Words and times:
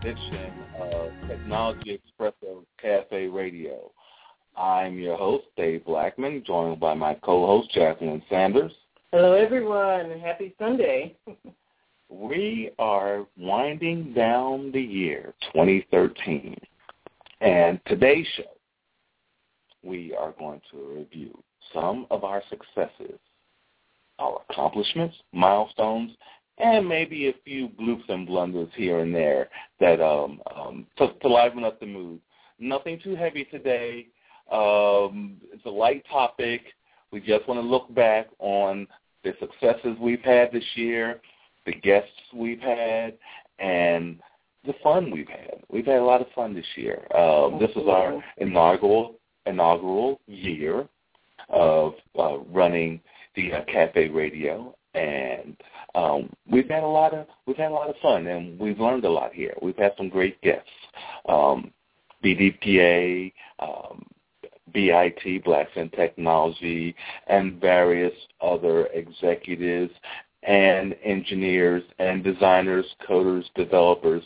Edition 0.00 0.52
of 0.80 1.10
Technology 1.28 2.00
Espresso 2.00 2.64
Cafe 2.80 3.28
Radio. 3.28 3.90
I'm 4.56 4.98
your 4.98 5.16
host, 5.16 5.44
Dave 5.56 5.84
Blackman, 5.84 6.42
joined 6.46 6.80
by 6.80 6.94
my 6.94 7.14
co-host, 7.14 7.70
Jacqueline 7.72 8.22
Sanders. 8.28 8.72
Hello, 9.12 9.32
everyone. 9.32 10.18
Happy 10.20 10.54
Sunday. 10.58 11.16
We 12.08 12.70
are 12.78 13.26
winding 13.36 14.12
down 14.12 14.70
the 14.70 14.80
year 14.80 15.34
2013. 15.52 16.56
And 17.40 17.80
today's 17.88 18.28
show, 18.36 18.44
we 19.82 20.14
are 20.14 20.32
going 20.38 20.60
to 20.70 20.98
review 20.98 21.36
some 21.74 22.06
of 22.12 22.22
our 22.22 22.44
successes, 22.48 23.18
our 24.20 24.40
accomplishments, 24.48 25.16
milestones, 25.32 26.12
and 26.58 26.88
maybe 26.88 27.28
a 27.28 27.34
few 27.44 27.68
bloops 27.68 28.08
and 28.08 28.26
blunders 28.26 28.68
here 28.74 29.00
and 29.00 29.14
there 29.14 29.48
that 29.80 30.00
um, 30.00 30.40
um, 30.54 30.86
to, 30.98 31.12
to 31.20 31.28
liven 31.28 31.64
up 31.64 31.78
the 31.80 31.86
mood. 31.86 32.20
Nothing 32.58 32.98
too 33.02 33.14
heavy 33.14 33.44
today. 33.44 34.06
Um, 34.50 35.36
it's 35.52 35.66
a 35.66 35.70
light 35.70 36.04
topic. 36.10 36.62
We 37.12 37.20
just 37.20 37.46
want 37.46 37.60
to 37.60 37.66
look 37.66 37.92
back 37.94 38.28
on 38.38 38.86
the 39.22 39.34
successes 39.40 39.96
we've 40.00 40.22
had 40.22 40.52
this 40.52 40.64
year, 40.74 41.20
the 41.66 41.72
guests 41.72 42.10
we've 42.32 42.60
had, 42.60 43.14
and 43.58 44.20
the 44.64 44.74
fun 44.82 45.10
we've 45.10 45.28
had. 45.28 45.62
We've 45.70 45.86
had 45.86 45.98
a 45.98 46.04
lot 46.04 46.20
of 46.20 46.28
fun 46.34 46.54
this 46.54 46.66
year. 46.76 47.06
Um, 47.16 47.58
this 47.60 47.70
is 47.70 47.88
our 47.88 48.22
inaugural 48.38 49.16
inaugural 49.46 50.20
year 50.26 50.88
of 51.48 51.94
uh, 52.18 52.38
running 52.50 53.00
the 53.36 53.52
uh, 53.52 53.64
Cafe 53.64 54.08
Radio, 54.08 54.75
and 54.96 55.56
um, 55.94 56.30
we've 56.50 56.68
had 56.68 56.82
a 56.82 56.86
lot 56.86 57.14
of 57.14 57.26
we've 57.46 57.56
had 57.56 57.70
a 57.70 57.74
lot 57.74 57.88
of 57.88 57.96
fun, 58.02 58.26
and 58.26 58.58
we've 58.58 58.80
learned 58.80 59.04
a 59.04 59.10
lot 59.10 59.32
here. 59.32 59.54
We've 59.62 59.76
had 59.76 59.92
some 59.96 60.08
great 60.08 60.40
guests, 60.42 60.68
um, 61.28 61.70
BDPA, 62.24 63.32
um, 63.60 64.04
BIT, 64.72 65.44
Blacks 65.44 65.70
in 65.76 65.90
Technology, 65.90 66.94
and 67.28 67.60
various 67.60 68.14
other 68.40 68.86
executives 68.86 69.92
and 70.42 70.94
engineers 71.02 71.82
and 71.98 72.22
designers, 72.22 72.86
coders, 73.08 73.44
developers, 73.54 74.22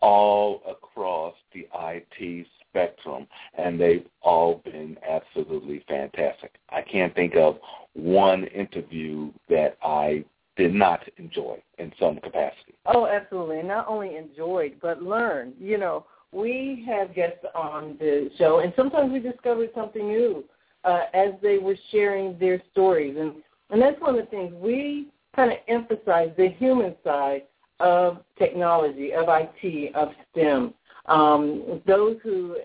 all 0.00 0.62
across 0.68 1.34
the 1.52 1.66
IT 1.74 2.46
spectrum, 2.76 3.26
and 3.56 3.80
they've 3.80 4.06
all 4.22 4.60
been 4.64 4.96
absolutely 5.08 5.84
fantastic. 5.88 6.54
I 6.70 6.82
can't 6.82 7.14
think 7.14 7.34
of 7.36 7.58
one 7.94 8.44
interview 8.44 9.32
that 9.48 9.78
I 9.82 10.24
did 10.56 10.74
not 10.74 11.00
enjoy 11.16 11.62
in 11.78 11.92
some 11.98 12.16
capacity. 12.16 12.74
Oh, 12.86 13.06
absolutely. 13.06 13.58
And 13.60 13.68
not 13.68 13.86
only 13.88 14.16
enjoyed, 14.16 14.74
but 14.80 15.02
learned. 15.02 15.54
You 15.60 15.78
know, 15.78 16.06
we 16.32 16.84
have 16.86 17.14
guests 17.14 17.44
on 17.54 17.96
the 17.98 18.30
show, 18.38 18.60
and 18.60 18.72
sometimes 18.76 19.12
we 19.12 19.20
discovered 19.20 19.70
something 19.74 20.06
new 20.06 20.44
uh, 20.84 21.04
as 21.14 21.30
they 21.42 21.58
were 21.58 21.76
sharing 21.90 22.38
their 22.38 22.62
stories. 22.72 23.16
And, 23.18 23.34
and 23.70 23.80
that's 23.80 24.00
one 24.00 24.18
of 24.18 24.24
the 24.24 24.30
things 24.30 24.52
we 24.54 25.08
kind 25.34 25.52
of 25.52 25.58
emphasize 25.68 26.30
the 26.36 26.48
human 26.58 26.94
side 27.04 27.42
of 27.80 28.18
technology, 28.38 29.12
of 29.12 29.26
IT, 29.28 29.94
of 29.94 30.08
STEM. 30.32 30.72
Um, 31.08 31.82
those 31.86 32.16
who 32.22 32.56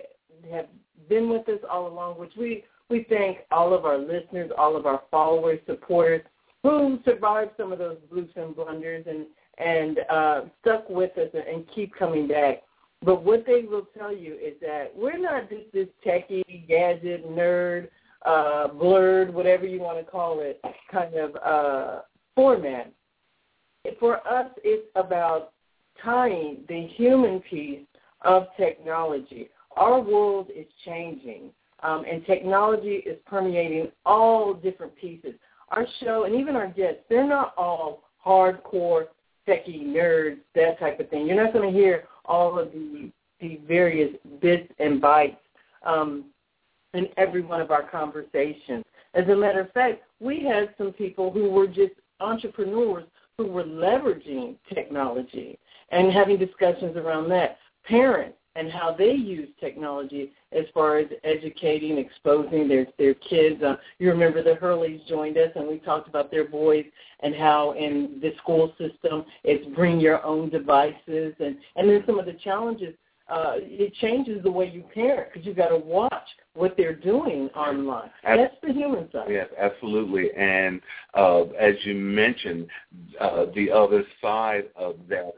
have 0.52 0.68
been 1.10 1.30
with 1.30 1.48
us 1.50 1.60
all 1.70 1.88
along, 1.88 2.20
which 2.20 2.34
we, 2.38 2.64
we 2.90 3.06
thank 3.10 3.40
all 3.52 3.74
of 3.74 3.86
our 3.86 3.98
listeners, 3.98 4.52
all 4.58 4.76
of 4.76 4.86
our 4.86 5.04
followers, 5.12 5.60
supporters, 5.66 6.22
who 6.64 7.00
survived 7.06 7.52
some 7.58 7.72
of 7.72 7.80
those 7.80 7.98
and 8.36 8.56
blunders 8.56 9.06
and, 9.08 9.26
and 9.58 10.00
uh, 10.10 10.42
stuck 10.62 10.90
with 10.90 11.16
us 11.18 11.30
and, 11.34 11.44
and 11.44 11.66
keep 11.74 11.94
coming 11.96 12.28
back. 12.28 12.64
But 13.04 13.24
what 13.24 13.46
they 13.48 13.64
will 13.64 13.88
tell 13.98 14.16
you 14.16 14.36
is 14.36 14.54
that 14.62 14.92
we're 14.96 15.18
not 15.18 15.50
just 15.50 15.72
this 15.74 15.88
techie, 16.06 16.68
gadget, 16.68 17.28
nerd, 17.30 17.88
uh, 18.26 18.68
blurred, 18.68 19.34
whatever 19.34 19.66
you 19.66 19.80
want 19.80 19.98
to 19.98 20.10
call 20.10 20.40
it, 20.42 20.62
kind 20.92 21.16
of 21.16 21.36
uh, 21.38 22.02
format. 22.36 22.92
For 24.00 24.18
us, 24.28 24.52
it's 24.64 24.88
about 24.96 25.54
tying 26.04 26.60
the 26.68 26.88
human 26.96 27.40
piece 27.40 27.80
of 28.24 28.48
technology. 28.58 29.50
Our 29.78 30.00
world 30.00 30.48
is 30.56 30.66
changing, 30.86 31.52
um, 31.84 32.04
and 32.10 32.26
technology 32.26 33.04
is 33.06 33.18
permeating 33.26 33.92
all 34.06 34.54
different 34.54 34.96
pieces. 34.96 35.34
Our 35.70 35.88
show 36.02 36.26
and 36.26 36.36
even 36.36 36.56
our 36.56 36.68
guests, 36.68 37.02
they're 37.10 37.28
not 37.28 37.54
all 37.58 38.04
hardcore 38.26 39.06
techie 39.48 39.86
nerds, 39.86 40.38
that 40.56 40.80
type 40.80 41.00
of 41.00 41.10
thing. 41.10 41.26
You're 41.26 41.42
not 41.44 41.54
going 41.54 41.72
to 41.72 41.78
hear 41.78 42.06
all 42.26 42.60
of 42.60 42.72
the, 42.72 43.12
the 43.40 43.60
various 43.68 44.14
bits 44.42 44.72
and 44.80 45.02
bytes 45.02 45.38
um, 45.84 46.26
in 46.94 47.08
every 47.18 47.42
one 47.42 47.62
of 47.62 47.72
our 47.72 47.84
conversations. 47.90 48.84
As 49.14 49.28
a 49.28 49.36
matter 49.36 49.62
of 49.62 49.72
fact, 49.72 50.04
we 50.20 50.44
had 50.44 50.74
some 50.78 50.94
people 50.94 51.32
who 51.32 51.50
were 51.50 51.68
just 51.68 51.94
entrepreneurs 52.20 53.06
who 53.38 53.48
were 53.48 53.64
leveraging 53.64 54.56
technology 54.74 55.58
and 55.90 56.12
having 56.12 56.38
discussions 56.38 56.96
around 56.96 57.30
that. 57.30 57.58
Parents 57.86 58.38
and 58.56 58.72
how 58.72 58.94
they 58.94 59.12
use 59.12 59.48
technology 59.60 60.32
as 60.52 60.66
far 60.74 60.98
as 60.98 61.08
educating, 61.24 61.98
exposing 61.98 62.68
their 62.68 62.86
their 62.98 63.14
kids. 63.14 63.62
Uh, 63.64 63.76
you 64.00 64.10
remember 64.10 64.44
the 64.44 64.56
Hurleys 64.56 65.06
joined 65.08 65.38
us, 65.38 65.52
and 65.56 65.68
we 65.68 65.80
talked 65.80 66.10
about 66.10 66.32
their 66.32 66.48
boys 66.48 66.86
and 67.22 67.36
how 67.36 67.72
in 67.74 68.20
the 68.22 68.34
school 68.38 68.74
system 68.78 69.26
it's 69.44 69.66
bring 69.76 70.00
your 70.00 70.24
own 70.26 70.50
devices, 70.50 71.34
and 71.40 71.58
and 71.76 71.90
then 71.90 72.04
some 72.06 72.20
of 72.20 72.26
the 72.26 72.34
challenges. 72.44 72.94
Uh, 73.30 73.54
it 73.60 73.94
changes 74.02 74.44
the 74.44 74.52
way 74.52 74.70
you 74.70 74.84
parent 74.94 75.30
because 75.32 75.46
you've 75.46 75.56
got 75.56 75.70
to 75.70 75.78
watch 75.78 76.28
what 76.54 76.76
they're 76.76 76.96
doing 76.96 77.48
online. 77.56 78.10
That's 78.26 78.54
the 78.62 78.74
human 78.74 79.10
side. 79.10 79.28
Yes, 79.30 79.48
absolutely. 79.58 80.32
And 80.36 80.82
uh, 81.14 81.44
as 81.58 81.76
you 81.86 81.96
mentioned, 81.96 82.68
uh, 83.22 83.46
the 83.56 83.72
other 83.72 84.04
side 84.22 84.66
of 84.76 84.98
that 85.08 85.32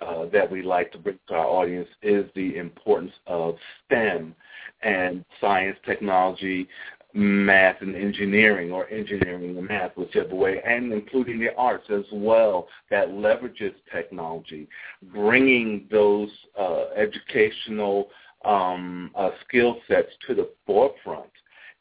uh, 0.00 0.26
that 0.32 0.50
we 0.50 0.62
like 0.62 0.92
to 0.92 0.98
bring 0.98 1.18
to 1.28 1.34
our 1.34 1.46
audience 1.46 1.88
is 2.02 2.26
the 2.34 2.56
importance 2.56 3.12
of 3.26 3.56
STEM 3.86 4.34
and 4.82 5.24
science, 5.40 5.76
technology, 5.84 6.68
math 7.16 7.80
and 7.80 7.96
engineering 7.96 8.70
or 8.70 8.88
engineering 8.90 9.56
and 9.56 9.68
math, 9.68 9.96
whichever 9.96 10.34
way, 10.34 10.60
and 10.66 10.92
including 10.92 11.40
the 11.40 11.54
arts 11.56 11.86
as 11.90 12.04
well 12.12 12.68
that 12.90 13.08
leverages 13.08 13.74
technology, 13.92 14.68
bringing 15.14 15.86
those 15.90 16.28
uh, 16.58 16.86
educational 16.94 18.08
um, 18.44 19.10
uh, 19.14 19.30
skill 19.46 19.78
sets 19.88 20.10
to 20.26 20.34
the 20.34 20.48
forefront 20.66 21.30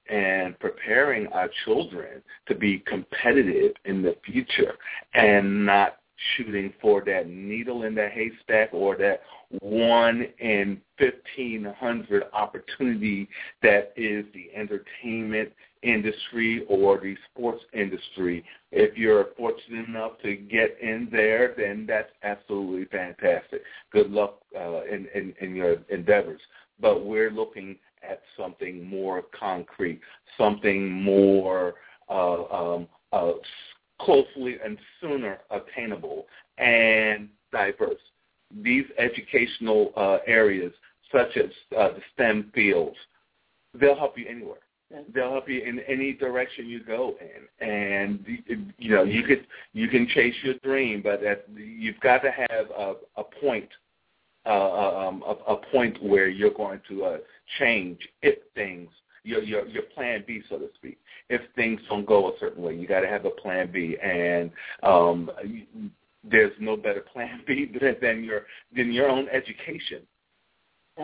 and 0.09 0.57
preparing 0.59 1.27
our 1.27 1.49
children 1.65 2.21
to 2.47 2.55
be 2.55 2.79
competitive 2.87 3.73
in 3.85 4.01
the 4.01 4.15
future 4.25 4.75
and 5.15 5.65
not 5.65 5.97
shooting 6.35 6.73
for 6.81 7.03
that 7.05 7.27
needle 7.27 7.83
in 7.83 7.95
the 7.95 8.09
haystack 8.09 8.69
or 8.73 8.95
that 8.97 9.21
one 9.61 10.25
in 10.39 10.81
1500 10.97 12.23
opportunity 12.33 13.27
that 13.61 13.93
is 13.95 14.25
the 14.33 14.49
entertainment 14.55 15.51
industry 15.83 16.65
or 16.67 16.99
the 16.99 17.15
sports 17.31 17.63
industry. 17.73 18.43
If 18.71 18.97
you're 18.97 19.27
fortunate 19.37 19.87
enough 19.87 20.13
to 20.23 20.35
get 20.35 20.77
in 20.81 21.07
there, 21.11 21.53
then 21.55 21.85
that's 21.87 22.11
absolutely 22.23 22.85
fantastic. 22.85 23.61
Good 23.91 24.09
luck 24.09 24.39
uh, 24.57 24.83
in, 24.85 25.07
in, 25.13 25.33
in 25.41 25.55
your 25.55 25.77
endeavors. 25.89 26.41
But 26.79 27.05
we're 27.05 27.31
looking 27.31 27.77
at 28.03 28.21
something 28.37 28.85
more 28.87 29.23
concrete, 29.37 30.01
something 30.37 30.91
more 30.91 31.75
uh, 32.09 32.43
um, 32.45 32.87
uh, 33.11 33.31
closely 33.99 34.57
and 34.63 34.77
sooner 35.01 35.39
attainable 35.51 36.25
and 36.57 37.29
diverse. 37.51 37.99
These 38.61 38.85
educational 38.97 39.91
uh, 39.95 40.17
areas, 40.27 40.73
such 41.11 41.37
as 41.37 41.49
uh, 41.77 41.89
the 41.89 42.01
STEM 42.13 42.51
fields, 42.53 42.97
they'll 43.73 43.95
help 43.95 44.17
you 44.17 44.25
anywhere. 44.27 44.59
They'll 45.13 45.31
help 45.31 45.49
you 45.49 45.61
in 45.61 45.79
any 45.87 46.13
direction 46.13 46.67
you 46.67 46.83
go 46.83 47.15
in, 47.19 47.67
and 47.67 48.23
you 48.77 48.91
know 48.91 49.03
you 49.03 49.23
could 49.23 49.47
you 49.73 49.87
can 49.87 50.07
chase 50.07 50.35
your 50.43 50.53
dream, 50.63 51.01
but 51.01 51.21
that, 51.21 51.45
you've 51.55 51.99
got 52.01 52.19
to 52.19 52.31
have 52.31 52.69
a, 52.77 52.93
a 53.17 53.23
point, 53.41 53.67
uh, 54.45 55.07
um, 55.07 55.23
a, 55.25 55.53
a 55.53 55.57
point 55.71 56.01
where 56.03 56.29
you're 56.29 56.53
going 56.53 56.79
to 56.87 57.03
uh, 57.03 57.17
change 57.59 57.97
if 58.21 58.37
things 58.53 58.89
your 59.25 59.41
your 59.43 59.67
your 59.67 59.83
plan 59.83 60.23
B, 60.25 60.41
so 60.49 60.57
to 60.57 60.67
speak. 60.75 60.97
If 61.29 61.41
things 61.55 61.81
don't 61.89 62.05
go 62.05 62.29
a 62.29 62.39
certain 62.39 62.63
way, 62.63 62.75
you 62.75 62.87
got 62.87 63.01
to 63.01 63.07
have 63.07 63.25
a 63.25 63.31
plan 63.31 63.71
B, 63.71 63.97
and 64.01 64.51
um, 64.83 65.29
there's 66.23 66.53
no 66.59 66.77
better 66.77 67.01
plan 67.01 67.41
B 67.47 67.71
than 68.01 68.23
your 68.23 68.43
than 68.75 68.91
your 68.91 69.09
own 69.09 69.27
education. 69.29 70.01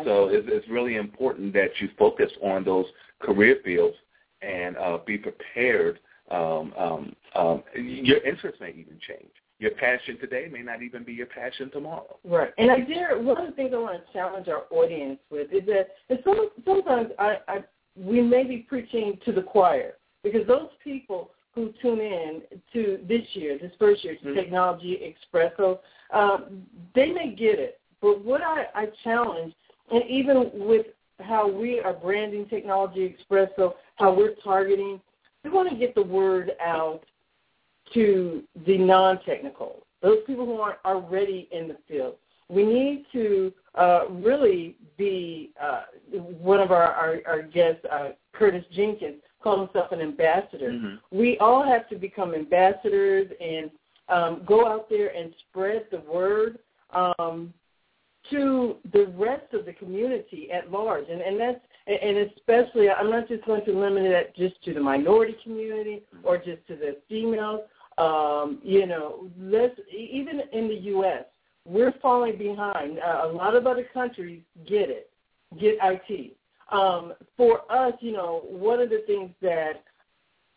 So 0.06 0.30
it's, 0.30 0.48
it's 0.50 0.68
really 0.70 0.96
important 0.96 1.52
that 1.54 1.70
you 1.82 1.90
focus 2.00 2.32
on 2.42 2.64
those 2.64 2.86
career 3.20 3.58
fields 3.64 3.96
and 4.42 4.78
uh, 4.78 5.00
be 5.06 5.18
prepared. 5.18 6.00
Um, 6.30 6.74
um, 6.78 7.16
um, 7.36 7.64
your 7.76 8.24
interests 8.26 8.62
may 8.62 8.70
even 8.70 8.98
change. 9.06 9.32
Your 9.60 9.72
passion 9.72 10.18
today 10.18 10.48
may 10.52 10.62
not 10.62 10.82
even 10.82 11.04
be 11.04 11.14
your 11.14 11.28
passion 11.28 11.70
tomorrow. 11.72 12.18
Right. 12.24 12.52
And 12.58 12.72
I 12.72 12.80
dare 12.80 13.20
one 13.20 13.38
of 13.38 13.48
the 13.48 13.52
things 13.52 13.72
I 13.74 13.78
want 13.78 14.02
to 14.04 14.14
challenge 14.14 14.48
our 14.48 14.64
audience 14.72 15.20
with 15.30 15.52
is 15.52 15.66
that 15.68 15.90
and 16.10 16.20
some, 16.24 16.50
sometimes 16.66 17.10
I, 17.20 17.36
I 17.48 17.58
we 17.96 18.22
may 18.22 18.44
be 18.44 18.58
preaching 18.58 19.20
to 19.26 19.32
the 19.32 19.42
choir 19.42 19.94
because 20.24 20.48
those 20.48 20.70
people 20.84 21.32
who 21.54 21.74
tune 21.82 22.00
in 22.00 22.42
to 22.72 23.00
this 23.08 23.24
year, 23.34 23.58
this 23.62 23.72
first 23.78 24.04
year, 24.04 24.16
to 24.16 24.26
mm-hmm. 24.26 24.36
Technology 24.36 25.16
Expresso, 25.34 25.80
um, 26.14 26.64
they 26.96 27.12
may 27.12 27.36
get 27.36 27.60
it. 27.60 27.80
But 28.02 28.24
what 28.24 28.42
I, 28.42 28.66
I 28.74 28.88
challenge, 29.04 29.54
and 29.92 30.04
even 30.10 30.50
with 30.54 30.88
how 31.20 31.50
we 31.50 31.80
are 31.80 31.94
branding 31.94 32.48
Technology 32.48 33.16
Expresso, 33.16 33.74
how 33.96 34.14
we're 34.16 34.36
targeting, 34.44 35.02
we 35.44 35.50
want 35.50 35.70
to 35.70 35.76
get 35.76 35.94
the 35.94 36.04
word 36.04 36.52
out 36.64 37.02
to 37.94 38.44
the 38.66 38.78
non-technical, 38.78 39.86
those 40.02 40.20
people 40.26 40.46
who 40.46 40.60
aren't 40.62 40.80
already 40.86 41.50
in 41.52 41.68
the 41.68 41.78
field. 41.88 42.16
We 42.52 42.66
need 42.66 43.06
to 43.14 43.54
uh, 43.76 44.10
really 44.10 44.76
be 44.98 45.52
uh, 45.62 45.84
one 46.20 46.60
of 46.60 46.72
our, 46.72 46.92
our, 46.92 47.20
our 47.26 47.42
guests, 47.42 47.86
uh, 47.90 48.10
Curtis 48.34 48.66
Jenkins, 48.76 49.22
called 49.42 49.70
himself 49.70 49.92
an 49.94 50.02
ambassador. 50.02 50.72
Mm-hmm. 50.72 51.18
We 51.18 51.38
all 51.40 51.64
have 51.64 51.88
to 51.90 51.96
become 51.96 52.36
ambassadors 52.36 53.32
and 53.40 53.72
um, 54.10 54.42
go 54.46 54.68
out 54.68 54.90
there 54.90 55.16
and 55.16 55.34
spread 55.50 55.86
the 55.92 56.02
word 56.02 56.60
um, 56.94 57.54
to 58.30 58.76
the 58.92 59.08
rest 59.18 59.54
of 59.54 59.66
the 59.66 59.74
community 59.74 60.50
at 60.52 60.70
large. 60.70 61.06
And, 61.10 61.22
and 61.22 61.40
that's 61.40 61.60
and 61.88 62.18
especially, 62.18 62.90
I'm 62.90 63.10
not 63.10 63.28
just 63.28 63.44
going 63.46 63.66
to 63.66 63.72
limit 63.72 64.04
it 64.04 64.36
just 64.36 64.64
to 64.66 64.74
the 64.74 64.80
minority 64.80 65.36
community 65.44 66.04
or 66.24 66.38
just 66.38 66.66
to 66.68 66.76
the 66.76 66.98
females. 67.10 67.62
Um, 67.98 68.60
you 68.64 68.86
know, 68.86 69.30
let's 69.40 69.74
even 69.92 70.42
in 70.54 70.68
the 70.68 70.76
U.S 70.76 71.26
we're 71.66 71.94
falling 72.02 72.38
behind. 72.38 73.00
Uh, 73.00 73.24
a 73.26 73.32
lot 73.32 73.56
of 73.56 73.68
other 73.68 73.86
countries 73.94 74.42
get 74.68 74.90
it, 74.90 75.10
get 75.60 75.76
IT. 75.82 76.36
Um, 76.72 77.14
for 77.36 77.62
us, 77.72 77.94
you 78.00 78.14
know, 78.14 78.44
one 78.46 78.80
of 78.80 78.90
the 78.90 79.04
things 79.06 79.32
that 79.42 79.84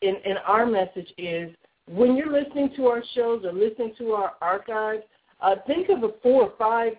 in, 0.01 0.17
in 0.25 0.37
our 0.47 0.67
message 0.67 1.13
is 1.19 1.51
when 1.89 2.17
you're 2.17 2.33
listening 2.33 2.71
to 2.77 2.87
our 2.87 3.03
shows 3.15 3.45
or 3.45 3.53
listening 3.53 3.95
to 3.99 4.13
our 4.13 4.33
archives, 4.41 5.03
uh, 5.41 5.57
think 5.67 5.89
of 5.89 6.03
a 6.05 6.11
four 6.23 6.45
or 6.45 6.53
five 6.59 6.93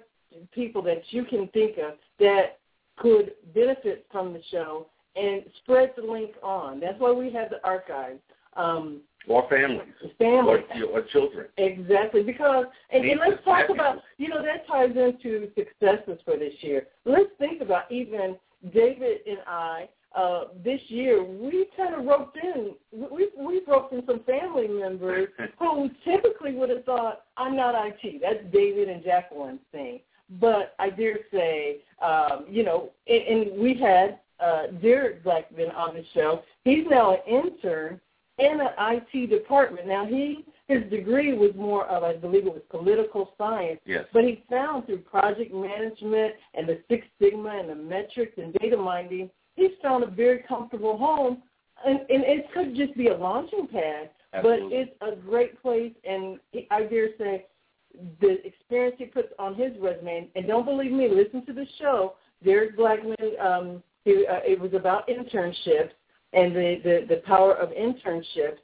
people 0.52 0.82
that 0.84 1.02
you 1.10 1.24
can 1.24 1.48
think 1.50 1.78
of 1.78 1.94
that 2.20 2.60
could 2.98 3.32
benefit 3.54 4.06
from 4.12 4.34
the 4.34 4.42
show 4.52 4.88
and 5.16 5.44
spread 5.64 5.94
the 5.96 6.04
link 6.04 6.32
on. 6.44 6.80
That's 6.80 7.00
why 7.00 7.12
we 7.12 7.32
have 7.32 7.50
the 7.50 7.66
archives. 7.66 8.20
Um, 8.56 9.02
or 9.28 9.48
families, 9.50 9.94
families, 10.18 10.64
or, 10.84 11.00
or 11.00 11.02
children. 11.04 11.48
Exactly, 11.58 12.24
because 12.24 12.66
and, 12.92 13.06
and 13.06 13.20
let's 13.20 13.44
talk 13.44 13.70
about 13.70 13.98
you 14.18 14.28
know 14.28 14.44
that 14.44 14.68
ties 14.68 14.92
into 14.92 15.50
successes 15.56 16.20
for 16.26 16.38
this 16.38 16.54
year. 16.62 16.88
Let's 17.06 17.30
think 17.40 17.62
about 17.62 17.92
even 17.92 18.38
David 18.74 19.20
and 19.28 19.40
I. 19.48 19.90
Uh, 20.16 20.46
this 20.64 20.80
year, 20.88 21.22
we 21.24 21.68
kind 21.76 21.94
of 21.94 22.06
roped 22.06 22.38
in. 22.38 22.74
We 22.94 23.30
we 23.38 23.62
roped 23.68 23.94
in 23.94 24.06
some 24.06 24.22
family 24.24 24.68
members 24.68 25.28
who 25.60 25.90
typically 26.06 26.54
would 26.54 26.70
have 26.70 26.86
thought, 26.86 27.26
"I'm 27.38 27.56
not 27.56 27.76
IT." 27.76 28.22
That's 28.22 28.44
David 28.54 28.90
and 28.90 29.04
Jacqueline's 29.04 29.60
thing. 29.72 30.00
But 30.40 30.74
I 30.80 30.90
dare 30.90 31.20
say, 31.32 31.78
um, 32.02 32.46
you 32.50 32.64
know, 32.64 32.90
and, 33.08 33.22
and 33.24 33.62
we 33.62 33.76
had 33.76 34.20
uh, 34.40 34.68
Derek 34.82 35.24
Blackman 35.24 35.70
on 35.72 35.96
the 35.96 36.04
show. 36.14 36.44
He's 36.64 36.86
now 36.90 37.14
an 37.14 37.20
intern 37.28 38.02
in 38.38 38.60
an 38.60 38.70
IT 38.78 39.30
department. 39.30 39.88
Now 39.88 40.06
he 40.06 40.46
his 40.68 40.84
degree 40.90 41.34
was 41.34 41.52
more 41.56 41.86
of 41.86 42.04
I 42.04 42.16
believe 42.16 42.48
it 42.48 42.54
was 42.54 42.64
political 42.70 43.34
science. 43.38 43.80
Yes. 43.86 44.06
But 44.14 44.24
he 44.24 44.44
found 44.50 44.86
through 44.86 45.00
project 45.00 45.54
management 45.54 46.34
and 46.54 46.68
the 46.68 46.82
Six 46.90 47.06
Sigma 47.22 47.60
and 47.60 47.70
the 47.70 47.76
metrics 47.76 48.34
and 48.38 48.54
data 48.54 48.78
mining, 48.78 49.30
he's 49.56 49.72
found 49.82 50.04
a 50.04 50.08
very 50.08 50.44
comfortable 50.48 50.98
home. 50.98 51.44
And, 51.86 52.00
and 52.00 52.24
it 52.24 52.52
could 52.54 52.76
just 52.76 52.96
be 52.98 53.08
a 53.08 53.18
launching 53.18 53.68
pad, 53.68 54.10
Absolutely. 54.34 54.70
but 54.70 54.78
it's 54.78 54.92
a 55.02 55.22
great 55.22 55.62
place. 55.62 55.92
And 56.04 56.40
I 56.72 56.84
dare 56.84 57.10
say 57.18 57.46
the 58.22 58.46
experience 58.46 58.96
he 58.98 59.06
puts 59.06 59.28
on 59.40 59.56
his 59.56 59.72
resume, 59.80 60.30
and 60.36 60.48
don't 60.48 60.66
believe 60.66 60.92
me, 60.92 61.10
listen 61.10 61.46
to 61.46 61.54
the 61.54 61.66
show. 61.80 62.16
Derek 62.44 62.76
Blackman, 62.76 63.16
um, 63.42 63.84
he, 64.04 64.26
uh, 64.30 64.40
it 64.44 64.60
was 64.60 64.74
about 64.74 65.08
internships 65.08 65.92
and 66.36 66.56
the, 66.56 66.82
the, 66.84 67.06
the 67.16 67.22
power 67.22 67.54
of 67.54 67.70
internships, 67.70 68.60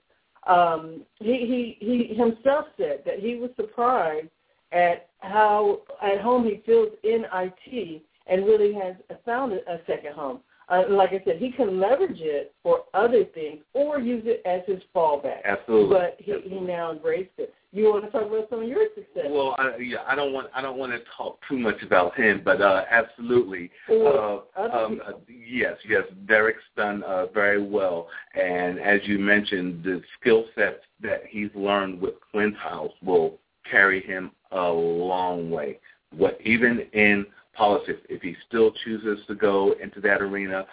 um, 0.48 1.06
he, 1.20 1.78
he, 1.80 1.86
he 1.86 2.16
himself 2.16 2.66
said 2.78 3.04
that 3.06 3.20
he 3.20 3.36
was 3.36 3.50
surprised 3.56 4.28
at 4.72 5.10
how 5.20 5.80
at 6.02 6.20
home 6.20 6.44
he 6.44 6.62
feels 6.66 6.90
in 7.04 7.26
IT 7.34 8.02
and 8.28 8.46
really 8.46 8.74
has 8.74 8.96
found 9.26 9.54
a 9.54 9.80
second 9.88 10.14
home. 10.14 10.40
Uh, 10.72 10.84
like 10.90 11.10
I 11.10 11.22
said, 11.26 11.36
he 11.38 11.52
can 11.52 11.82
leverage 11.82 12.22
it 12.22 12.56
for 12.64 12.84
other 12.94 13.26
things 13.26 13.62
or 13.74 14.00
use 14.00 14.24
it 14.26 14.42
as 14.46 14.62
his 14.66 14.82
fallback. 14.96 15.44
Absolutely. 15.44 15.94
But 15.94 16.16
he, 16.18 16.32
Absolutely. 16.32 16.60
he 16.60 16.66
now 16.66 16.92
embraced 16.92 17.32
it. 17.38 17.54
You 17.74 17.86
want 17.86 18.06
to 18.06 18.12
talk 18.12 18.28
about 18.28 18.50
some 18.50 18.64
of 18.64 18.68
your 18.68 18.86
success? 18.96 19.26
Well, 19.30 19.56
I, 19.58 19.78
yeah, 19.78 20.00
I 20.08 20.16
don't 20.16 20.34
want 20.34 20.48
I 20.54 20.62
don't 20.62 20.78
want 20.78 20.92
to 20.92 21.00
talk 21.16 21.40
too 21.48 21.58
much 21.58 21.82
about 21.84 22.16
him, 22.16 22.42
but 22.44 22.62
uh, 22.62 22.84
absolutely. 22.90 23.72
Uh, 23.90 24.40
um, 24.58 25.02
uh, 25.06 25.14
yes, 25.30 25.78
yes, 25.88 26.04
Derek's 26.26 26.60
done 26.76 27.02
uh, 27.04 27.28
very 27.28 27.62
well, 27.64 28.10
and 28.34 28.78
as 28.80 29.00
you 29.06 29.20
mentioned, 29.20 29.84
the 29.86 30.02
skill 30.20 30.46
sets 30.54 30.84
that 31.02 31.24
he's 31.30 31.50
learned 31.56 32.02
with 32.02 32.16
Clint 32.32 32.58
House 32.58 32.92
will 33.02 33.40
carry 33.70 34.02
him 34.02 34.32
a 34.52 34.68
long 34.70 35.50
way. 35.50 35.80
What 36.14 36.38
even 36.44 36.82
in 36.92 37.26
politics, 37.54 38.02
if 38.10 38.22
he 38.22 38.36
still 38.48 38.72
chooses 38.84 39.20
to 39.28 39.36
go 39.36 39.76
into 39.82 40.00
that 40.02 40.22
arena, 40.22 40.66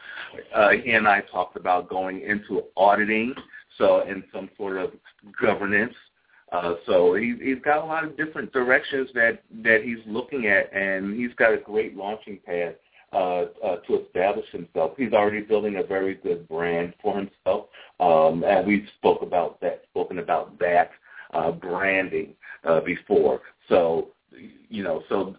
uh, 0.55 0.71
he 0.71 0.93
and 0.93 1.07
I 1.09 1.23
talked 1.23 1.57
about 1.57 1.89
going 1.89 2.23
into 2.23 2.65
auditing, 2.77 3.35
so 3.77 4.03
in 4.03 4.25
some 4.33 4.49
sort 4.57 4.77
of 4.77 4.93
governance 5.41 5.95
uh, 6.51 6.75
so 6.87 7.15
he, 7.15 7.35
he's 7.43 7.61
got 7.63 7.85
a 7.85 7.87
lot 7.87 8.05
of 8.05 8.17
different 8.17 8.53
directions 8.53 9.11
that 9.15 9.43
that 9.63 9.83
he's 9.83 9.99
looking 10.07 10.47
at, 10.47 10.73
and 10.73 11.19
he's 11.19 11.35
got 11.35 11.53
a 11.53 11.59
great 11.59 11.97
launching 11.97 12.39
pad 12.47 12.77
uh, 13.13 13.45
uh, 13.65 13.77
to 13.87 14.03
establish 14.03 14.47
himself. 14.51 14.93
He's 14.97 15.13
already 15.13 15.43
building 15.43 15.77
a 15.77 15.83
very 15.83 16.15
good 16.15 16.49
brand 16.49 16.95
for 17.03 17.17
himself, 17.17 17.67
um, 18.01 18.45
and 18.45 18.67
we've 18.67 18.89
spoke 18.97 19.21
about 19.23 19.61
that, 19.61 19.83
spoken 19.91 20.21
about 20.21 20.59
that 20.59 20.91
uh, 21.35 21.53
branding 21.53 22.35
uh, 22.65 22.81
before. 22.81 23.43
So, 23.69 24.09
you 24.71 24.83
know, 24.83 25.03
so 25.11 25.37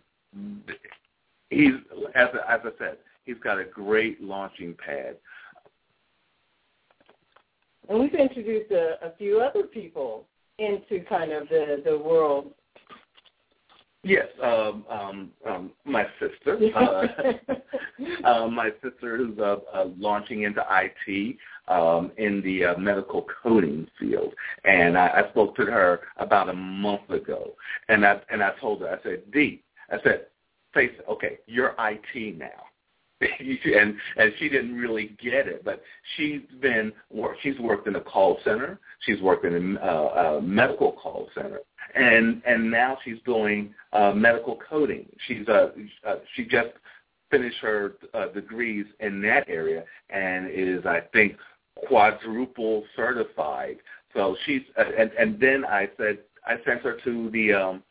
he's 1.50 1.74
as 2.16 2.28
as 2.48 2.60
I 2.64 2.70
said, 2.78 2.98
he's 3.26 3.38
got 3.44 3.60
a 3.60 3.66
great 3.66 4.22
launching 4.22 4.76
pad. 4.76 5.18
And 7.88 8.00
we've 8.00 8.14
introduced 8.14 8.72
a, 8.72 8.98
a 9.04 9.12
few 9.18 9.42
other 9.42 9.64
people 9.64 10.26
into 10.60 11.04
kind 11.06 11.32
of 11.32 11.50
the 11.50 11.82
the 11.86 11.98
world. 11.98 12.54
Yes, 14.04 14.28
um, 14.42 14.86
um, 14.90 15.32
um, 15.46 15.72
my 15.84 16.06
sister, 16.22 16.58
uh, 16.76 18.24
uh, 18.24 18.48
my 18.48 18.70
sister 18.82 19.18
who's 19.18 19.38
uh, 19.38 19.58
uh, 19.74 19.88
launching 19.98 20.44
into 20.44 20.64
IT 20.72 21.36
um, 21.68 22.12
in 22.18 22.42
the 22.42 22.64
uh, 22.64 22.78
medical 22.78 23.26
coding 23.44 23.88
field, 24.00 24.34
and 24.64 24.98
I, 24.98 25.26
I 25.26 25.30
spoke 25.32 25.56
to 25.58 25.66
her 25.66 26.02
about 26.16 26.48
a 26.48 26.54
month 26.54 27.10
ago, 27.10 27.52
and 27.90 28.06
I 28.06 28.22
and 28.30 28.42
I 28.42 28.52
told 28.62 28.82
her, 28.82 28.90
I 28.90 29.04
said, 29.04 29.24
D, 29.34 29.64
I 29.92 29.98
said, 30.02 30.28
face 30.74 30.92
it, 30.98 31.06
okay, 31.10 31.40
you're 31.48 31.76
IT 31.80 32.38
now. 32.38 32.48
and 33.22 33.96
and 34.16 34.34
she 34.40 34.48
didn't 34.48 34.76
really 34.76 35.18
get 35.22 35.46
it, 35.46 35.64
but 35.66 35.82
she's 36.16 36.42
been 36.62 36.94
she's 37.42 37.60
worked 37.60 37.86
in 37.86 37.98
a 37.98 38.02
call 38.02 38.40
center, 38.46 38.80
she's 39.02 39.22
worked 39.22 39.44
in 39.44 39.78
a, 39.78 39.88
a 39.88 40.42
medical 40.42 40.94
call 40.94 41.28
center, 41.36 41.60
and 41.96 42.42
and 42.46 42.72
now 42.72 42.98
she's 43.04 43.18
doing 43.26 43.74
uh, 43.92 44.14
medical 44.14 44.58
coding. 44.70 45.06
She's 45.28 45.46
uh, 45.50 45.72
uh 46.08 46.16
she 46.36 46.46
just 46.46 46.70
finished 47.30 47.58
her 47.62 47.96
uh, 48.14 48.28
degrees 48.28 48.86
in 49.02 49.22
that 49.22 49.48
area 49.50 49.84
and 50.10 50.50
is 50.50 50.86
I 50.86 51.02
think 51.12 51.36
quadruple 51.88 52.84
certified. 52.96 53.78
So 54.14 54.36
she's 54.46 54.62
uh, 54.78 54.86
and 54.98 55.12
and 55.20 55.40
then 55.40 55.66
I 55.66 55.90
said 55.98 56.20
I 56.46 56.56
sent 56.66 56.82
her 56.84 56.98
to 57.04 57.30
the 57.32 57.54
um 57.54 57.84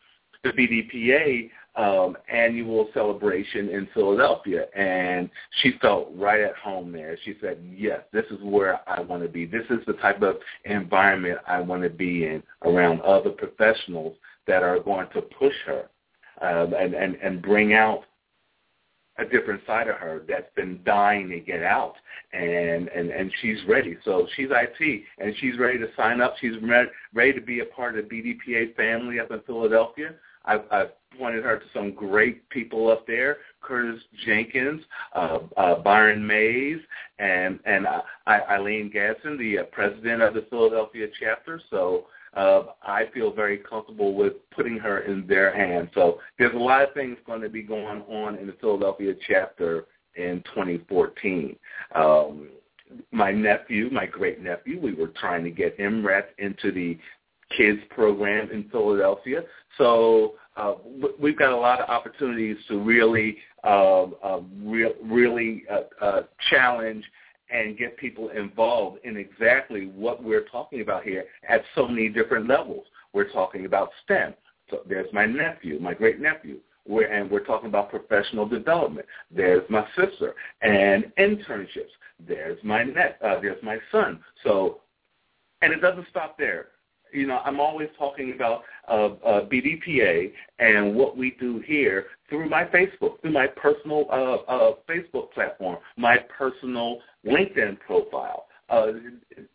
the 0.42 0.50
BDPA 0.50 1.50
um, 1.78 2.16
annual 2.28 2.88
celebration 2.92 3.68
in 3.68 3.88
Philadelphia, 3.94 4.66
and 4.76 5.30
she 5.62 5.72
felt 5.80 6.08
right 6.16 6.40
at 6.40 6.56
home 6.56 6.90
there. 6.92 7.16
She 7.24 7.36
said, 7.40 7.58
"Yes, 7.64 8.00
this 8.12 8.24
is 8.30 8.38
where 8.42 8.80
I 8.88 9.00
want 9.00 9.22
to 9.22 9.28
be. 9.28 9.46
This 9.46 9.64
is 9.70 9.78
the 9.86 9.92
type 9.94 10.20
of 10.22 10.36
environment 10.64 11.38
I 11.46 11.60
want 11.60 11.82
to 11.84 11.90
be 11.90 12.26
in, 12.26 12.42
around 12.64 13.00
other 13.02 13.30
professionals 13.30 14.16
that 14.48 14.64
are 14.64 14.80
going 14.80 15.06
to 15.14 15.22
push 15.22 15.54
her 15.66 15.88
um, 16.42 16.74
and, 16.74 16.94
and 16.94 17.14
and 17.16 17.40
bring 17.40 17.74
out 17.74 18.02
a 19.18 19.24
different 19.24 19.60
side 19.66 19.88
of 19.88 19.96
her 19.96 20.22
that's 20.28 20.52
been 20.56 20.80
dying 20.84 21.28
to 21.28 21.38
get 21.38 21.62
out 21.62 21.94
and 22.32 22.88
and 22.88 23.10
and 23.10 23.32
she's 23.40 23.58
ready 23.68 23.96
so 24.04 24.26
she's 24.36 24.48
IT 24.50 25.02
and 25.18 25.34
she's 25.40 25.58
ready 25.58 25.78
to 25.78 25.86
sign 25.96 26.20
up 26.20 26.34
she's 26.40 26.60
ready, 26.62 26.88
ready 27.14 27.32
to 27.32 27.40
be 27.40 27.60
a 27.60 27.64
part 27.64 27.98
of 27.98 28.08
the 28.08 28.36
BDPA 28.48 28.74
family 28.76 29.18
up 29.18 29.30
in 29.30 29.40
Philadelphia 29.40 30.14
I've, 30.44 30.62
I've 30.70 30.90
pointed 31.16 31.44
her 31.44 31.58
to 31.58 31.64
some 31.72 31.92
great 31.92 32.48
people 32.50 32.90
up 32.90 33.06
there, 33.06 33.38
Curtis 33.60 34.00
Jenkins, 34.24 34.82
uh, 35.14 35.38
uh, 35.56 35.74
Byron 35.76 36.26
Mays, 36.26 36.78
and 37.18 37.58
and 37.64 37.86
uh, 37.86 38.02
Eileen 38.26 38.90
Gadsden, 38.90 39.38
the 39.38 39.60
uh, 39.60 39.62
president 39.64 40.22
of 40.22 40.34
the 40.34 40.46
Philadelphia 40.50 41.06
chapter. 41.20 41.60
So 41.70 42.06
uh, 42.34 42.64
I 42.82 43.04
feel 43.12 43.32
very 43.32 43.58
comfortable 43.58 44.14
with 44.14 44.34
putting 44.50 44.78
her 44.78 45.00
in 45.00 45.26
their 45.26 45.54
hands. 45.54 45.90
So 45.94 46.20
there's 46.38 46.54
a 46.54 46.58
lot 46.58 46.82
of 46.82 46.94
things 46.94 47.16
going 47.26 47.40
to 47.40 47.48
be 47.48 47.62
going 47.62 48.02
on 48.02 48.36
in 48.36 48.46
the 48.46 48.54
Philadelphia 48.60 49.14
chapter 49.26 49.86
in 50.14 50.42
2014. 50.54 51.56
Um, 51.94 52.48
my 53.12 53.30
nephew, 53.32 53.90
my 53.90 54.06
great 54.06 54.40
nephew, 54.40 54.80
we 54.80 54.94
were 54.94 55.08
trying 55.08 55.44
to 55.44 55.50
get 55.50 55.78
him 55.78 56.04
wrapped 56.04 56.38
into 56.40 56.72
the 56.72 56.98
kids 57.56 57.80
program 57.90 58.50
in 58.50 58.68
Philadelphia. 58.70 59.42
So 59.76 60.34
uh, 60.56 60.74
we've 61.20 61.38
got 61.38 61.52
a 61.52 61.56
lot 61.56 61.80
of 61.80 61.88
opportunities 61.88 62.56
to 62.68 62.78
really, 62.78 63.38
uh, 63.64 64.04
uh, 64.24 64.40
re- 64.62 64.94
really 65.02 65.64
uh, 65.70 66.04
uh, 66.04 66.22
challenge 66.50 67.04
and 67.50 67.78
get 67.78 67.96
people 67.96 68.28
involved 68.30 68.98
in 69.04 69.16
exactly 69.16 69.86
what 69.94 70.22
we're 70.22 70.44
talking 70.44 70.80
about 70.80 71.04
here 71.04 71.24
at 71.48 71.62
so 71.74 71.88
many 71.88 72.08
different 72.08 72.48
levels. 72.48 72.84
We're 73.12 73.30
talking 73.32 73.64
about 73.64 73.90
STEM. 74.04 74.34
So 74.70 74.80
there's 74.86 75.10
my 75.12 75.24
nephew, 75.24 75.78
my 75.80 75.94
great 75.94 76.20
nephew. 76.20 76.58
We're, 76.86 77.06
and 77.06 77.30
we're 77.30 77.44
talking 77.44 77.68
about 77.68 77.90
professional 77.90 78.46
development. 78.46 79.06
There's 79.30 79.62
my 79.70 79.86
sister 79.96 80.34
and 80.62 81.10
internships. 81.18 81.92
There's 82.26 82.58
my 82.64 82.82
net. 82.82 83.18
Uh, 83.22 83.40
there's 83.40 83.62
my 83.62 83.78
son. 83.92 84.20
So, 84.42 84.80
and 85.62 85.72
it 85.72 85.80
doesn't 85.80 86.06
stop 86.10 86.38
there 86.38 86.68
you 87.12 87.26
know, 87.26 87.40
I'm 87.44 87.60
always 87.60 87.88
talking 87.98 88.32
about 88.34 88.62
uh, 88.88 89.14
uh, 89.24 89.46
BDPA 89.46 90.32
and 90.58 90.94
what 90.94 91.16
we 91.16 91.36
do 91.40 91.62
here 91.66 92.06
through 92.28 92.48
my 92.48 92.64
Facebook, 92.64 93.20
through 93.20 93.32
my 93.32 93.46
personal 93.46 94.06
uh, 94.10 94.50
uh, 94.50 94.74
Facebook 94.88 95.32
platform, 95.32 95.78
my 95.96 96.18
personal 96.36 96.98
LinkedIn 97.26 97.78
profile. 97.80 98.46
Uh, 98.70 98.88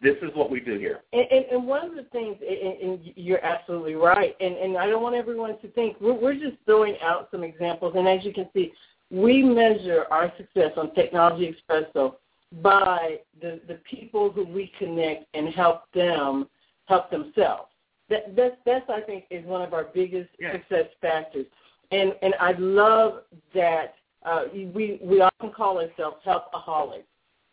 this 0.01 0.15
is 0.23 0.31
what 0.33 0.49
we 0.49 0.59
do 0.59 0.79
here. 0.79 1.01
And, 1.13 1.25
and, 1.29 1.45
and 1.51 1.67
one 1.67 1.85
of 1.85 1.95
the 1.95 2.03
things, 2.11 2.35
and, 2.41 2.81
and 2.81 3.13
you're 3.15 3.43
absolutely 3.45 3.93
right, 3.93 4.35
and, 4.39 4.55
and 4.55 4.75
I 4.75 4.87
don't 4.87 5.03
want 5.03 5.15
everyone 5.15 5.59
to 5.61 5.67
think 5.69 5.97
we're, 6.01 6.13
we're 6.13 6.33
just 6.33 6.57
throwing 6.65 6.95
out 7.03 7.27
some 7.29 7.43
examples. 7.43 7.93
And 7.95 8.07
as 8.07 8.25
you 8.25 8.33
can 8.33 8.49
see, 8.55 8.73
we 9.11 9.43
measure 9.43 10.05
our 10.09 10.33
success 10.37 10.71
on 10.77 10.95
Technology 10.95 11.55
Expresso 11.55 12.15
by 12.61 13.17
the, 13.39 13.59
the 13.67 13.79
people 13.89 14.31
who 14.31 14.45
we 14.45 14.71
connect 14.79 15.25
and 15.35 15.49
help 15.53 15.83
them 15.93 16.47
help 16.85 17.09
themselves. 17.09 17.69
That 18.09 18.35
that's 18.35 18.55
that's 18.65 18.89
I 18.89 19.01
think 19.01 19.25
is 19.29 19.45
one 19.45 19.61
of 19.61 19.73
our 19.73 19.85
biggest 19.85 20.29
yes. 20.39 20.55
success 20.55 20.87
factors. 21.01 21.45
And 21.91 22.13
and 22.21 22.33
I 22.39 22.53
love 22.57 23.21
that 23.53 23.95
uh, 24.25 24.43
we 24.53 24.99
we 25.01 25.21
often 25.21 25.51
call 25.51 25.79
ourselves 25.79 26.17
helpaholics. 26.25 27.03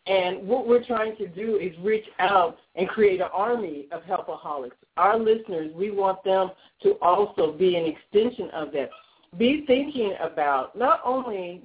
And 0.07 0.47
what 0.47 0.67
we're 0.67 0.83
trying 0.83 1.15
to 1.17 1.27
do 1.27 1.57
is 1.57 1.71
reach 1.79 2.05
out 2.19 2.57
and 2.75 2.87
create 2.87 3.21
an 3.21 3.27
army 3.31 3.87
of 3.91 4.01
helpaholics. 4.01 4.71
Our 4.97 5.19
listeners, 5.19 5.71
we 5.75 5.91
want 5.91 6.23
them 6.23 6.51
to 6.83 6.93
also 7.01 7.51
be 7.51 7.75
an 7.75 7.85
extension 7.85 8.49
of 8.51 8.71
that. 8.71 8.89
Be 9.37 9.63
thinking 9.67 10.15
about 10.19 10.75
not 10.75 11.01
only 11.05 11.61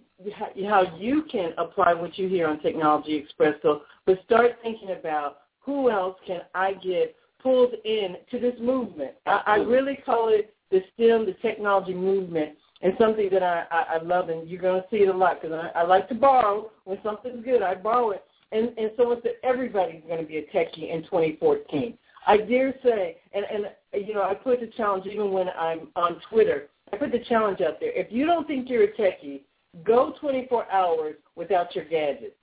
how 0.69 0.97
you 0.99 1.25
can 1.33 1.53
apply 1.57 1.95
what 1.95 2.19
you 2.19 2.29
hear 2.29 2.47
on 2.47 2.61
Technology 2.61 3.25
Expresso, 3.25 3.81
but 4.05 4.23
start 4.25 4.53
thinking 4.63 4.91
about 4.91 5.39
who 5.61 5.91
else 5.91 6.17
can 6.27 6.43
I 6.55 6.75
get 6.75 7.17
pulled 7.43 7.75
in 7.85 8.17
to 8.31 8.39
this 8.39 8.55
movement. 8.61 9.13
I, 9.27 9.43
I 9.47 9.57
really 9.57 9.99
call 10.05 10.29
it 10.29 10.55
the 10.71 10.81
STEM, 10.95 11.27
the 11.27 11.37
technology 11.43 11.95
movement, 11.95 12.57
and 12.83 12.95
something 12.99 13.29
that 13.31 13.43
I, 13.43 13.65
I, 13.71 13.97
I 13.97 14.03
love, 14.03 14.29
and 14.29 14.49
you're 14.49 14.61
going 14.61 14.83
to 14.83 14.89
see 14.91 14.99
it 14.99 15.09
a 15.09 15.17
lot 15.17 15.41
because 15.41 15.57
I, 15.75 15.81
I 15.81 15.85
like 15.85 16.09
to 16.09 16.15
borrow. 16.15 16.71
When 16.85 16.99
something's 17.03 17.45
good, 17.45 17.63
I 17.63 17.75
borrow 17.75 18.11
it. 18.11 18.25
And, 18.53 18.77
and 18.79 18.91
so 18.97 19.11
it's 19.13 19.23
that 19.25 19.37
everybody's 19.43 20.03
going 20.07 20.21
to 20.21 20.27
be 20.27 20.39
a 20.39 20.47
techie 20.57 20.93
in 20.95 21.03
2014. 21.05 21.97
I 22.27 22.37
dare 22.39 22.75
say, 22.83 23.17
and, 23.33 23.45
and 23.45 24.07
you 24.07 24.15
know, 24.15 24.23
I 24.23 24.35
put 24.35 24.61
the 24.61 24.67
challenge 24.77 25.07
even 25.07 25.31
when 25.31 25.49
I'm 25.49 25.89
on 25.97 26.21
Twitter. 26.29 26.69
I 26.93 26.97
put 26.97 27.13
the 27.13 27.25
challenge 27.29 27.61
out 27.61 27.81
there. 27.81 27.93
If 27.93 28.09
you 28.11 28.27
don't 28.27 28.47
think 28.47 28.69
you're 28.69 28.85
a 28.85 28.93
techie, 28.93 29.43
go 29.85 30.15
24 30.21 30.71
hours 30.71 31.17
without 31.35 31.75
your 31.75 31.85
gadgets 31.85 32.35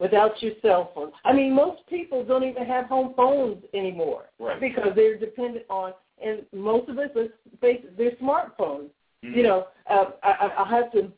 without 0.00 0.42
your 0.42 0.52
cell 0.62 0.90
phone. 0.94 1.12
I 1.24 1.32
mean, 1.32 1.54
most 1.54 1.86
people 1.88 2.24
don't 2.24 2.42
even 2.42 2.64
have 2.64 2.86
home 2.86 3.12
phones 3.16 3.62
anymore 3.74 4.24
right. 4.40 4.58
because 4.58 4.88
they're 4.96 5.18
dependent 5.18 5.66
on, 5.68 5.92
and 6.24 6.40
most 6.52 6.88
of 6.88 6.98
us, 6.98 7.10
let's 7.14 7.30
face 7.60 7.82
it, 7.84 7.96
they're 7.96 8.12
smartphones. 8.12 8.88
Mm-hmm. 9.24 9.34
You 9.34 9.42
know, 9.42 9.66
uh, 9.88 10.06
I, 10.22 10.50
I 10.64 10.68
have 10.68 10.90
to 10.92 11.12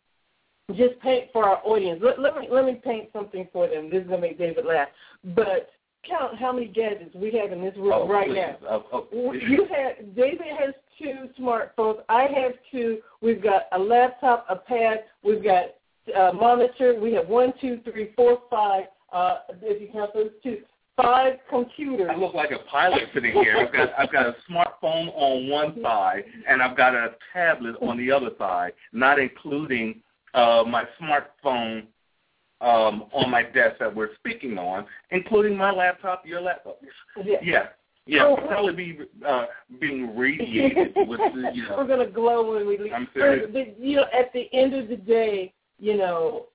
just 0.74 0.98
paint 1.00 1.30
for 1.32 1.44
our 1.44 1.60
audience. 1.64 2.02
Let, 2.04 2.18
let 2.18 2.36
me 2.36 2.48
let 2.50 2.64
me 2.64 2.80
paint 2.84 3.10
something 3.12 3.48
for 3.52 3.68
them. 3.68 3.88
This 3.88 4.02
is 4.02 4.08
gonna 4.08 4.20
make 4.20 4.38
David 4.38 4.66
laugh, 4.66 4.88
but 5.36 5.70
count 6.08 6.36
how 6.36 6.52
many 6.52 6.66
gadgets 6.66 7.14
we 7.14 7.32
have 7.32 7.52
in 7.52 7.62
this 7.62 7.76
room 7.76 7.92
oh, 7.92 8.08
right 8.08 8.26
please. 8.26 8.34
now. 8.34 8.56
Oh, 8.68 9.06
oh. 9.12 9.32
You 9.32 9.66
have 9.70 10.16
David 10.16 10.48
has 10.58 10.74
two 10.98 11.28
smartphones. 11.40 12.00
I 12.08 12.22
have 12.22 12.52
two. 12.72 12.98
We've 13.20 13.42
got 13.42 13.62
a 13.72 13.78
laptop, 13.78 14.46
a 14.48 14.56
pad. 14.56 15.04
We've 15.22 15.44
got 15.44 15.66
uh, 16.16 16.32
monitor. 16.32 16.98
We 17.00 17.12
have 17.14 17.28
one, 17.28 17.52
two, 17.60 17.80
three, 17.84 18.12
four, 18.16 18.42
five. 18.50 18.84
Uh, 19.12 19.38
if 19.62 19.80
you 19.80 19.88
count 19.92 20.12
those 20.14 20.30
two, 20.42 20.58
five 20.96 21.34
computers. 21.48 22.08
I 22.10 22.16
look 22.16 22.34
like 22.34 22.50
a 22.50 22.58
pilot 22.70 23.02
sitting 23.14 23.32
here. 23.32 23.56
I've 23.58 23.72
got 23.72 23.90
I've 23.98 24.12
got 24.12 24.26
a 24.26 24.34
smartphone 24.50 25.08
on 25.14 25.48
one 25.48 25.76
side 25.82 26.24
and 26.48 26.62
I've 26.62 26.76
got 26.76 26.94
a 26.94 27.14
tablet 27.32 27.76
on 27.82 27.96
the 27.98 28.10
other 28.10 28.30
side, 28.38 28.72
not 28.92 29.18
including 29.18 30.00
uh, 30.34 30.64
my 30.66 30.84
smartphone 31.00 31.86
um, 32.60 33.04
on 33.12 33.30
my 33.30 33.42
desk 33.42 33.76
that 33.80 33.94
we're 33.94 34.14
speaking 34.16 34.56
on, 34.58 34.86
including 35.10 35.56
my 35.56 35.72
laptop, 35.72 36.24
your 36.26 36.40
laptop. 36.40 36.78
Yeah. 37.24 37.36
yeah. 37.42 37.66
Yeah, 38.04 38.24
oh, 38.26 38.36
probably 38.48 38.74
be 38.74 38.98
uh, 39.24 39.44
being 39.80 40.16
radiated 40.16 40.92
with 41.06 41.20
the, 41.20 41.52
you 41.54 41.62
know. 41.68 41.76
We're 41.76 41.86
gonna 41.86 42.10
glow 42.10 42.52
when 42.52 42.66
we 42.66 42.76
leave. 42.76 42.92
I'm 42.92 43.06
serious. 43.14 43.48
But, 43.52 43.78
you 43.78 43.94
know, 43.94 44.06
at 44.12 44.32
the 44.32 44.52
end 44.52 44.74
of 44.74 44.88
the 44.88 44.96
day, 44.96 45.54
you 45.78 45.96
know, 45.96 46.46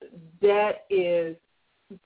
that 0.42 0.84
is 0.90 1.36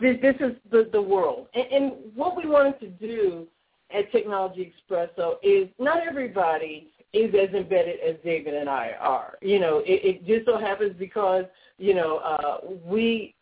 this, 0.00 0.16
this 0.22 0.36
is 0.40 0.52
the, 0.70 0.88
the 0.92 1.02
world. 1.02 1.48
And, 1.54 1.66
and 1.72 1.92
what 2.14 2.36
we 2.36 2.46
wanted 2.46 2.78
to 2.80 2.88
do 2.88 3.46
at 3.94 4.10
Technology 4.12 4.72
Expresso 4.72 5.34
is 5.42 5.68
not 5.78 6.06
everybody 6.06 6.88
is 7.12 7.34
as 7.34 7.54
embedded 7.54 8.00
as 8.00 8.16
David 8.24 8.54
and 8.54 8.68
I 8.68 8.92
are. 8.98 9.36
You 9.42 9.60
know, 9.60 9.78
it, 9.78 10.00
it 10.04 10.26
just 10.26 10.46
so 10.46 10.58
happens 10.58 10.94
because, 10.98 11.44
you 11.78 11.94
know, 11.94 12.18
uh, 12.18 12.58
we 12.84 13.34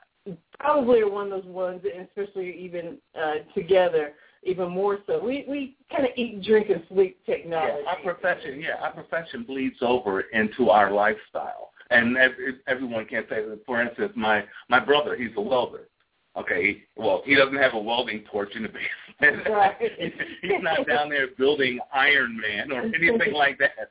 probably 0.59 1.01
are 1.01 1.09
one 1.09 1.33
of 1.33 1.43
those 1.43 1.53
ones, 1.53 1.83
and 1.85 2.07
especially 2.07 2.57
even 2.59 2.99
uh, 3.19 3.37
together, 3.55 4.15
even 4.43 4.71
more 4.71 4.99
so. 5.07 5.23
We 5.23 5.45
we 5.49 5.77
kind 5.91 6.05
of 6.05 6.11
eat, 6.17 6.43
drink, 6.43 6.69
and 6.69 6.83
sleep 6.89 7.19
technology. 7.27 7.83
Yeah, 7.85 7.91
our 7.91 8.15
profession, 8.15 8.61
yeah, 8.61 8.83
our 8.83 8.93
profession 8.93 9.45
bleeds 9.45 9.77
over 9.81 10.23
into 10.33 10.71
our 10.71 10.91
lifestyle, 10.93 11.70
and 11.91 12.17
every, 12.17 12.55
everyone 12.67 13.07
can't 13.07 13.27
say. 13.29 13.45
For 13.67 13.81
instance, 13.83 14.13
my 14.17 14.45
my 14.69 14.81
brother, 14.81 15.17
he's 15.17 15.31
a 15.37 15.41
welder. 15.41 15.89
Okay, 16.37 16.85
well, 16.97 17.23
he 17.25 17.35
doesn't 17.35 17.57
have 17.57 17.75
a 17.75 17.79
welding 17.79 18.23
torch 18.31 18.55
in 18.55 18.63
the 18.63 18.69
basement. 19.21 19.49
Right. 19.51 19.77
He's 20.43 20.53
not 20.63 20.87
down 20.87 21.11
there 21.11 21.27
building 21.37 21.79
Iron 21.93 22.41
Man 22.41 22.73
or 22.73 22.83
anything 22.95 23.35
like 23.35 23.59
that. 23.59 23.91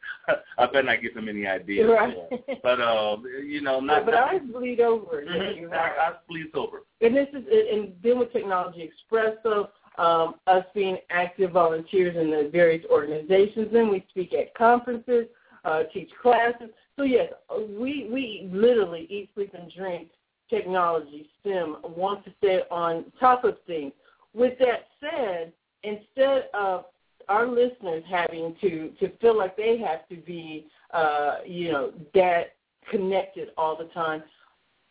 I 0.57 0.65
bet 0.65 0.85
not 0.85 1.01
give 1.01 1.15
him 1.15 1.27
any 1.27 1.45
ideas. 1.45 1.87
Right. 1.87 2.15
But 2.63 2.79
uh, 2.79 3.17
you 3.45 3.61
know, 3.61 3.79
not. 3.81 4.05
but 4.05 4.15
I 4.15 4.39
bleed 4.39 4.79
over. 4.79 5.21
Mm-hmm. 5.21 5.59
you 5.59 5.69
know. 5.69 5.75
Our, 5.75 5.95
ours 5.97 6.15
bleeds 6.27 6.51
over. 6.55 6.83
And 7.01 7.15
this 7.15 7.27
is 7.33 7.43
and 7.51 7.93
then 8.01 8.19
with 8.19 8.31
Technology 8.31 8.89
Expresso, 8.89 9.67
um, 9.99 10.35
us 10.47 10.63
being 10.73 10.97
active 11.09 11.51
volunteers 11.51 12.15
in 12.15 12.31
the 12.31 12.49
various 12.51 12.85
organizations. 12.89 13.67
Then 13.71 13.89
we 13.89 14.05
speak 14.09 14.33
at 14.33 14.55
conferences, 14.55 15.25
uh, 15.65 15.83
teach 15.93 16.09
classes. 16.21 16.69
So 16.95 17.03
yes, 17.03 17.31
we 17.51 18.09
we 18.11 18.49
literally 18.51 19.07
eat, 19.09 19.29
sleep, 19.33 19.53
and 19.53 19.71
drink 19.71 20.09
technology, 20.49 21.29
STEM, 21.41 21.77
want 21.95 22.25
to 22.25 22.31
stay 22.39 22.61
on 22.71 23.05
top 23.19 23.43
of 23.43 23.57
things. 23.67 23.93
With 24.33 24.57
that 24.59 24.87
said, 24.99 25.53
instead 25.83 26.49
of 26.53 26.85
our 27.27 27.47
listeners 27.47 28.03
having 28.09 28.55
to, 28.61 28.89
to 28.99 29.15
feel 29.17 29.37
like 29.37 29.55
they 29.55 29.77
have 29.77 30.07
to 30.09 30.15
be, 30.15 30.65
uh, 30.91 31.37
you 31.45 31.71
know, 31.71 31.93
that 32.15 32.55
connected 32.89 33.49
all 33.57 33.77
the 33.77 33.85
time, 33.85 34.23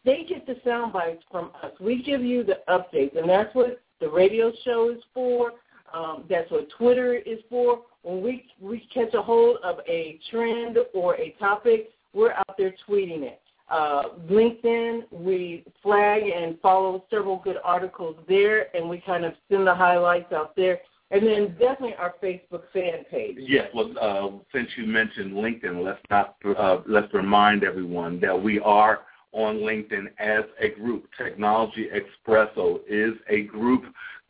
they 0.05 0.25
get 0.29 0.47
the 0.47 0.57
sound 0.65 0.93
bites 0.93 1.23
from 1.31 1.51
us. 1.63 1.73
We 1.81 2.03
give 2.03 2.23
you 2.23 2.45
the 2.45 2.61
updates, 2.69 3.19
and 3.19 3.29
that's 3.29 3.53
what 3.55 3.81
the 4.01 4.09
radio 4.09 4.53
show 4.65 4.91
is 4.91 5.03
for. 5.13 5.53
Um, 5.93 6.25
that's 6.29 6.51
what 6.51 6.69
Twitter 6.79 7.15
is 7.15 7.41
for. 7.51 7.81
When 8.09 8.23
we 8.23 8.47
we 8.59 8.89
catch 8.95 9.13
a 9.13 9.21
hold 9.21 9.59
of 9.63 9.81
a 9.87 10.19
trend 10.31 10.79
or 10.95 11.15
a 11.17 11.33
topic, 11.39 11.91
we're 12.15 12.33
out 12.33 12.57
there 12.57 12.75
tweeting 12.89 13.23
it. 13.23 13.39
Uh, 13.69 14.05
LinkedIn, 14.31 15.03
we 15.13 15.63
flag 15.83 16.23
and 16.23 16.59
follow 16.63 17.05
several 17.11 17.37
good 17.37 17.59
articles 17.63 18.17
there, 18.27 18.75
and 18.75 18.89
we 18.89 19.03
kind 19.03 19.27
of 19.27 19.35
send 19.51 19.67
the 19.67 19.75
highlights 19.75 20.33
out 20.33 20.57
there. 20.57 20.79
And 21.11 21.27
then 21.27 21.55
definitely 21.59 21.97
our 21.97 22.15
Facebook 22.23 22.63
fan 22.73 23.05
page. 23.11 23.37
Yes. 23.41 23.69
Well, 23.75 23.93
uh, 24.01 24.39
since 24.55 24.69
you 24.79 24.87
mentioned 24.87 25.33
LinkedIn, 25.33 25.85
let's 25.85 26.01
not 26.09 26.37
uh, 26.57 26.79
let's 26.87 27.13
remind 27.13 27.63
everyone 27.63 28.21
that 28.21 28.43
we 28.43 28.59
are 28.61 29.01
on 29.33 29.57
LinkedIn 29.57 30.07
as 30.19 30.45
a 30.63 30.71
group. 30.71 31.11
Technology 31.19 31.89
Expresso 31.93 32.81
is 32.89 33.13
a 33.29 33.43
group 33.43 33.85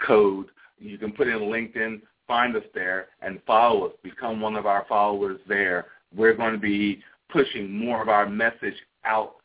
code. 0.05 0.47
You 0.81 0.99
can 0.99 1.13
put 1.13 1.29
in 1.29 1.39
LinkedIn, 1.39 2.01
find 2.29 2.55
us 2.55 2.63
there, 2.75 3.09
and 3.23 3.41
follow 3.47 3.87
us. 3.87 3.93
Become 4.05 4.41
one 4.41 4.55
of 4.55 4.67
our 4.67 4.87
followers 4.89 5.41
there. 5.49 5.87
We're 6.15 6.35
going 6.35 6.53
to 6.53 6.59
be 6.59 7.03
pushing 7.31 7.77
more 7.77 8.01
of 8.01 8.09
our 8.09 8.29
message 8.29 8.77
out, 9.05 9.37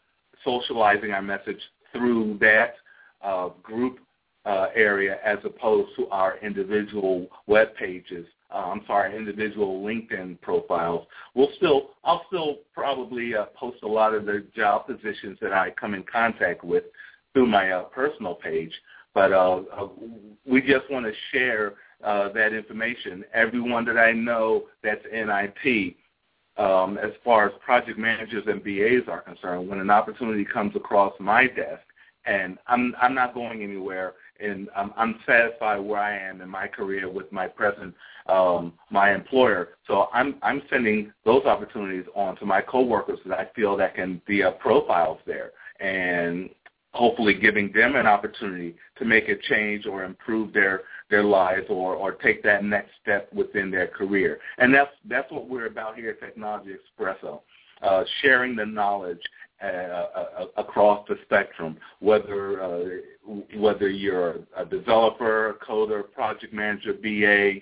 socializing 0.43 1.11
our 1.11 1.21
message 1.21 1.59
through 1.91 2.37
that 2.41 2.75
uh, 3.23 3.49
group 3.63 3.99
uh, 4.45 4.67
area 4.75 5.19
as 5.23 5.37
opposed 5.45 5.95
to 5.95 6.07
our 6.09 6.37
individual 6.39 7.27
web 7.47 7.73
pages. 7.75 8.25
Uh, 8.53 8.71
I'm 8.71 8.81
sorry, 8.85 9.15
individual 9.17 9.81
LinkedIn 9.81 10.39
profiles. 10.41 11.07
We'll 11.33 11.51
still, 11.57 11.91
I'll 12.03 12.23
still 12.27 12.57
probably 12.73 13.35
uh, 13.35 13.45
post 13.55 13.77
a 13.83 13.87
lot 13.87 14.13
of 14.13 14.25
the 14.25 14.45
job 14.55 14.85
positions 14.85 15.37
that 15.41 15.53
I 15.53 15.71
come 15.71 15.93
in 15.93 16.03
contact 16.03 16.63
with 16.63 16.83
through 17.33 17.47
my 17.47 17.71
uh, 17.71 17.83
personal 17.83 18.35
page. 18.35 18.71
But 19.13 19.31
uh, 19.31 19.61
uh, 19.75 19.87
we 20.45 20.61
just 20.61 20.89
want 20.89 21.05
to 21.05 21.13
share 21.31 21.73
uh, 22.03 22.29
that 22.33 22.53
information. 22.53 23.23
Everyone 23.33 23.85
that 23.85 23.97
I 23.97 24.11
know 24.11 24.63
that's 24.83 25.05
in 25.11 25.29
IT, 25.29 25.95
um, 26.57 26.97
as 26.97 27.11
far 27.23 27.47
as 27.47 27.53
project 27.63 27.97
managers 27.97 28.43
and 28.47 28.63
BAs 28.63 29.07
are 29.07 29.21
concerned, 29.21 29.67
when 29.67 29.79
an 29.79 29.89
opportunity 29.89 30.45
comes 30.45 30.75
across 30.75 31.13
my 31.19 31.47
desk, 31.47 31.81
and 32.25 32.57
I'm 32.67 32.95
I'm 33.01 33.13
not 33.13 33.33
going 33.33 33.63
anywhere, 33.63 34.13
and 34.39 34.69
I'm, 34.75 34.93
I'm 34.95 35.19
satisfied 35.25 35.79
where 35.79 35.99
I 35.99 36.17
am 36.17 36.41
in 36.41 36.49
my 36.49 36.67
career 36.67 37.09
with 37.09 37.31
my 37.31 37.47
present 37.47 37.93
um, 38.27 38.73
my 38.89 39.13
employer. 39.13 39.69
So 39.87 40.07
I'm 40.13 40.35
I'm 40.41 40.61
sending 40.69 41.11
those 41.25 41.45
opportunities 41.45 42.05
on 42.15 42.35
to 42.37 42.45
my 42.45 42.61
coworkers 42.61 43.19
that 43.25 43.37
I 43.37 43.47
feel 43.55 43.75
that 43.77 43.95
can 43.95 44.21
be 44.27 44.43
up 44.43 44.59
profiles 44.59 45.19
there, 45.25 45.51
and 45.79 46.49
hopefully 46.93 47.33
giving 47.33 47.71
them 47.73 47.95
an 47.95 48.05
opportunity 48.05 48.75
to 48.97 49.05
make 49.05 49.27
a 49.27 49.35
change 49.49 49.85
or 49.85 50.03
improve 50.03 50.53
their 50.53 50.81
their 51.09 51.23
lives 51.23 51.65
or 51.69 51.95
or 51.95 52.13
take 52.13 52.43
that 52.43 52.63
next 52.63 52.91
step 53.01 53.31
within 53.33 53.69
their 53.69 53.87
career. 53.87 54.39
And 54.57 54.73
that's 54.73 54.91
that's 55.05 55.31
what 55.31 55.47
we're 55.47 55.67
about 55.67 55.95
here 55.95 56.11
at 56.11 56.19
Technology 56.19 56.71
Expresso, 56.71 57.41
uh, 57.81 58.03
sharing 58.21 58.55
the 58.55 58.65
knowledge 58.65 59.21
uh, 59.63 59.67
uh, 59.67 60.45
across 60.57 61.07
the 61.07 61.15
spectrum, 61.23 61.77
whether 61.99 62.61
uh, 62.61 62.83
whether 63.55 63.89
you're 63.89 64.39
a 64.57 64.65
developer, 64.65 65.51
a 65.51 65.53
coder, 65.65 66.03
project 66.11 66.53
manager, 66.53 66.93
BA, 66.93 67.61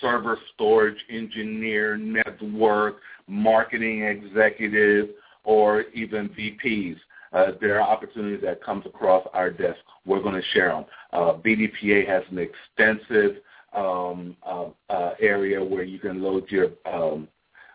server 0.00 0.38
storage 0.52 0.98
engineer, 1.08 1.96
network, 1.96 2.96
marketing 3.26 4.02
executive, 4.02 5.10
or 5.44 5.82
even 5.94 6.28
VPs. 6.30 6.96
Uh, 7.32 7.52
there 7.60 7.80
are 7.80 7.88
opportunities 7.88 8.42
that 8.42 8.62
comes 8.62 8.84
across 8.86 9.26
our 9.32 9.50
desk. 9.50 9.78
We're 10.04 10.22
going 10.22 10.34
to 10.34 10.48
share 10.52 10.68
them. 10.68 10.84
Uh, 11.12 11.34
BDPA 11.34 12.06
has 12.06 12.22
an 12.30 12.38
extensive 12.38 13.36
um, 13.74 14.36
uh, 14.46 14.66
uh, 14.90 15.14
area 15.20 15.62
where 15.62 15.84
you 15.84 15.98
can 15.98 16.22
load 16.22 16.50
your 16.50 16.68
um, 16.84 17.28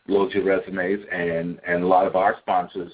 load 0.08 0.32
your 0.34 0.44
resumes, 0.44 1.00
and 1.12 1.60
and 1.68 1.84
a 1.84 1.88
lot 1.88 2.06
of 2.06 2.16
our 2.16 2.38
sponsors 2.42 2.92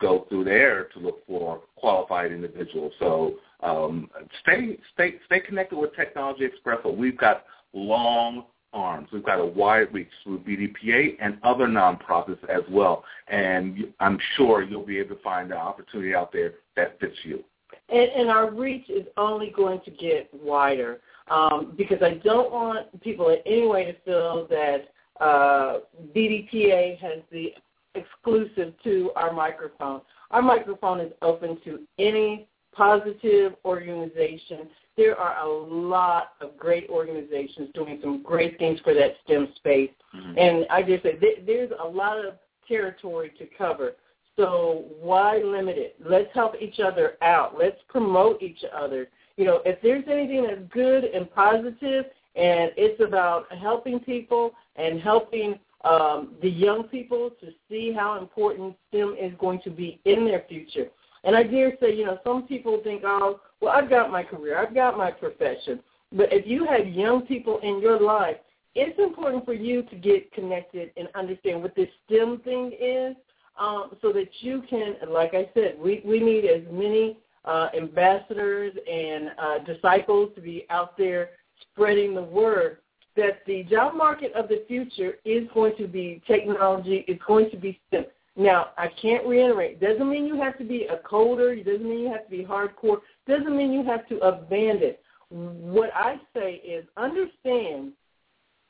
go 0.00 0.26
through 0.28 0.44
there 0.44 0.84
to 0.92 0.98
look 0.98 1.24
for 1.26 1.62
qualified 1.76 2.32
individuals. 2.32 2.92
So 2.98 3.34
um, 3.60 4.10
stay 4.42 4.78
stay 4.92 5.16
stay 5.26 5.40
connected 5.40 5.76
with 5.76 5.94
Technology 5.94 6.46
Expresso. 6.46 6.94
We've 6.94 7.16
got 7.16 7.44
long 7.72 8.44
arms. 8.72 9.08
We've 9.12 9.24
got 9.24 9.40
a 9.40 9.44
wide 9.44 9.92
reach 9.92 10.10
through 10.22 10.40
BDPA 10.40 11.16
and 11.20 11.38
other 11.42 11.66
nonprofits 11.66 12.42
as 12.48 12.62
well. 12.70 13.04
And 13.28 13.92
I'm 14.00 14.18
sure 14.36 14.62
you'll 14.62 14.86
be 14.86 14.98
able 14.98 15.16
to 15.16 15.22
find 15.22 15.50
an 15.50 15.58
opportunity 15.58 16.14
out 16.14 16.32
there 16.32 16.54
that 16.76 16.98
fits 17.00 17.16
you. 17.24 17.42
And, 17.88 18.10
and 18.10 18.30
our 18.30 18.50
reach 18.50 18.88
is 18.88 19.06
only 19.16 19.52
going 19.54 19.80
to 19.84 19.90
get 19.90 20.28
wider 20.32 21.00
um, 21.28 21.74
because 21.76 21.98
I 22.02 22.14
don't 22.24 22.52
want 22.52 23.00
people 23.00 23.30
in 23.30 23.38
any 23.46 23.66
way 23.66 23.84
to 23.84 23.94
feel 24.04 24.46
that 24.48 24.88
uh, 25.20 25.78
BDPA 26.14 26.98
has 26.98 27.22
the 27.30 27.52
exclusive 27.94 28.74
to 28.84 29.10
our 29.16 29.32
microphone. 29.32 30.02
Our 30.30 30.42
microphone 30.42 31.00
is 31.00 31.12
open 31.22 31.58
to 31.64 31.80
any 31.98 32.46
positive 32.72 33.54
organization. 33.64 34.68
There 34.96 35.16
are 35.16 35.46
a 35.46 35.48
lot 35.48 36.32
of 36.40 36.56
great 36.56 36.88
organizations 36.88 37.68
doing 37.74 37.98
some 38.02 38.22
great 38.22 38.58
things 38.58 38.80
for 38.80 38.94
that 38.94 39.16
STEM 39.24 39.48
space. 39.56 39.90
Mm-hmm. 40.14 40.38
And 40.38 40.66
I 40.70 40.82
just 40.82 41.02
say 41.02 41.16
th- 41.16 41.42
there's 41.46 41.70
a 41.82 41.86
lot 41.86 42.24
of 42.24 42.34
territory 42.66 43.32
to 43.38 43.46
cover. 43.58 43.92
So 44.36 44.84
why 45.00 45.38
limit 45.38 45.78
it? 45.78 45.96
Let's 46.04 46.28
help 46.34 46.54
each 46.60 46.80
other 46.80 47.14
out. 47.22 47.58
Let's 47.58 47.78
promote 47.88 48.42
each 48.42 48.64
other. 48.74 49.08
You 49.36 49.44
know, 49.44 49.60
if 49.64 49.80
there's 49.82 50.04
anything 50.10 50.42
that's 50.42 50.60
good 50.72 51.04
and 51.04 51.30
positive 51.32 52.06
and 52.34 52.70
it's 52.76 53.00
about 53.00 53.50
helping 53.54 53.98
people 54.00 54.52
and 54.76 55.00
helping 55.00 55.58
um, 55.84 56.34
the 56.42 56.50
young 56.50 56.84
people 56.84 57.30
to 57.40 57.48
see 57.68 57.92
how 57.92 58.18
important 58.18 58.76
STEM 58.88 59.16
is 59.18 59.32
going 59.38 59.60
to 59.62 59.70
be 59.70 60.00
in 60.04 60.26
their 60.26 60.44
future. 60.48 60.88
And 61.26 61.34
I 61.34 61.42
dare 61.42 61.72
say, 61.80 61.92
you 61.94 62.06
know, 62.06 62.18
some 62.24 62.44
people 62.44 62.80
think, 62.82 63.02
oh, 63.04 63.40
well, 63.60 63.72
I've 63.76 63.90
got 63.90 64.10
my 64.12 64.22
career, 64.22 64.56
I've 64.58 64.74
got 64.74 64.96
my 64.96 65.10
profession. 65.10 65.80
But 66.12 66.32
if 66.32 66.46
you 66.46 66.64
have 66.66 66.86
young 66.86 67.22
people 67.22 67.58
in 67.64 67.80
your 67.80 68.00
life, 68.00 68.36
it's 68.76 68.98
important 68.98 69.44
for 69.44 69.52
you 69.52 69.82
to 69.82 69.96
get 69.96 70.32
connected 70.32 70.92
and 70.96 71.08
understand 71.16 71.62
what 71.62 71.74
this 71.74 71.88
STEM 72.06 72.40
thing 72.44 72.72
is 72.80 73.16
um, 73.58 73.96
so 74.00 74.12
that 74.12 74.28
you 74.40 74.62
can, 74.70 74.94
like 75.10 75.34
I 75.34 75.50
said, 75.52 75.76
we, 75.80 76.00
we 76.04 76.20
need 76.20 76.44
as 76.44 76.62
many 76.70 77.18
uh, 77.44 77.70
ambassadors 77.76 78.74
and 78.90 79.30
uh, 79.36 79.58
disciples 79.64 80.30
to 80.36 80.40
be 80.40 80.64
out 80.70 80.96
there 80.96 81.30
spreading 81.72 82.14
the 82.14 82.22
word 82.22 82.78
that 83.16 83.40
the 83.46 83.64
job 83.64 83.96
market 83.96 84.32
of 84.34 84.48
the 84.48 84.62
future 84.68 85.14
is 85.24 85.48
going 85.54 85.74
to 85.78 85.88
be 85.88 86.22
technology, 86.26 87.04
it's 87.08 87.22
going 87.26 87.50
to 87.50 87.56
be 87.56 87.80
STEM. 87.88 88.04
Now, 88.36 88.68
I 88.76 88.88
can't 89.00 89.26
reiterate. 89.26 89.80
Doesn't 89.80 90.08
mean 90.08 90.26
you 90.26 90.40
have 90.40 90.58
to 90.58 90.64
be 90.64 90.84
a 90.84 90.98
coder. 91.08 91.64
Doesn't 91.64 91.88
mean 91.88 92.00
you 92.00 92.12
have 92.12 92.24
to 92.24 92.30
be 92.30 92.44
hardcore. 92.44 92.98
Doesn't 93.26 93.56
mean 93.56 93.72
you 93.72 93.82
have 93.84 94.06
to 94.08 94.18
abandon. 94.18 94.94
What 95.30 95.90
I 95.94 96.20
say 96.34 96.56
is 96.56 96.84
understand 96.96 97.92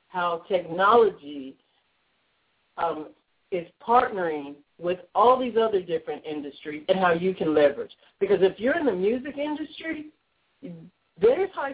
how 0.09 0.45
technology 0.49 1.57
um, 2.79 3.09
is 3.51 3.67
partnering 3.87 4.55
with 4.79 5.01
all 5.15 5.39
these 5.39 5.57
other 5.61 5.81
different 5.81 6.25
industries 6.25 6.85
and 6.89 6.99
how 6.99 7.13
you 7.13 7.35
can 7.35 7.55
leverage. 7.55 7.93
Because 8.21 8.39
if 8.43 8.59
you're 8.59 8.79
in 8.79 8.87
the 8.87 8.93
music 8.93 9.37
industry, 9.37 10.07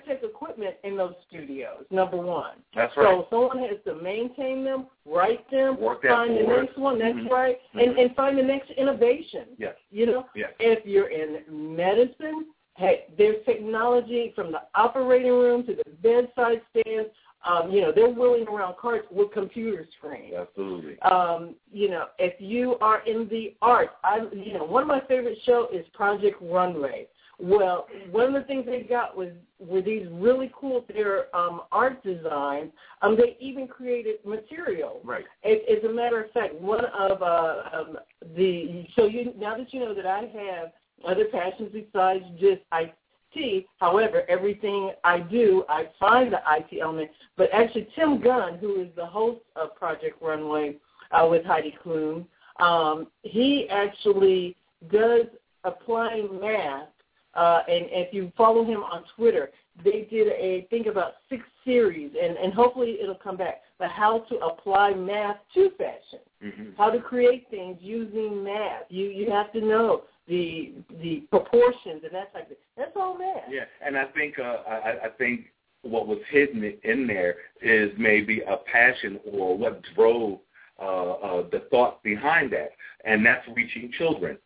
high 0.06 0.12
equipment 0.22 0.74
in 0.84 0.96
those 0.96 1.14
studios. 1.28 1.84
Number 1.90 2.16
one. 2.16 2.56
That's 2.74 2.96
right. 2.96 3.06
So 3.06 3.26
someone 3.30 3.58
has 3.58 3.78
to 3.86 3.94
maintain 4.02 4.64
them, 4.64 4.86
write 5.06 5.48
them, 5.50 5.80
Work 5.80 6.02
find 6.02 6.36
the 6.36 6.42
next 6.42 6.76
one. 6.78 6.98
That's 6.98 7.16
Mhm. 7.16 7.30
right, 7.30 7.60
and 7.74 7.98
and 7.98 8.14
find 8.16 8.38
the 8.38 8.42
next 8.42 8.70
innovation. 8.72 9.48
Yes. 9.58 9.76
You 9.90 10.06
know, 10.06 10.26
Yes. 10.34 10.52
if 10.58 10.84
you're 10.86 11.08
in 11.08 11.44
medicine, 11.48 12.46
hey, 12.76 13.06
there's 13.16 13.44
technology 13.44 14.32
from 14.34 14.52
the 14.52 14.62
operating 14.74 15.32
room 15.32 15.64
to 15.66 15.74
the 15.74 15.84
bedside 16.02 16.62
stands. 16.70 17.10
Um, 17.44 17.72
you 17.72 17.80
know, 17.80 17.90
they're 17.90 18.08
wheeling 18.08 18.46
around 18.46 18.76
carts 18.76 19.10
with 19.10 19.32
computer 19.32 19.84
screens 19.98 20.32
Absolutely. 20.32 20.96
um, 21.00 21.56
you 21.72 21.88
know, 21.88 22.06
if 22.20 22.40
you 22.40 22.78
are 22.80 23.00
in 23.00 23.26
the 23.30 23.56
arts, 23.60 23.92
I, 24.04 24.20
you 24.32 24.52
know, 24.54 24.62
one 24.62 24.82
of 24.82 24.88
my 24.88 25.00
favorite 25.00 25.38
show 25.42 25.66
is 25.72 25.84
Project 25.88 26.40
Runway. 26.40 27.08
Well, 27.42 27.88
one 28.12 28.26
of 28.26 28.34
the 28.34 28.46
things 28.46 28.66
they 28.66 28.82
got 28.82 29.16
was 29.16 29.30
were 29.58 29.82
these 29.82 30.06
really 30.12 30.52
cool 30.54 30.84
their 30.86 31.34
um, 31.34 31.62
art 31.72 32.02
designs. 32.04 32.70
Um, 33.02 33.16
they 33.16 33.36
even 33.40 33.66
created 33.66 34.24
material. 34.24 35.00
Right. 35.02 35.24
As, 35.44 35.58
as 35.68 35.82
a 35.82 35.92
matter 35.92 36.22
of 36.22 36.30
fact, 36.30 36.54
one 36.54 36.84
of 36.84 37.20
uh, 37.20 37.62
um, 37.72 37.98
the 38.36 38.86
so 38.94 39.06
you 39.06 39.32
now 39.36 39.56
that 39.56 39.74
you 39.74 39.80
know 39.80 39.92
that 39.92 40.06
I 40.06 40.20
have 40.20 40.72
other 41.04 41.24
passions 41.32 41.70
besides 41.72 42.24
just 42.38 42.62
IT. 42.72 43.66
However, 43.80 44.22
everything 44.28 44.92
I 45.02 45.18
do, 45.18 45.64
I 45.68 45.86
find 45.98 46.32
the 46.32 46.40
IT 46.46 46.80
element. 46.80 47.10
But 47.36 47.48
actually, 47.52 47.88
Tim 47.96 48.20
Gunn, 48.20 48.58
who 48.58 48.80
is 48.80 48.88
the 48.94 49.06
host 49.06 49.40
of 49.56 49.74
Project 49.74 50.22
Runway 50.22 50.76
uh, 51.10 51.26
with 51.28 51.44
Heidi 51.44 51.74
Klum, 51.84 52.26
um, 52.60 53.08
he 53.22 53.68
actually 53.68 54.54
does 54.92 55.26
applying 55.64 56.40
math. 56.40 56.88
Uh, 57.34 57.60
and 57.68 57.86
if 57.90 58.12
you 58.12 58.30
follow 58.36 58.64
him 58.64 58.82
on 58.82 59.04
Twitter, 59.16 59.50
they 59.82 60.06
did 60.10 60.28
a 60.28 60.66
think 60.70 60.86
about 60.86 61.14
six 61.30 61.42
series, 61.64 62.12
and, 62.20 62.36
and 62.36 62.52
hopefully 62.52 62.98
it'll 63.00 63.14
come 63.14 63.36
back. 63.36 63.62
But 63.78 63.90
how 63.90 64.20
to 64.28 64.36
apply 64.36 64.94
math 64.94 65.38
to 65.54 65.70
fashion, 65.78 66.20
hmm 66.42 66.70
how 66.76 66.90
to 66.90 67.00
create 67.00 67.46
things 67.50 67.78
using 67.80 68.44
math. 68.44 68.84
You 68.88 69.06
you 69.06 69.30
have 69.30 69.52
to 69.52 69.60
know 69.60 70.02
the 70.28 70.72
the 71.00 71.20
proportions 71.30 72.02
and 72.04 72.12
that 72.12 72.32
type 72.32 72.42
of 72.42 72.48
thing. 72.48 72.56
That's 72.76 72.92
all 72.96 73.16
math. 73.18 73.44
Yeah, 73.50 73.64
and 73.84 73.96
I 73.96 74.04
think 74.06 74.38
uh, 74.38 74.58
I, 74.68 75.06
I 75.06 75.08
think 75.16 75.46
what 75.82 76.06
was 76.06 76.18
hidden 76.30 76.78
in 76.84 77.06
there 77.06 77.36
is 77.60 77.90
maybe 77.98 78.40
a 78.42 78.56
passion 78.56 79.18
or 79.30 79.56
what 79.56 79.82
drove 79.94 80.38
uh, 80.80 81.12
uh, 81.12 81.42
the 81.50 81.64
thought 81.70 82.02
behind 82.02 82.52
that, 82.52 82.70
and 83.04 83.24
that's 83.24 83.46
reaching 83.54 83.92
children. 83.98 84.38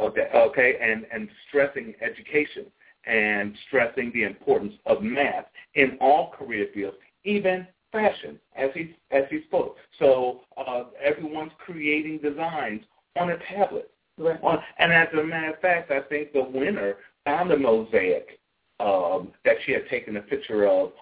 Okay, 0.00 0.28
okay, 0.34 0.76
and 0.80 1.06
and 1.12 1.28
stressing 1.48 1.94
education 2.00 2.66
and 3.06 3.54
stressing 3.68 4.10
the 4.12 4.24
importance 4.24 4.74
of 4.86 5.02
math 5.02 5.46
in 5.74 5.98
all 6.00 6.30
career 6.30 6.66
fields, 6.72 6.96
even 7.24 7.66
fashion, 7.92 8.38
as 8.56 8.70
he 8.74 8.96
as 9.10 9.24
he 9.30 9.42
spoke. 9.42 9.76
So 9.98 10.40
uh, 10.56 10.84
everyone's 11.02 11.52
creating 11.58 12.18
designs 12.18 12.82
on 13.18 13.30
a 13.30 13.38
tablet. 13.38 13.90
Right. 14.16 14.38
And 14.78 14.92
as 14.92 15.08
a 15.12 15.22
matter 15.22 15.54
of 15.54 15.60
fact, 15.60 15.90
I 15.90 16.00
think 16.00 16.32
the 16.32 16.42
winner 16.42 16.96
found 17.24 17.50
a 17.50 17.56
mosaic 17.56 18.38
um, 18.80 19.32
that 19.44 19.56
she 19.64 19.72
had 19.72 19.88
taken 19.88 20.16
a 20.16 20.20
picture 20.20 20.66
of 20.66 20.92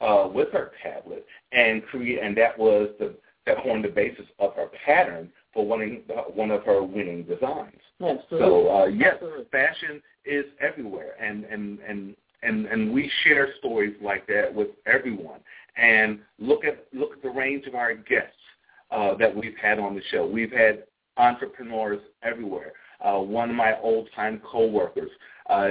uh, 0.00 0.28
with 0.28 0.50
her 0.52 0.72
tablet, 0.82 1.26
and 1.52 1.84
create, 1.86 2.20
and 2.22 2.36
that 2.36 2.58
was 2.58 2.90
the 2.98 3.14
that 3.46 3.62
formed 3.62 3.84
the 3.84 3.88
basis 3.88 4.26
of 4.38 4.54
her 4.54 4.68
pattern 4.84 5.30
for 5.52 5.66
winning 5.66 6.02
uh, 6.10 6.22
one 6.22 6.50
of 6.50 6.62
her 6.64 6.82
winning 6.82 7.24
designs. 7.24 7.80
Absolutely. 8.00 8.38
So 8.38 8.70
uh, 8.70 8.86
yes, 8.86 9.14
Absolutely. 9.14 9.44
fashion 9.50 10.02
is 10.24 10.44
everywhere, 10.60 11.12
and 11.20 11.44
and 11.44 11.78
and 11.80 12.16
and 12.42 12.66
and 12.66 12.92
we 12.92 13.10
share 13.24 13.48
stories 13.58 13.96
like 14.02 14.26
that 14.28 14.52
with 14.54 14.68
everyone. 14.86 15.40
And 15.76 16.20
look 16.38 16.64
at 16.64 16.86
look 16.92 17.12
at 17.12 17.22
the 17.22 17.30
range 17.30 17.66
of 17.66 17.74
our 17.74 17.94
guests 17.94 18.32
uh, 18.90 19.14
that 19.14 19.34
we've 19.34 19.56
had 19.60 19.78
on 19.78 19.94
the 19.94 20.02
show. 20.10 20.26
We've 20.26 20.52
had 20.52 20.84
entrepreneurs 21.16 22.00
everywhere. 22.22 22.72
Uh, 23.00 23.18
one 23.18 23.50
of 23.50 23.56
my 23.56 23.78
old 23.80 24.08
time 24.14 24.40
coworkers 24.50 25.10
uh, 25.48 25.68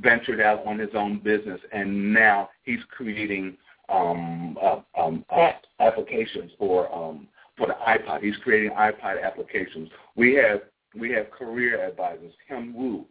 ventured 0.00 0.40
out 0.40 0.66
on 0.66 0.78
his 0.78 0.90
own 0.94 1.20
business, 1.20 1.60
and 1.72 2.12
now 2.12 2.48
he's 2.64 2.80
creating 2.90 3.56
um, 3.88 4.58
uh, 4.60 4.80
um, 5.00 5.24
uh, 5.30 5.52
applications 5.80 6.50
for 6.58 6.92
um, 6.94 7.28
for 7.56 7.66
the 7.66 7.74
iPod. 7.86 8.22
He's 8.22 8.36
creating 8.42 8.70
iPod 8.70 9.22
applications. 9.22 9.88
We 10.14 10.34
have 10.34 10.60
we 10.98 11.10
have 11.12 11.30
career 11.30 11.86
advisors, 11.86 12.32
Kim 12.48 12.74
Wu. 12.74 13.04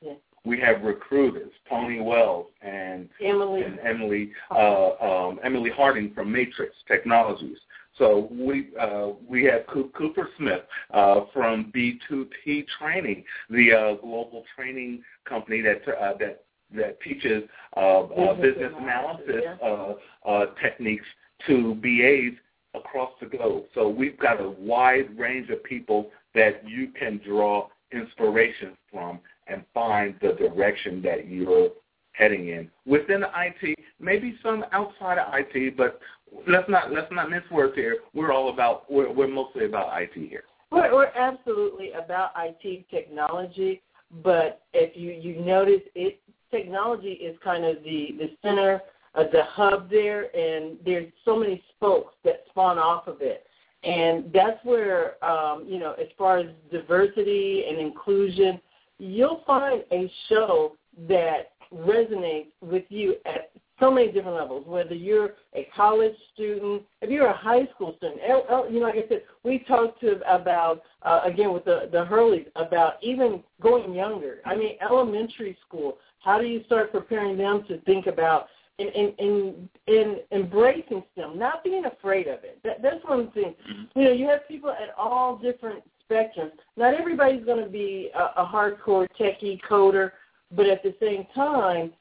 Yeah. 0.00 0.14
We 0.44 0.58
have 0.60 0.82
recruiters, 0.82 1.52
Tony 1.68 2.00
Wells 2.00 2.46
and 2.62 3.08
Emily. 3.22 3.62
and 3.62 3.78
Emily 3.80 4.32
uh, 4.50 4.90
um, 5.00 5.40
Emily 5.42 5.70
Harding 5.70 6.12
from 6.14 6.32
Matrix 6.32 6.74
Technologies. 6.86 7.58
So 7.96 8.28
we 8.30 8.68
uh, 8.80 9.10
we 9.28 9.44
have 9.44 9.66
Cooper 9.66 10.28
Smith 10.36 10.62
uh, 10.94 11.22
from 11.32 11.72
B2T 11.74 12.66
Training, 12.78 13.24
the 13.50 13.72
uh, 13.72 14.00
global 14.00 14.44
training 14.54 15.02
company 15.28 15.60
that 15.62 15.82
uh, 15.88 16.16
that 16.18 16.44
that 16.74 17.00
teaches 17.00 17.44
uh, 17.76 17.80
uh, 17.80 18.34
Business 18.34 18.54
business 18.54 18.72
analysis, 18.80 19.26
analysis 19.28 19.98
uh, 20.24 20.28
uh, 20.28 20.46
techniques 20.62 21.06
to 21.46 21.74
BAs 21.76 22.38
across 22.78 23.10
the 23.20 23.26
globe. 23.26 23.64
So 23.74 23.88
we've 23.88 24.18
got 24.18 24.40
a 24.40 24.50
wide 24.50 25.16
range 25.18 25.50
of 25.50 25.62
people 25.64 26.10
that 26.34 26.68
you 26.68 26.88
can 26.98 27.20
draw 27.26 27.68
inspiration 27.92 28.76
from 28.92 29.20
and 29.46 29.64
find 29.72 30.14
the 30.20 30.32
direction 30.34 31.02
that 31.02 31.28
you're 31.28 31.70
heading 32.12 32.48
in 32.48 32.70
within 32.86 33.24
IT, 33.36 33.78
maybe 34.00 34.36
some 34.42 34.64
outside 34.72 35.18
of 35.18 35.32
IT, 35.32 35.76
but 35.76 36.00
let's 36.46 36.68
not 36.68 36.92
let's 36.92 37.10
not 37.12 37.30
mince 37.30 37.48
words 37.50 37.74
here. 37.74 37.98
We're 38.14 38.32
all 38.32 38.50
about 38.50 38.90
we're 38.90 39.10
we're 39.10 39.28
mostly 39.28 39.64
about 39.64 39.90
IT 40.00 40.12
here. 40.14 40.44
We're, 40.70 40.94
we're 40.94 41.06
absolutely 41.06 41.92
about 41.92 42.32
IT 42.36 42.88
technology, 42.90 43.80
but 44.22 44.62
if 44.74 44.96
you 44.96 45.12
you 45.12 45.40
notice, 45.40 45.80
it 45.94 46.20
technology 46.50 47.12
is 47.12 47.36
kind 47.42 47.64
of 47.64 47.82
the 47.84 48.14
the 48.18 48.30
center, 48.42 48.80
uh, 49.18 49.24
the 49.32 49.42
hub 49.44 49.90
there, 49.90 50.34
and 50.36 50.76
there's 50.84 51.12
so 51.24 51.36
many 51.36 51.62
spokes 51.74 52.14
that 52.24 52.44
spawn 52.48 52.78
off 52.78 53.06
of 53.06 53.20
it, 53.20 53.46
and 53.84 54.30
that's 54.32 54.62
where 54.64 55.22
um, 55.24 55.64
you 55.66 55.78
know, 55.78 55.92
as 55.92 56.08
far 56.16 56.38
as 56.38 56.46
diversity 56.70 57.64
and 57.68 57.78
inclusion, 57.78 58.60
you'll 58.98 59.42
find 59.46 59.82
a 59.92 60.10
show 60.28 60.76
that 61.08 61.52
resonates 61.72 62.48
with 62.60 62.84
you 62.88 63.16
at 63.26 63.50
so 63.80 63.90
many 63.90 64.10
different 64.10 64.36
levels, 64.36 64.66
whether 64.66 64.94
you're 64.94 65.34
a 65.54 65.68
college 65.74 66.14
student, 66.34 66.82
if 67.00 67.10
you're 67.10 67.28
a 67.28 67.36
high 67.36 67.66
school 67.74 67.94
student. 67.96 68.20
You 68.26 68.80
know, 68.80 68.86
like 68.86 68.96
I 68.96 69.08
said, 69.08 69.22
we 69.44 69.60
talked 69.68 70.00
to 70.00 70.20
about, 70.32 70.82
uh, 71.02 71.20
again, 71.24 71.52
with 71.52 71.64
the, 71.64 71.88
the 71.92 72.04
Hurleys, 72.04 72.46
about 72.56 72.94
even 73.02 73.42
going 73.62 73.94
younger. 73.94 74.38
I 74.44 74.56
mean, 74.56 74.76
elementary 74.82 75.56
school, 75.66 75.98
how 76.20 76.40
do 76.40 76.46
you 76.46 76.64
start 76.64 76.90
preparing 76.90 77.38
them 77.38 77.64
to 77.68 77.80
think 77.82 78.06
about 78.06 78.48
in, 78.78 78.88
in, 78.88 79.14
in, 79.18 79.68
in 79.86 80.16
embracing 80.32 81.02
STEM, 81.12 81.38
not 81.38 81.64
being 81.64 81.84
afraid 81.84 82.26
of 82.28 82.44
it. 82.44 82.58
That, 82.64 82.82
that's 82.82 83.04
one 83.04 83.30
thing. 83.32 83.54
Mm-hmm. 83.70 83.98
You 83.98 84.04
know, 84.04 84.12
you 84.12 84.28
have 84.28 84.46
people 84.46 84.70
at 84.70 84.94
all 84.96 85.36
different 85.36 85.82
spectrums. 86.08 86.52
Not 86.76 86.94
everybody's 86.94 87.44
going 87.44 87.62
to 87.62 87.70
be 87.70 88.10
a, 88.14 88.42
a 88.42 88.46
hardcore 88.46 89.08
techie 89.18 89.60
coder, 89.68 90.12
but 90.52 90.66
at 90.66 90.82
the 90.82 90.94
same 91.00 91.26
time, 91.34 91.92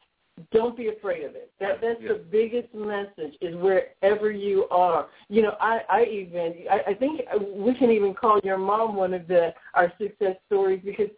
don't 0.51 0.77
be 0.77 0.89
afraid 0.89 1.23
of 1.23 1.35
it. 1.35 1.51
That 1.59 1.81
that's 1.81 1.99
Yeah. 1.99 2.09
the 2.09 2.19
biggest 2.19 2.71
message 2.73 3.35
is 3.41 3.55
wherever 3.55 4.31
you 4.31 4.67
are. 4.69 5.07
You 5.29 5.41
know, 5.41 5.55
I 5.59 5.81
I 5.89 6.03
even 6.05 6.53
I, 6.69 6.91
I 6.91 6.93
think 6.93 7.21
we 7.55 7.73
can 7.73 7.89
even 7.89 8.13
call 8.13 8.39
your 8.43 8.57
mom 8.57 8.95
one 8.95 9.15
of 9.15 9.27
the 9.27 9.53
our 9.73 9.91
success 9.99 10.35
stories 10.45 10.81
because 10.85 11.09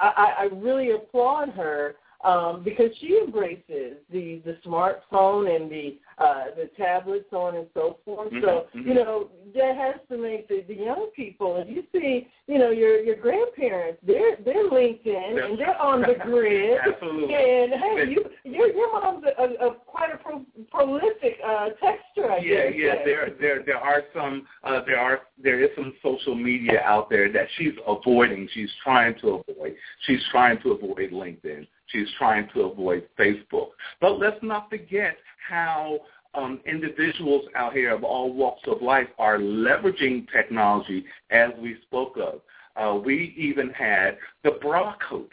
I, 0.00 0.12
I 0.16 0.42
I 0.42 0.44
really 0.52 0.90
applaud 0.90 1.50
her 1.50 1.94
um, 2.24 2.62
because 2.64 2.90
she 3.00 3.20
embraces 3.24 3.98
the 4.10 4.40
the 4.44 4.56
smartphone 4.66 5.54
and 5.54 5.70
the 5.70 5.98
uh, 6.18 6.44
the 6.56 6.70
tablet, 6.76 7.26
so 7.30 7.38
on 7.38 7.56
and 7.56 7.66
so 7.74 7.98
forth. 8.04 8.32
Mhm, 8.32 8.40
So 8.42 8.66
mhm. 8.74 8.86
you 8.86 8.94
know 8.94 9.28
that 9.54 9.76
has 9.76 9.96
to 10.08 10.16
make 10.16 10.48
the, 10.48 10.62
the 10.68 10.74
young 10.74 11.10
people. 11.14 11.56
And 11.56 11.68
you 11.68 11.84
see, 11.92 12.26
you 12.46 12.58
know, 12.58 12.70
your 12.70 13.00
your 13.00 13.16
grandparents, 13.16 13.98
they're 14.06 14.36
they're 14.44 14.68
linked 14.70 15.06
in 15.06 15.38
and 15.42 15.58
they're 15.58 15.80
on 15.80 16.00
the 16.02 16.14
grid. 16.22 16.78
Absolutely. 16.86 17.34
And 17.34 17.72
hey, 17.74 18.10
you 18.10 18.24
your 18.44 18.68
your 18.72 18.92
mom's 19.00 19.24
a, 19.38 19.42
a, 19.42 19.68
a 19.68 19.74
quite 19.86 20.12
a 20.14 20.16
pro, 20.18 20.42
prolific 20.70 21.38
uh, 21.44 21.68
texter, 21.82 22.30
I 22.30 22.38
Yeah, 22.38 22.70
guess. 22.70 22.72
yeah. 22.76 22.94
There, 23.04 23.30
there, 23.40 23.62
there 23.64 23.78
are 23.78 24.02
some. 24.14 24.46
Uh, 24.62 24.80
there 24.86 24.98
are. 24.98 25.20
There 25.42 25.62
is 25.62 25.70
some 25.76 25.92
social 26.02 26.34
media 26.34 26.80
out 26.84 27.10
there 27.10 27.30
that 27.32 27.46
she's 27.56 27.72
avoiding, 27.86 28.48
she's 28.54 28.70
trying 28.82 29.14
to 29.20 29.42
avoid. 29.48 29.74
She's 30.06 30.20
trying 30.30 30.60
to 30.62 30.72
avoid 30.72 31.10
LinkedIn. 31.10 31.66
She's 31.94 32.08
trying 32.18 32.48
to 32.54 32.62
avoid 32.62 33.08
Facebook. 33.16 33.68
But 34.00 34.18
let's 34.18 34.42
not 34.42 34.68
forget 34.68 35.16
how 35.48 36.00
um, 36.34 36.60
individuals 36.66 37.44
out 37.54 37.72
here 37.72 37.94
of 37.94 38.02
all 38.02 38.32
walks 38.32 38.62
of 38.66 38.82
life 38.82 39.06
are 39.18 39.38
leveraging 39.38 40.26
technology 40.32 41.04
as 41.30 41.50
we 41.58 41.76
spoke 41.82 42.16
of. 42.16 42.40
Uh, 42.76 42.98
we 42.98 43.32
even 43.38 43.70
had 43.70 44.18
the 44.42 44.52
bra 44.60 44.96
coach 45.08 45.32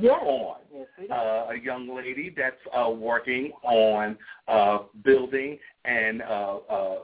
yes. 0.00 0.18
on. 0.22 0.56
Yes. 0.74 1.10
Uh, 1.10 1.48
a 1.50 1.58
young 1.62 1.94
lady 1.94 2.34
that's 2.34 2.56
uh, 2.74 2.88
working 2.88 3.52
on 3.62 4.16
uh, 4.48 4.78
building 5.04 5.58
and 5.84 6.22
uh, 6.22 6.56
uh, 6.70 6.96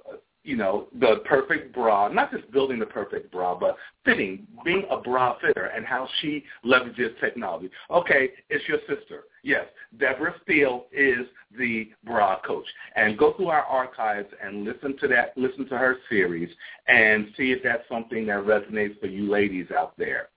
you 0.45 0.57
know 0.57 0.89
the 0.99 1.23
perfect 1.25 1.73
bra, 1.73 2.09
not 2.09 2.33
just 2.33 2.51
building 2.51 2.79
the 2.79 2.87
perfect 2.87 3.31
bra, 3.31 3.55
but 3.59 3.77
fitting, 4.05 4.47
being 4.65 4.85
a 4.91 4.97
bra 4.97 5.37
fitter, 5.41 5.67
and 5.67 5.87
how 5.87 6.09
she 6.21 6.45
leverages 6.65 7.19
technology. 7.21 7.71
Okay, 7.91 8.31
it's 8.51 8.67
your 8.69 8.79
sister. 8.89 9.25
Yes, 9.43 9.67
Deborah 9.99 10.35
Steele 10.43 10.87
is 10.93 11.27
the 11.59 11.91
bra 12.05 12.41
coach, 12.41 12.67
and 12.97 13.19
go 13.19 13.35
through 13.35 13.49
our 13.49 13.65
archives 13.65 14.29
and 14.43 14.65
listen 14.65 14.97
to 14.99 15.09
that, 15.09 15.37
listen 15.37 15.69
to 15.69 15.79
her 15.79 15.99
series, 16.09 16.51
and 16.87 17.29
see 17.37 17.53
if 17.53 17.63
that's 17.63 17.89
something 17.89 18.27
that 18.27 18.45
resonates 18.45 18.99
for 19.01 19.07
you 19.07 19.31
ladies 19.31 19.67
out 19.77 19.97
there. 19.99 20.29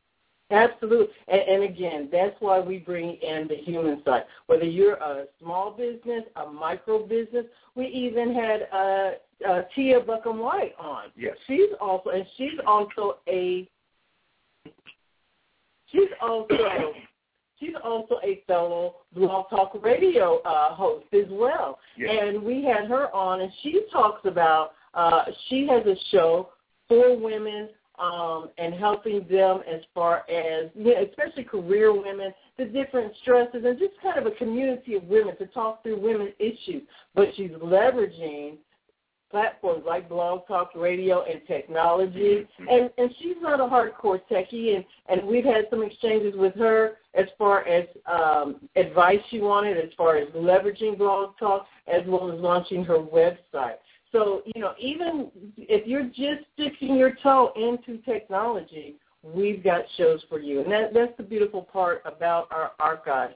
Absolutely. 0.51 1.07
And, 1.27 1.41
and 1.41 1.63
again, 1.63 2.09
that's 2.11 2.35
why 2.39 2.59
we 2.59 2.77
bring 2.77 3.15
in 3.15 3.47
the 3.47 3.55
human 3.55 4.03
side. 4.05 4.23
Whether 4.45 4.65
you're 4.65 4.95
a 4.95 5.25
small 5.41 5.71
business, 5.71 6.23
a 6.35 6.45
micro 6.45 7.05
business, 7.05 7.45
we 7.73 7.87
even 7.87 8.33
had 8.33 8.67
uh, 8.71 9.11
uh, 9.47 9.61
Tia 9.75 9.99
Buckham 9.99 10.39
White 10.39 10.73
on. 10.79 11.05
Yes. 11.15 11.35
She's 11.47 11.69
also, 11.81 12.09
and 12.09 12.25
she's 12.37 12.59
also 12.65 13.17
a, 13.27 13.69
she's 15.91 16.09
also, 16.21 16.47
she's 17.59 17.75
also 17.83 18.15
a 18.23 18.43
fellow 18.47 18.95
Blog 19.13 19.49
Talk 19.49 19.77
Radio 19.83 20.41
uh, 20.43 20.73
host 20.75 21.05
as 21.13 21.27
well. 21.29 21.79
Yes. 21.97 22.11
And 22.21 22.43
we 22.43 22.63
had 22.63 22.87
her 22.87 23.13
on, 23.15 23.41
and 23.41 23.51
she 23.61 23.81
talks 23.91 24.21
about, 24.25 24.71
uh, 24.93 25.25
she 25.49 25.67
has 25.67 25.85
a 25.85 25.95
show 26.11 26.49
for 26.87 27.17
women 27.17 27.69
um, 27.97 28.49
and 28.57 28.73
helping 28.73 29.25
them 29.29 29.61
as 29.71 29.81
far 29.93 30.29
as, 30.29 30.69
you 30.75 30.93
know, 30.93 31.05
especially 31.09 31.43
career 31.43 31.93
women, 31.93 32.33
the 32.57 32.65
different 32.65 33.13
stresses, 33.21 33.63
and 33.65 33.79
just 33.79 33.93
kind 34.03 34.19
of 34.19 34.25
a 34.25 34.35
community 34.35 34.95
of 34.95 35.03
women 35.03 35.35
to 35.37 35.45
talk 35.47 35.81
through 35.81 35.99
women's 35.99 36.33
issues. 36.39 36.83
But 37.13 37.29
she's 37.35 37.51
leveraging 37.51 38.57
platforms 39.31 39.83
like 39.85 40.07
Blog 40.07 40.47
Talk 40.47 40.71
Radio 40.75 41.23
and 41.23 41.41
technology, 41.47 42.47
and 42.69 42.89
and 42.97 43.09
she's 43.19 43.35
not 43.41 43.59
a 43.59 43.63
hardcore 43.63 44.21
techie, 44.31 44.75
and 44.75 44.85
and 45.09 45.27
we've 45.27 45.45
had 45.45 45.65
some 45.69 45.83
exchanges 45.83 46.35
with 46.35 46.55
her 46.55 46.97
as 47.13 47.25
far 47.37 47.67
as 47.67 47.87
um, 48.05 48.57
advice 48.75 49.19
she 49.29 49.39
wanted, 49.39 49.77
as 49.77 49.91
far 49.97 50.17
as 50.17 50.27
leveraging 50.29 50.97
Blog 50.97 51.37
Talk, 51.37 51.65
as 51.87 52.01
well 52.07 52.31
as 52.31 52.39
launching 52.39 52.83
her 52.83 52.99
website. 52.99 53.75
So, 54.11 54.43
you 54.45 54.61
know, 54.61 54.73
even 54.79 55.29
if 55.57 55.85
you're 55.85 56.05
just 56.05 56.45
sticking 56.53 56.95
your 56.95 57.17
toe 57.21 57.51
into 57.57 58.01
technology, 58.03 58.95
we've 59.23 59.61
got 59.61 59.81
shows 59.97 60.23
for 60.29 60.39
you. 60.39 60.61
And 60.61 60.71
that, 60.71 60.93
that's 60.93 61.11
the 61.17 61.23
beautiful 61.23 61.63
part 61.63 62.01
about 62.05 62.47
our 62.49 62.71
archive. 62.79 63.31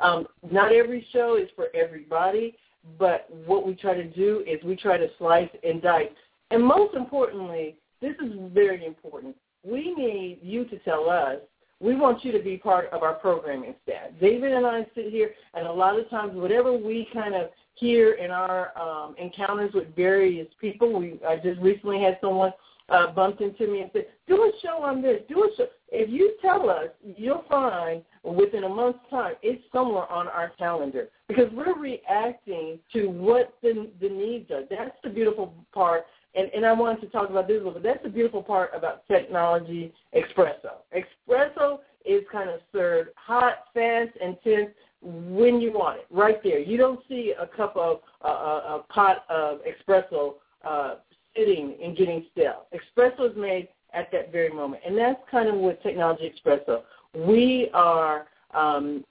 Um, 0.00 0.26
not 0.50 0.72
every 0.72 1.06
show 1.12 1.36
is 1.36 1.48
for 1.54 1.66
everybody, 1.74 2.56
but 2.98 3.28
what 3.46 3.66
we 3.66 3.74
try 3.74 3.94
to 3.94 4.04
do 4.04 4.44
is 4.46 4.62
we 4.64 4.76
try 4.76 4.96
to 4.96 5.08
slice 5.18 5.50
and 5.62 5.80
dice. 5.80 6.08
And 6.50 6.64
most 6.64 6.94
importantly, 6.94 7.76
this 8.00 8.14
is 8.24 8.32
very 8.52 8.84
important. 8.84 9.36
We 9.64 9.94
need 9.94 10.40
you 10.42 10.64
to 10.66 10.78
tell 10.80 11.08
us 11.08 11.38
we 11.82 11.96
want 11.96 12.24
you 12.24 12.30
to 12.30 12.38
be 12.38 12.56
part 12.56 12.88
of 12.92 13.02
our 13.02 13.14
programming 13.14 13.74
staff. 13.82 14.10
David 14.20 14.52
and 14.52 14.64
I 14.64 14.86
sit 14.94 15.06
here, 15.10 15.32
and 15.54 15.66
a 15.66 15.72
lot 15.72 15.98
of 15.98 16.08
times, 16.08 16.32
whatever 16.34 16.72
we 16.72 17.08
kind 17.12 17.34
of 17.34 17.50
hear 17.74 18.12
in 18.12 18.30
our 18.30 18.76
um, 18.78 19.16
encounters 19.18 19.72
with 19.74 19.94
various 19.96 20.46
people, 20.60 20.92
we 20.96 21.18
I 21.26 21.36
just 21.36 21.60
recently 21.60 22.00
had 22.00 22.18
someone 22.20 22.52
uh, 22.88 23.08
bumped 23.08 23.40
into 23.40 23.66
me 23.66 23.80
and 23.80 23.90
said, 23.92 24.06
"Do 24.28 24.44
a 24.44 24.52
show 24.62 24.82
on 24.82 25.02
this. 25.02 25.22
Do 25.28 25.42
a 25.42 25.56
show." 25.56 25.66
If 25.88 26.08
you 26.08 26.34
tell 26.40 26.70
us, 26.70 26.88
you'll 27.16 27.44
find 27.48 28.02
within 28.24 28.64
a 28.64 28.68
month's 28.68 28.98
time 29.10 29.34
it's 29.42 29.62
somewhere 29.72 30.10
on 30.10 30.28
our 30.28 30.52
calendar 30.58 31.08
because 31.28 31.46
we're 31.52 31.76
reacting 31.78 32.78
to 32.92 33.06
what 33.06 33.54
the 33.62 33.90
the 34.00 34.08
needs 34.08 34.50
are. 34.50 34.62
That's 34.70 34.96
the 35.02 35.10
beautiful 35.10 35.54
part 35.72 36.04
and, 36.34 36.50
and 36.54 36.64
I 36.64 36.72
wanted 36.72 37.00
to 37.02 37.06
talk 37.08 37.30
about 37.30 37.46
this 37.46 37.56
a 37.60 37.64
little 37.64 37.74
bit. 37.74 37.82
That's 37.82 38.02
the 38.02 38.08
beautiful 38.08 38.42
part 38.42 38.70
about 38.74 39.06
technology 39.06 39.92
espresso. 40.14 40.80
Espresso 40.94 41.80
is 42.04 42.22
kind 42.32 42.48
of 42.50 42.60
served 42.72 43.10
hot, 43.16 43.66
fast, 43.74 44.10
intense 44.20 44.70
when 45.02 45.60
you 45.60 45.72
want 45.72 45.98
it, 45.98 46.06
right 46.10 46.42
there. 46.42 46.58
You 46.58 46.78
don't 46.78 47.00
see 47.08 47.34
a 47.38 47.46
cup 47.46 47.76
of 47.76 48.00
uh, 48.24 48.28
a, 48.28 48.84
pot 48.88 49.24
of 49.28 49.58
espresso 49.60 50.34
uh, 50.64 50.96
sitting 51.36 51.76
and 51.82 51.96
getting 51.96 52.24
stale. 52.32 52.66
Espresso 52.72 53.30
is 53.30 53.36
made 53.36 53.68
at 53.92 54.10
that 54.12 54.32
very 54.32 54.50
moment, 54.50 54.82
and 54.86 54.96
that's 54.96 55.20
kind 55.30 55.48
of 55.48 55.56
what 55.56 55.82
technology 55.82 56.32
espresso. 56.32 56.82
We 57.14 57.68
are 57.74 58.26
um, 58.54 59.04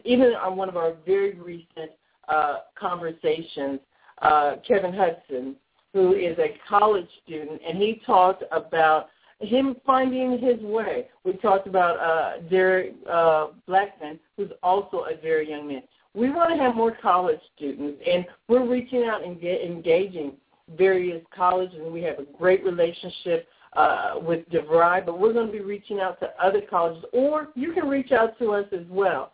even 0.06 0.34
on 0.34 0.58
one 0.58 0.70
of 0.70 0.78
our 0.78 0.94
very 1.06 1.34
recent 1.34 1.92
uh, 2.28 2.58
conversations, 2.78 3.80
uh, 4.22 4.56
Kevin 4.68 4.94
Hudson, 4.94 5.56
who 5.94 6.14
is 6.14 6.38
a 6.38 6.58
college 6.68 7.08
student, 7.24 7.62
and 7.66 7.78
he 7.78 8.02
talked 8.06 8.44
about 8.52 9.08
him 9.39 9.76
finding 9.86 10.39
his 10.39 10.60
way. 10.62 11.08
We 11.23 11.34
talked 11.34 11.67
about 11.67 12.00
uh, 12.00 12.41
Derek 12.50 12.95
uh, 13.10 13.47
Blackman, 13.67 14.19
who's 14.36 14.52
also 14.63 15.06
a 15.12 15.21
very 15.21 15.50
young 15.50 15.67
man. 15.67 15.84
We 16.13 16.32
want 16.32 16.50
to 16.52 16.58
have 16.58 16.76
more 16.76 16.97
college 17.00 17.39
students, 17.56 18.02
and 18.10 18.26
we're 18.47 18.67
reaching 18.67 19.04
out 19.04 19.23
and 19.23 19.39
get, 19.39 19.62
engaging 19.62 20.34
various 20.76 21.23
colleges, 21.36 21.80
and 21.84 21.93
we 21.93 22.02
have 22.04 22.19
a 22.19 22.26
great 22.38 22.63
relationship 22.63 23.47
uh, 23.73 24.15
with 24.19 24.50
DeVry, 24.50 25.06
but 25.06 25.19
we're 25.19 25.34
going 25.34 25.47
to 25.47 25.52
be 25.52 25.60
reaching 25.60 26.00
out 26.00 26.19
to 26.19 26.30
other 26.41 26.62
colleges, 26.62 27.04
or 27.13 27.50
you 27.56 27.73
can 27.73 27.88
reach 27.88 28.12
out 28.12 28.38
to 28.39 28.52
us 28.52 28.65
as 28.71 28.86
well. 28.89 29.34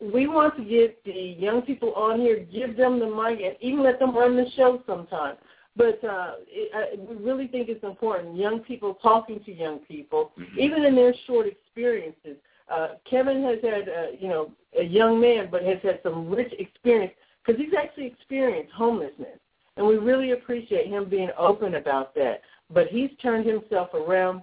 We 0.00 0.26
want 0.26 0.56
to 0.56 0.64
get 0.64 1.04
the 1.04 1.36
young 1.38 1.62
people 1.62 1.92
on 1.94 2.18
here, 2.18 2.46
give 2.50 2.76
them 2.76 2.98
the 2.98 3.06
mic, 3.06 3.40
and 3.44 3.54
even 3.60 3.82
let 3.82 3.98
them 3.98 4.16
run 4.16 4.34
the 4.34 4.46
show 4.56 4.82
sometime. 4.86 5.36
But 5.74 6.04
uh, 6.04 6.32
it, 6.46 6.98
uh, 7.00 7.02
we 7.08 7.16
really 7.16 7.46
think 7.46 7.68
it's 7.68 7.82
important, 7.82 8.36
young 8.36 8.60
people 8.60 8.94
talking 9.02 9.42
to 9.44 9.52
young 9.52 9.78
people, 9.80 10.32
mm-hmm. 10.38 10.58
even 10.58 10.84
in 10.84 10.94
their 10.94 11.14
short 11.26 11.46
experiences. 11.46 12.36
Uh, 12.70 12.88
Kevin 13.08 13.42
has 13.42 13.58
had, 13.62 13.88
uh, 13.88 14.10
you 14.18 14.28
know, 14.28 14.50
a 14.78 14.84
young 14.84 15.20
man, 15.20 15.48
but 15.50 15.62
has 15.62 15.78
had 15.82 16.00
some 16.02 16.28
rich 16.30 16.52
experience 16.58 17.12
because 17.44 17.60
he's 17.60 17.74
actually 17.76 18.06
experienced 18.06 18.72
homelessness. 18.72 19.38
And 19.76 19.86
we 19.86 19.96
really 19.96 20.32
appreciate 20.32 20.88
him 20.88 21.08
being 21.08 21.30
open 21.38 21.76
about 21.76 22.14
that. 22.14 22.42
But 22.70 22.88
he's 22.88 23.10
turned 23.22 23.46
himself 23.46 23.94
around. 23.94 24.42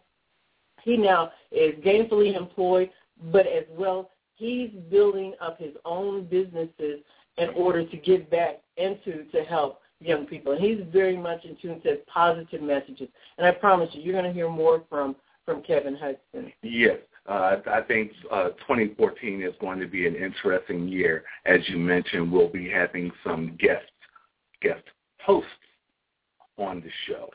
He 0.82 0.98
now 0.98 1.32
is 1.52 1.76
gainfully 1.84 2.36
employed, 2.36 2.90
but 3.32 3.46
as 3.46 3.66
well 3.72 4.10
he's 4.40 4.72
building 4.90 5.34
up 5.42 5.60
his 5.60 5.74
own 5.86 6.26
businesses 6.26 7.02
in 7.38 7.50
order 7.50 7.86
to 7.86 7.98
give 7.98 8.30
back 8.32 8.62
and 8.78 8.98
to, 9.04 9.26
to 9.26 9.44
help 9.44 9.82
young 10.00 10.26
people. 10.26 10.54
And 10.54 10.62
he's 10.62 10.80
very 10.92 11.18
much 11.18 11.46
in 11.46 11.58
tune 11.62 11.82
to 11.82 11.98
positive 12.08 12.62
messages. 12.62 13.10
And 13.38 13.46
I 13.46 13.52
promise 13.52 13.90
you, 13.94 14.02
you're 14.02 14.14
going 14.14 14.26
to 14.26 14.34
hear 14.34 14.50
more 14.50 14.84
from, 14.90 15.16
from 15.46 15.62
Kevin 15.62 15.96
Hudson. 15.96 16.52
Yes. 16.62 16.98
Uh, 17.28 17.58
I 17.72 17.82
think 17.82 18.12
uh, 18.32 18.50
2014 18.68 19.44
is 19.44 19.54
going 19.62 19.80
to 19.80 19.88
be 19.88 20.08
an 20.08 20.16
interesting 20.16 20.88
year. 20.88 21.24
As 21.46 21.60
you 21.68 21.78
mentioned, 21.78 22.32
we'll 22.32 22.50
be 22.50 22.70
having 22.70 23.12
some 23.24 23.56
guests, 23.60 23.92
guest 24.62 24.84
hosts 25.24 25.50
on 26.58 26.82
the 26.82 26.90
show, 27.08 27.30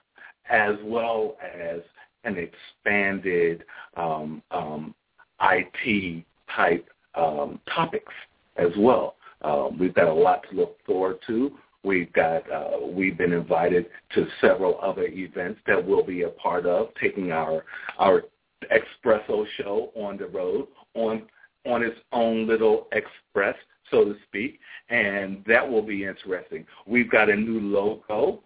as 0.51 0.75
well 0.83 1.37
as 1.43 1.81
an 2.25 2.37
expanded 2.39 3.65
um, 3.97 4.43
um, 4.51 4.95
IT 5.41 6.25
type 6.55 6.89
um, 7.15 7.61
topics 7.73 8.13
as 8.57 8.71
well. 8.77 9.17
Um, 9.43 9.79
we've 9.79 9.95
got 9.95 10.09
a 10.09 10.13
lot 10.13 10.45
to 10.51 10.57
look 10.57 10.79
forward 10.87 11.19
to. 11.27 11.53
We've 11.85 12.13
got 12.13 12.51
uh, 12.51 12.87
we've 12.87 13.19
been 13.19 13.33
invited 13.33 13.87
to 14.15 14.27
several 14.41 14.79
other 14.83 15.05
events 15.05 15.61
that 15.67 15.85
we'll 15.85 16.05
be 16.05 16.23
a 16.23 16.31
part 16.31 16.67
of, 16.67 16.89
taking 17.01 17.31
our 17.31 17.65
our 17.99 18.25
espresso 18.73 19.45
show 19.59 19.93
on 19.95 20.17
the 20.17 20.27
road 20.27 20.69
on 20.95 21.27
on 21.67 21.83
its 21.83 21.99
own 22.13 22.47
little 22.47 22.89
express, 22.93 23.57
so 23.91 24.05
to 24.05 24.15
speak, 24.27 24.59
and 24.89 25.45
that 25.47 25.69
will 25.69 25.83
be 25.83 26.05
interesting. 26.05 26.67
We've 26.87 27.11
got 27.11 27.31
a 27.31 27.37
new 27.37 27.61
logo 27.61 28.43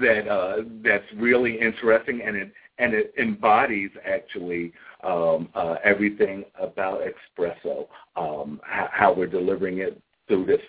that 0.00 0.28
uh, 0.28 0.62
that's 0.82 1.04
really 1.16 1.60
interesting, 1.60 2.22
and 2.26 2.36
it 2.36 2.52
and 2.78 2.92
it 2.92 3.14
embodies 3.18 3.90
actually 4.04 4.72
um, 5.04 5.48
uh, 5.54 5.76
everything 5.84 6.44
about 6.60 7.02
espresso, 7.02 7.86
um, 8.16 8.60
how, 8.64 8.88
how 8.92 9.14
we're 9.14 9.26
delivering 9.26 9.78
it 9.78 10.00
through 10.26 10.46
this 10.46 10.60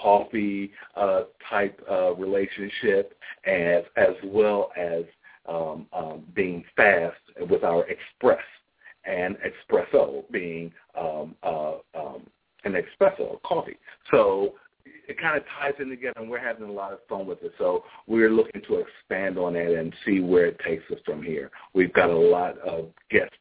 coffee 0.00 0.72
uh, 0.96 1.22
type 1.48 1.80
uh, 1.90 2.14
relationship, 2.14 3.14
as 3.46 3.84
as 3.96 4.14
well 4.24 4.70
as 4.76 5.04
um, 5.48 5.86
um, 5.92 6.22
being 6.34 6.64
fast 6.76 7.16
with 7.48 7.64
our 7.64 7.84
express 7.88 8.44
and 9.04 9.36
espresso 9.38 10.22
being 10.30 10.72
um, 10.98 11.34
uh, 11.42 11.74
um, 11.94 12.22
an 12.64 12.74
espresso, 12.74 13.42
coffee. 13.42 13.76
So 14.10 14.54
it 14.84 15.20
kind 15.20 15.36
of 15.36 15.42
ties 15.58 15.74
in 15.80 15.88
together, 15.88 16.20
and 16.20 16.30
we're 16.30 16.38
having 16.38 16.68
a 16.68 16.72
lot 16.72 16.92
of 16.92 17.00
fun 17.08 17.26
with 17.26 17.42
it. 17.42 17.52
So 17.58 17.84
we're 18.06 18.30
looking 18.30 18.62
to 18.68 18.78
expand 18.84 19.38
on 19.38 19.56
it 19.56 19.76
and 19.76 19.92
see 20.04 20.20
where 20.20 20.46
it 20.46 20.60
takes 20.64 20.84
us 20.90 20.98
from 21.04 21.22
here. 21.22 21.50
We've 21.74 21.92
got 21.92 22.10
a 22.10 22.16
lot 22.16 22.58
of 22.58 22.88
guests 23.10 23.34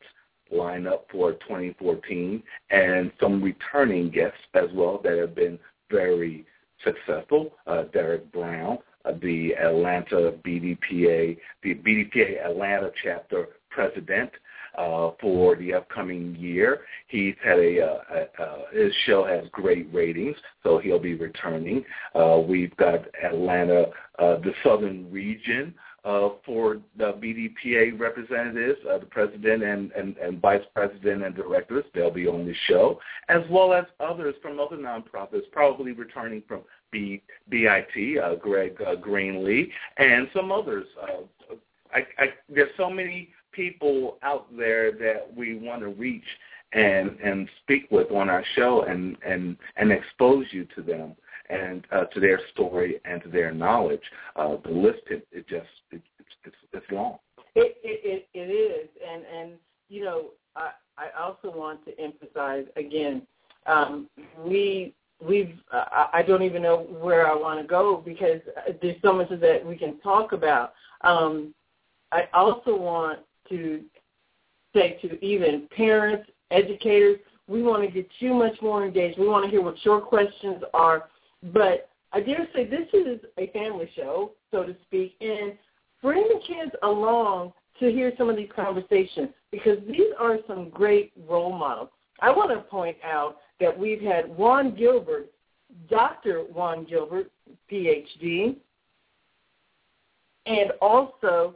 lined 0.51 0.87
up 0.87 1.07
for 1.11 1.33
2014 1.33 2.43
and 2.71 3.11
some 3.19 3.41
returning 3.41 4.09
guests 4.09 4.39
as 4.53 4.69
well 4.73 4.99
that 5.03 5.17
have 5.17 5.35
been 5.35 5.57
very 5.91 6.45
successful. 6.83 7.53
Uh, 7.67 7.83
Derek 7.93 8.31
Brown, 8.31 8.79
uh, 9.05 9.11
the 9.21 9.53
Atlanta 9.55 10.33
BDPA, 10.45 11.37
the 11.63 11.75
BDPA 11.75 12.45
Atlanta 12.45 12.91
chapter 13.03 13.47
president 13.69 14.31
uh, 14.77 15.11
for 15.19 15.55
the 15.57 15.73
upcoming 15.73 16.35
year. 16.35 16.81
He's 17.07 17.35
had 17.43 17.59
a, 17.59 17.81
uh, 17.81 17.99
a, 18.39 18.41
uh, 18.41 18.57
his 18.73 18.93
show 19.05 19.25
has 19.25 19.45
great 19.51 19.93
ratings, 19.93 20.35
so 20.63 20.77
he'll 20.77 20.99
be 20.99 21.15
returning. 21.15 21.83
Uh, 22.15 22.41
we've 22.45 22.75
got 22.77 23.05
Atlanta, 23.23 23.87
the 24.17 24.53
Southern 24.63 25.11
region 25.11 25.73
uh, 26.03 26.29
for 26.45 26.77
the 26.97 27.13
BDPA 27.13 27.99
representatives, 27.99 28.79
uh, 28.89 28.97
the 28.97 29.05
president 29.05 29.63
and, 29.63 29.91
and, 29.91 30.17
and 30.17 30.41
vice 30.41 30.63
president 30.73 31.23
and 31.23 31.35
directors. 31.35 31.85
They'll 31.93 32.11
be 32.11 32.27
on 32.27 32.45
the 32.45 32.55
show, 32.67 32.99
as 33.29 33.41
well 33.49 33.73
as 33.73 33.85
others 33.99 34.35
from 34.41 34.59
other 34.59 34.77
nonprofits, 34.77 35.51
probably 35.51 35.91
returning 35.91 36.41
from 36.47 36.61
B, 36.91 37.21
B2T, 37.51 38.21
uh, 38.21 38.35
Greg 38.35 38.81
uh, 38.81 38.95
Greenlee, 38.95 39.69
and 39.97 40.27
some 40.33 40.51
others. 40.51 40.87
Uh, 41.01 41.55
I, 41.93 41.99
I, 42.17 42.27
there's 42.49 42.71
so 42.77 42.89
many 42.89 43.29
people 43.51 44.17
out 44.23 44.47
there 44.57 44.91
that 44.93 45.27
we 45.35 45.55
want 45.57 45.81
to 45.81 45.89
reach 45.89 46.23
and 46.73 47.19
and 47.19 47.49
speak 47.61 47.87
with 47.91 48.09
on 48.11 48.29
our 48.29 48.45
show 48.55 48.83
and 48.83 49.17
and 49.25 49.57
and 49.75 49.91
expose 49.91 50.45
you 50.51 50.65
to 50.73 50.81
them 50.81 51.15
and 51.51 51.85
uh, 51.91 52.05
to 52.05 52.19
their 52.19 52.39
story 52.53 52.99
and 53.05 53.21
to 53.23 53.29
their 53.29 53.51
knowledge. 53.53 54.01
Uh, 54.35 54.57
the 54.63 54.71
list 54.71 55.01
it, 55.09 55.27
it 55.31 55.47
just 55.47 55.67
it, 55.91 56.01
it's 56.45 56.55
it's 56.73 56.85
long. 56.91 57.17
It, 57.55 57.75
it 57.83 58.27
it 58.33 58.39
is, 58.39 58.89
and 59.07 59.23
and 59.25 59.51
you 59.89 60.03
know 60.03 60.25
I 60.55 60.71
I 60.97 61.07
also 61.21 61.55
want 61.55 61.83
to 61.85 61.99
emphasize 61.99 62.65
again 62.75 63.23
um, 63.65 64.07
we 64.43 64.93
we've 65.25 65.57
uh, 65.71 66.07
I 66.13 66.23
don't 66.25 66.43
even 66.43 66.61
know 66.61 66.87
where 66.99 67.27
I 67.27 67.35
want 67.35 67.61
to 67.61 67.67
go 67.67 68.01
because 68.03 68.41
there's 68.81 69.01
so 69.01 69.13
much 69.13 69.29
that 69.29 69.65
we 69.65 69.77
can 69.77 69.99
talk 69.99 70.31
about. 70.31 70.73
Um, 71.01 71.53
I 72.11 72.27
also 72.33 72.75
want 72.75 73.19
to 73.49 73.81
say 74.73 74.97
to 75.01 75.23
even 75.23 75.67
parents, 75.75 76.29
educators, 76.49 77.17
we 77.47 77.61
want 77.61 77.83
to 77.83 77.91
get 77.91 78.07
you 78.19 78.33
much 78.33 78.55
more 78.61 78.85
engaged. 78.85 79.19
We 79.19 79.27
want 79.27 79.45
to 79.45 79.51
hear 79.51 79.61
what 79.61 79.83
your 79.83 79.99
questions 80.01 80.63
are. 80.73 81.09
But 81.43 81.89
I 82.13 82.21
dare 82.21 82.47
say 82.53 82.65
this 82.65 82.87
is 82.93 83.19
a 83.37 83.47
family 83.47 83.89
show, 83.95 84.31
so 84.51 84.63
to 84.63 84.75
speak, 84.83 85.15
and 85.21 85.53
bring 86.01 86.23
the 86.23 86.41
kids 86.47 86.71
along 86.83 87.53
to 87.79 87.91
hear 87.91 88.11
some 88.17 88.29
of 88.29 88.35
these 88.35 88.49
conversations 88.55 89.29
because 89.51 89.77
these 89.87 90.11
are 90.19 90.37
some 90.47 90.69
great 90.69 91.11
role 91.27 91.57
models. 91.57 91.89
I 92.19 92.29
want 92.29 92.51
to 92.51 92.59
point 92.69 92.97
out 93.03 93.37
that 93.59 93.77
we've 93.77 94.01
had 94.01 94.29
Juan 94.29 94.75
Gilbert, 94.75 95.31
Dr. 95.89 96.41
Juan 96.41 96.85
Gilbert, 96.85 97.31
PhD, 97.71 98.55
and 100.45 100.71
also 100.81 101.55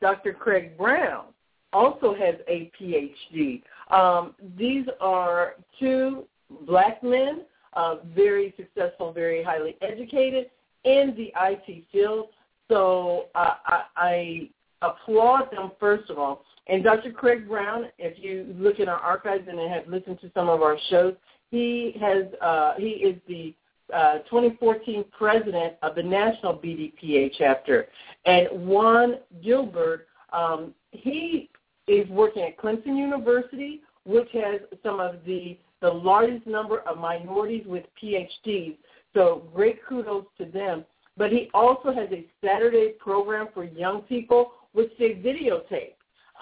Dr. 0.00 0.32
Craig 0.32 0.76
Brown 0.76 1.26
also 1.72 2.14
has 2.14 2.34
a 2.48 2.70
PhD. 2.78 3.62
Um, 3.90 4.34
these 4.58 4.86
are 5.00 5.54
two 5.78 6.24
black 6.66 7.02
men, 7.02 7.42
uh, 7.74 7.96
very 8.14 8.54
successful, 8.56 9.12
very 9.12 9.42
highly 9.42 9.76
educated 9.80 10.50
in 10.84 11.14
the 11.16 11.32
IT 11.40 11.84
field. 11.90 12.28
So 12.68 13.26
uh, 13.34 13.54
I, 13.66 13.82
I 13.96 14.50
applaud 14.82 15.50
them, 15.52 15.72
first 15.78 16.10
of 16.10 16.18
all. 16.18 16.44
And 16.68 16.84
Dr. 16.84 17.10
Craig 17.10 17.48
Brown, 17.48 17.86
if 17.98 18.22
you 18.22 18.54
look 18.58 18.78
in 18.78 18.88
our 18.88 18.98
archives 18.98 19.48
and 19.48 19.58
have 19.58 19.86
listened 19.88 20.20
to 20.20 20.30
some 20.34 20.48
of 20.48 20.62
our 20.62 20.76
shows, 20.90 21.14
he 21.50 21.94
has 22.00 22.24
uh, 22.40 22.74
he 22.78 22.90
is 22.90 23.16
the 23.28 23.54
uh, 23.92 24.18
2014 24.30 25.04
president 25.16 25.74
of 25.82 25.94
the 25.94 26.02
National 26.02 26.54
BDPA 26.54 27.32
chapter. 27.36 27.88
And 28.24 28.48
Juan 28.66 29.16
Gilbert, 29.42 30.06
um, 30.32 30.72
he 30.92 31.50
is 31.88 32.08
working 32.08 32.42
at 32.42 32.56
Clemson 32.56 32.96
University, 32.96 33.82
which 34.04 34.28
has 34.32 34.60
some 34.82 34.98
of 34.98 35.16
the, 35.26 35.58
the 35.82 35.90
largest 35.90 36.46
number 36.46 36.80
of 36.80 36.96
minorities 36.96 37.64
with 37.66 37.84
PhDs. 38.02 38.76
So 39.12 39.42
great 39.54 39.84
kudos 39.86 40.24
to 40.38 40.46
them. 40.46 40.86
But 41.18 41.30
he 41.30 41.50
also 41.52 41.92
has 41.92 42.08
a 42.10 42.24
Saturday 42.42 42.94
program 42.98 43.48
for 43.52 43.64
young 43.64 44.00
people, 44.02 44.52
which 44.72 44.90
they 44.98 45.10
videotape. 45.10 45.92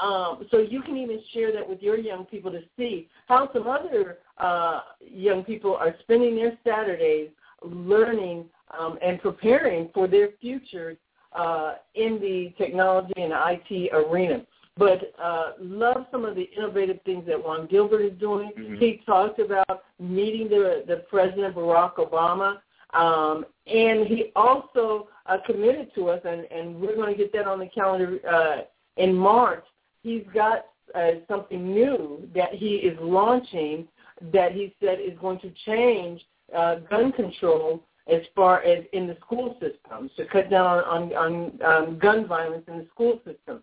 Um, 0.00 0.46
so 0.50 0.58
you 0.58 0.82
can 0.82 0.96
even 0.96 1.20
share 1.34 1.52
that 1.52 1.68
with 1.68 1.82
your 1.82 1.98
young 1.98 2.24
people 2.24 2.52
to 2.52 2.60
see 2.76 3.08
how 3.26 3.50
some 3.52 3.66
other 3.66 4.18
uh, 4.38 4.82
young 5.00 5.42
people 5.42 5.74
are 5.74 5.94
spending 6.02 6.36
their 6.36 6.56
Saturdays 6.64 7.30
learning 7.62 8.44
um, 8.78 8.98
and 9.02 9.20
preparing 9.20 9.90
for 9.92 10.06
their 10.06 10.28
futures 10.40 10.96
uh, 11.32 11.74
in 11.94 12.20
the 12.20 12.54
technology 12.56 13.12
and 13.16 13.32
IT 13.34 13.92
arena. 13.92 14.42
But 14.76 15.12
uh, 15.22 15.52
love 15.60 16.06
some 16.10 16.24
of 16.24 16.36
the 16.36 16.48
innovative 16.56 17.00
things 17.04 17.26
that 17.26 17.42
Juan 17.42 17.66
Gilbert 17.66 18.02
is 18.02 18.18
doing. 18.18 18.50
Mm-hmm. 18.58 18.76
He 18.76 19.02
talked 19.04 19.38
about 19.38 19.82
meeting 19.98 20.48
the 20.48 20.84
the 20.86 21.04
President 21.10 21.54
Barack 21.54 21.96
Obama, 21.96 22.58
um, 22.94 23.44
and 23.66 24.06
he 24.06 24.32
also 24.36 25.08
uh, 25.26 25.38
committed 25.44 25.94
to 25.94 26.08
us, 26.08 26.20
and, 26.24 26.46
and 26.50 26.80
we're 26.80 26.96
going 26.96 27.12
to 27.12 27.18
get 27.18 27.32
that 27.32 27.46
on 27.46 27.58
the 27.58 27.68
calendar 27.68 28.18
uh, 28.28 28.62
in 28.96 29.14
March. 29.14 29.64
He's 30.02 30.24
got 30.32 30.66
uh, 30.94 31.12
something 31.28 31.72
new 31.72 32.28
that 32.34 32.54
he 32.54 32.76
is 32.76 32.98
launching 33.00 33.86
that 34.32 34.52
he 34.52 34.74
said 34.80 34.98
is 35.00 35.18
going 35.20 35.40
to 35.40 35.52
change 35.66 36.20
uh, 36.56 36.76
gun 36.90 37.12
control 37.12 37.82
as 38.12 38.22
far 38.34 38.62
as 38.62 38.84
in 38.92 39.06
the 39.06 39.16
school 39.24 39.56
systems 39.60 40.10
to 40.16 40.24
cut 40.26 40.50
down 40.50 40.66
on, 40.66 41.12
on, 41.14 41.60
on 41.62 41.88
um, 41.88 41.98
gun 41.98 42.26
violence 42.26 42.64
in 42.66 42.78
the 42.78 42.86
school 42.92 43.20
system. 43.24 43.62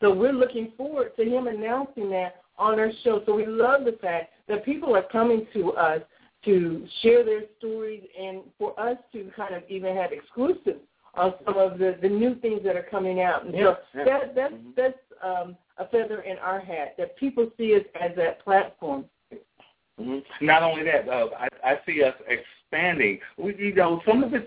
So 0.00 0.12
we're 0.12 0.32
looking 0.32 0.72
forward 0.76 1.16
to 1.16 1.24
him 1.24 1.46
announcing 1.46 2.10
that 2.10 2.42
on 2.56 2.78
our 2.78 2.90
show. 3.04 3.22
So 3.26 3.34
we 3.34 3.46
love 3.46 3.84
the 3.84 3.98
fact 4.00 4.32
that 4.48 4.64
people 4.64 4.94
are 4.96 5.04
coming 5.10 5.46
to 5.54 5.72
us 5.72 6.02
to 6.44 6.86
share 7.02 7.24
their 7.24 7.42
stories 7.58 8.02
and 8.18 8.42
for 8.58 8.78
us 8.78 8.96
to 9.12 9.30
kind 9.36 9.54
of 9.54 9.62
even 9.68 9.96
have 9.96 10.12
exclusives 10.12 10.80
on 11.14 11.34
some 11.44 11.56
of 11.56 11.78
the, 11.78 11.98
the 12.00 12.08
new 12.08 12.36
things 12.36 12.60
that 12.64 12.76
are 12.76 12.86
coming 12.88 13.20
out. 13.20 13.44
And 13.44 13.54
yeah, 13.54 13.74
so 13.92 13.98
yeah. 13.98 14.04
that, 14.04 14.34
that's, 14.34 14.54
mm-hmm. 14.54 14.70
that's 14.76 14.98
um, 15.22 15.56
a 15.78 15.88
feather 15.88 16.20
in 16.20 16.38
our 16.38 16.60
hat, 16.60 16.94
that 16.96 17.16
people 17.16 17.50
see 17.56 17.74
us 17.74 17.82
as 18.00 18.12
that 18.16 18.42
platform 18.44 19.04
Mm-hmm. 20.00 20.46
Not 20.46 20.62
only 20.62 20.84
that, 20.84 21.08
uh, 21.08 21.28
I, 21.38 21.48
I 21.64 21.78
see 21.86 22.02
us 22.02 22.14
expanding. 22.28 23.18
We, 23.36 23.56
you 23.56 23.74
know, 23.74 24.00
some 24.06 24.22
of 24.22 24.30
this, 24.30 24.42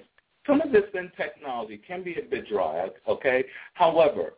some 0.47 0.61
of 0.61 0.71
this 0.71 0.83
in 0.93 1.11
technology 1.17 1.79
can 1.85 2.03
be 2.03 2.15
a 2.15 2.23
bit 2.23 2.47
dry. 2.47 2.87
Okay, 3.07 3.43
however, 3.73 4.33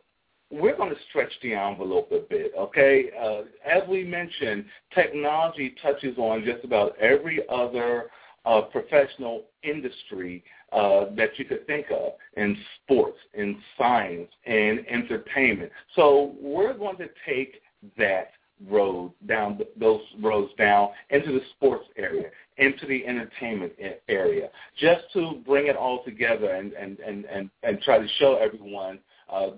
we're 0.53 0.77
going 0.77 0.91
to 0.91 1.01
stretch 1.09 1.31
the 1.41 1.53
envelope 1.53 2.11
a 2.11 2.19
bit, 2.19 2.53
okay? 2.57 3.09
Uh, 3.19 3.41
as 3.65 3.81
we 3.89 4.03
mentioned, 4.03 4.65
technology 4.93 5.75
touches 5.81 6.17
on 6.17 6.43
just 6.45 6.63
about 6.63 6.97
every 6.99 7.41
other 7.49 8.11
uh, 8.45 8.61
professional 8.61 9.45
industry 9.63 10.43
uh, 10.71 11.05
that 11.15 11.29
you 11.37 11.45
could 11.45 11.65
think 11.65 11.87
of 11.91 12.13
in 12.37 12.57
sports, 12.83 13.17
in 13.33 13.57
science, 13.77 14.29
in 14.45 14.85
entertainment. 14.89 15.71
So 15.95 16.35
we're 16.39 16.77
going 16.77 16.97
to 16.97 17.09
take 17.25 17.61
that 17.97 18.31
road 18.69 19.11
down 19.27 19.59
those 19.77 20.01
roads 20.21 20.51
down 20.57 20.89
into 21.09 21.31
the 21.31 21.41
sports 21.55 21.85
area, 21.97 22.29
into 22.57 22.85
the 22.85 23.05
entertainment 23.07 23.73
area, 24.07 24.49
just 24.79 25.03
to 25.13 25.41
bring 25.45 25.67
it 25.67 25.75
all 25.75 26.03
together 26.03 26.51
and 26.51 26.73
and 26.73 26.99
and 26.99 27.25
and, 27.25 27.49
and 27.63 27.81
try 27.81 27.97
to 27.97 28.07
show 28.19 28.35
everyone 28.35 28.99
uh, 29.29 29.51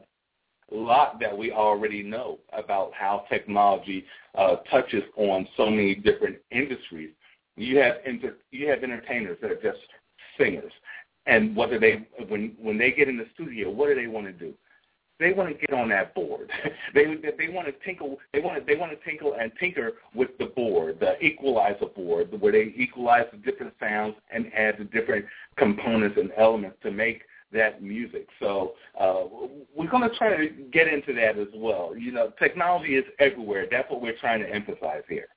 lot 0.72 1.20
that 1.20 1.38
we 1.38 1.52
already 1.52 2.04
know 2.04 2.40
about 2.54 2.92
how 2.94 3.26
technology 3.30 4.06
uh, 4.36 4.58
touches 4.70 5.04
on 5.16 5.48
so 5.56 5.70
many 5.70 5.96
different 5.96 6.38
industries. 6.52 7.12
You 7.56 7.78
have 7.80 7.98
inter- 8.06 8.38
you 8.52 8.68
have 8.70 8.84
entertainers 8.84 9.38
that 9.42 9.52
are 9.52 9.62
just 9.62 9.80
singers, 10.38 10.74
and 11.26 11.56
whether 11.56 11.80
they 11.80 12.08
when 12.28 12.54
when 12.60 12.78
they 12.78 12.92
get 12.92 13.08
in 13.08 13.18
the 13.18 13.28
studio, 13.34 13.70
what 13.70 13.88
do 13.88 13.96
they 13.96 14.08
want 14.08 14.26
to 14.26 14.34
do? 14.34 14.54
They 15.18 15.32
want 15.32 15.50
to 15.50 15.66
get 15.66 15.74
on 15.74 15.88
that 15.90 16.14
board. 16.14 16.52
they 16.94 17.06
they 17.38 17.48
want 17.48 17.68
to 17.68 17.74
tinkle. 17.86 18.18
They 18.34 18.42
want 18.42 18.60
to 18.60 18.66
they 18.66 18.78
want 18.78 18.92
to 18.92 19.10
tinkle 19.10 19.36
and 19.40 19.52
tinker 19.60 19.94
with 20.14 20.38
the 20.38 20.48
board, 20.48 21.00
the 21.00 21.18
equalizer 21.24 21.86
board, 21.86 22.30
where 22.42 22.52
they 22.52 22.74
equalize 22.76 23.26
the 23.32 23.38
different 23.38 23.74
sounds 23.80 24.16
and 24.32 24.52
add 24.54 24.76
the 24.78 24.84
different 24.86 25.26
components 25.58 26.18
and 26.20 26.32
elements 26.38 26.78
to 26.84 26.92
make 26.92 27.22
that 27.54 27.82
music. 27.82 28.28
So 28.40 28.74
uh, 29.00 29.24
we're 29.76 29.90
going 29.90 30.10
to 30.10 30.16
try 30.18 30.36
to 30.36 30.50
get 30.72 30.88
into 30.88 31.14
that 31.14 31.38
as 31.38 31.48
well. 31.56 31.96
You 31.98 32.12
know, 32.12 32.32
technology 32.40 32.96
is 32.96 33.06
everywhere. 33.20 33.68
That's 33.70 33.90
what 33.90 34.02
we're 34.02 34.18
trying 34.18 34.42
to 34.42 34.50
emphasize 34.50 35.04
here. 35.10 35.28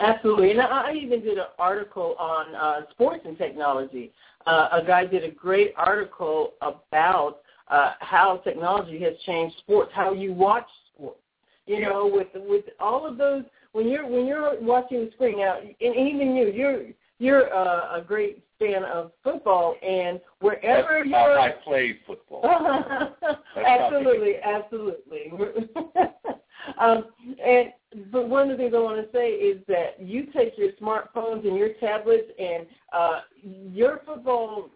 Absolutely. 0.00 0.52
And 0.52 0.60
I 0.60 0.92
even 0.94 1.20
did 1.20 1.38
an 1.38 1.46
article 1.58 2.14
on 2.18 2.54
uh, 2.54 2.90
sports 2.90 3.22
and 3.26 3.36
technology. 3.36 4.12
Uh, 4.46 4.68
a 4.72 4.82
guy 4.86 5.04
did 5.04 5.24
a 5.24 5.30
great 5.30 5.74
article 5.76 6.52
about 6.62 7.40
uh, 7.68 7.92
how 8.00 8.38
technology 8.38 9.00
has 9.02 9.14
changed 9.26 9.56
sports, 9.58 9.90
how 9.94 10.12
you 10.12 10.32
watch 10.32 10.66
sports. 10.94 11.20
You 11.66 11.82
know, 11.82 12.10
with 12.10 12.28
with 12.34 12.64
all 12.80 13.06
of 13.06 13.18
those 13.18 13.44
when 13.72 13.88
you're 13.88 14.06
when 14.06 14.26
you're 14.26 14.58
watching 14.62 15.04
the 15.04 15.10
screen 15.12 15.38
now, 15.38 15.58
and 15.58 15.74
even 15.80 16.34
you, 16.34 16.50
you're 16.50 16.82
you're 17.18 17.52
uh, 17.52 17.98
a 17.98 18.02
great 18.02 18.42
fan 18.58 18.84
of 18.84 19.12
football, 19.22 19.74
and 19.82 20.20
wherever 20.40 21.00
That's 21.04 21.08
you're, 21.08 21.38
I 21.38 21.52
played 21.64 21.98
football. 22.06 22.44
absolutely, 23.56 24.36
absolutely. 24.42 25.32
um, 26.80 27.06
and 27.44 27.72
but 28.12 28.28
one 28.28 28.50
of 28.50 28.50
the 28.50 28.56
things 28.56 28.74
I 28.74 28.80
want 28.80 29.04
to 29.04 29.16
say 29.16 29.30
is 29.30 29.62
that 29.68 30.00
you 30.00 30.26
take 30.34 30.58
your 30.58 30.72
smartphones 30.80 31.46
and 31.46 31.56
your 31.56 31.72
tablets, 31.80 32.30
and 32.38 32.66
uh, 32.92 33.20
your 33.42 34.02
football. 34.06 34.70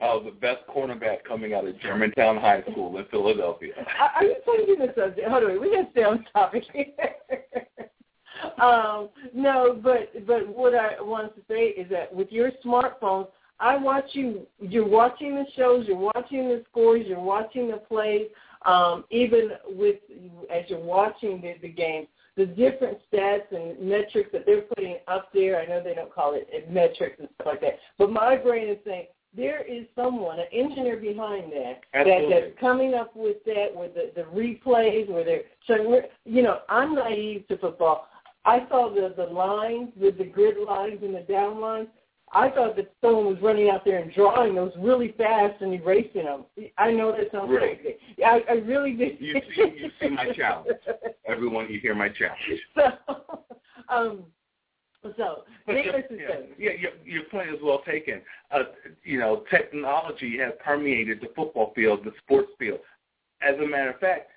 Oh, 0.00 0.22
the 0.22 0.32
best 0.32 0.60
cornerback 0.68 1.22
coming 1.26 1.54
out 1.54 1.66
of 1.66 1.78
Germantown 1.80 2.36
High 2.36 2.62
School 2.70 2.96
in 2.98 3.04
Philadelphia. 3.06 3.72
Are 4.16 4.24
you 4.24 4.34
changing 4.46 4.86
the 4.86 4.92
subject? 4.96 5.28
Hold 5.28 5.44
on, 5.44 5.60
we 5.60 5.70
got 5.70 5.82
to 5.82 5.90
stay 5.92 6.02
on 6.02 6.24
topic 6.32 6.64
here. 6.72 6.86
um, 8.60 9.08
no, 9.34 9.78
but 9.82 10.26
but 10.26 10.48
what 10.48 10.74
I 10.74 11.00
wanted 11.00 11.34
to 11.36 11.42
say 11.48 11.68
is 11.68 11.88
that 11.90 12.14
with 12.14 12.30
your 12.30 12.50
smartphones, 12.64 13.28
I 13.60 13.76
watch 13.76 14.10
you. 14.12 14.46
You're 14.60 14.88
watching 14.88 15.34
the 15.36 15.44
shows. 15.56 15.86
You're 15.86 15.96
watching 15.96 16.48
the 16.48 16.64
scores. 16.70 17.06
You're 17.06 17.20
watching 17.20 17.68
the 17.68 17.76
plays. 17.76 18.28
Um, 18.64 19.04
even 19.10 19.50
with 19.68 19.96
as 20.52 20.64
you're 20.68 20.78
watching 20.78 21.40
the, 21.40 21.54
the 21.62 21.68
games, 21.68 22.06
the 22.36 22.46
different 22.46 22.98
stats 23.12 23.50
and 23.50 23.78
metrics 23.80 24.30
that 24.32 24.46
they're 24.46 24.62
putting 24.62 24.98
up 25.08 25.32
there. 25.32 25.60
I 25.60 25.66
know 25.66 25.82
they 25.82 25.94
don't 25.94 26.14
call 26.14 26.34
it 26.34 26.70
metrics 26.70 27.18
and 27.18 27.28
stuff 27.34 27.46
like 27.46 27.60
that, 27.60 27.78
but 27.98 28.10
my 28.10 28.36
brain 28.36 28.68
is 28.68 28.78
saying 28.84 29.06
there 29.34 29.62
is 29.62 29.86
someone, 29.96 30.38
an 30.38 30.46
engineer 30.52 30.96
behind 30.96 31.52
that, 31.52 31.80
that 31.92 32.26
that's 32.28 32.60
coming 32.60 32.94
up 32.94 33.16
with 33.16 33.42
that, 33.46 33.68
with 33.74 33.94
the, 33.94 34.12
the 34.14 34.22
replays, 34.22 35.08
where 35.08 35.24
they're 35.24 35.42
so. 35.66 36.02
You 36.24 36.42
know, 36.42 36.60
I'm 36.68 36.94
naive 36.94 37.48
to 37.48 37.56
football. 37.58 38.08
I 38.44 38.66
saw 38.68 38.92
the 38.92 39.14
the 39.16 39.32
lines 39.32 39.90
with 39.96 40.18
the 40.18 40.24
grid 40.24 40.56
lines 40.58 41.00
and 41.02 41.14
the 41.14 41.20
down 41.20 41.60
lines. 41.60 41.88
I 42.34 42.48
thought 42.48 42.76
that 42.76 42.90
someone 43.02 43.26
was 43.26 43.36
running 43.42 43.68
out 43.68 43.84
there 43.84 43.98
and 43.98 44.10
drawing 44.12 44.54
those 44.54 44.72
really 44.78 45.14
fast 45.18 45.60
and 45.60 45.74
erasing 45.74 46.24
them. 46.24 46.44
I 46.78 46.90
know 46.90 47.12
that 47.12 47.30
sounds 47.30 47.50
Really? 47.50 47.74
crazy. 47.76 47.96
I, 48.24 48.40
I 48.48 48.52
really 48.54 48.94
did. 48.94 49.20
You 49.20 49.34
see, 49.54 49.72
you 49.76 49.90
see 50.00 50.08
my 50.08 50.32
challenge. 50.32 50.78
Everyone, 51.26 51.68
you 51.70 51.78
hear 51.80 51.94
my 51.94 52.08
challenge. 52.08 52.40
So, 53.84 53.94
um, 53.94 54.24
so 55.16 55.42
But 55.66 55.72
your, 55.84 55.96
yeah, 55.98 56.28
yeah, 56.58 56.70
your, 56.78 56.92
your 57.04 57.24
point 57.24 57.50
is 57.50 57.56
well 57.62 57.82
taken. 57.84 58.22
Uh, 58.50 58.60
you 59.04 59.18
know, 59.18 59.44
technology 59.50 60.38
has 60.38 60.52
permeated 60.64 61.20
the 61.20 61.28
football 61.36 61.72
field, 61.74 62.00
the 62.04 62.12
sports 62.24 62.48
field. 62.58 62.78
As 63.42 63.56
a 63.58 63.66
matter 63.66 63.90
of 63.90 63.98
fact, 63.98 64.30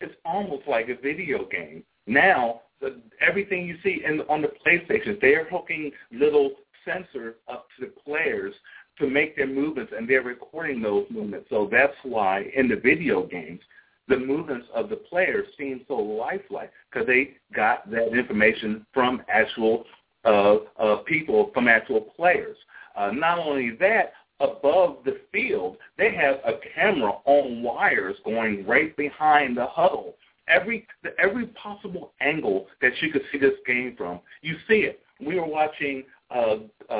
it's 0.00 0.14
almost 0.24 0.66
like 0.66 0.88
a 0.88 0.96
video 1.00 1.46
game. 1.46 1.82
Now, 2.06 2.62
the, 2.80 3.00
everything 3.20 3.66
you 3.66 3.76
see 3.82 4.02
in, 4.04 4.20
on 4.28 4.42
the 4.42 4.50
PlayStation, 4.66 5.20
they're 5.20 5.48
hooking 5.50 5.90
little 6.12 6.52
sensors 6.86 7.34
up 7.48 7.66
to 7.78 7.86
the 7.86 7.92
players 8.04 8.54
to 8.98 9.08
make 9.08 9.36
their 9.36 9.46
movements, 9.46 9.92
and 9.96 10.08
they're 10.08 10.22
recording 10.22 10.80
those 10.80 11.06
movements. 11.10 11.46
So 11.50 11.68
that's 11.70 11.96
why 12.02 12.50
in 12.54 12.68
the 12.68 12.76
video 12.76 13.26
games, 13.26 13.60
the 14.06 14.18
movements 14.18 14.66
of 14.74 14.88
the 14.88 14.96
players 14.96 15.46
seem 15.58 15.80
so 15.88 15.94
lifelike 15.94 16.70
because 16.92 17.06
they 17.06 17.36
got 17.54 17.90
that 17.90 18.16
information 18.16 18.86
from 18.92 19.22
actual 19.28 19.84
uh, 20.24 20.56
uh, 20.78 20.96
people, 21.06 21.50
from 21.54 21.68
actual 21.68 22.00
players. 22.00 22.56
Uh, 22.96 23.10
not 23.10 23.38
only 23.38 23.76
that, 23.80 24.12
above 24.40 24.98
the 25.04 25.20
field, 25.32 25.76
they 25.96 26.14
have 26.14 26.36
a 26.44 26.58
camera 26.74 27.12
on 27.24 27.62
wires 27.62 28.16
going 28.24 28.66
right 28.66 28.96
behind 28.96 29.56
the 29.56 29.66
huddle. 29.66 30.14
Every 30.48 30.86
every 31.18 31.46
possible 31.48 32.12
angle 32.20 32.66
that 32.82 32.92
you 33.00 33.10
could 33.10 33.22
see 33.32 33.38
this 33.38 33.54
game 33.66 33.94
from, 33.96 34.20
you 34.42 34.56
see 34.68 34.80
it. 34.80 35.00
We 35.20 35.38
were 35.38 35.46
watching 35.46 36.04
uh, 36.30 36.56
a, 36.90 36.96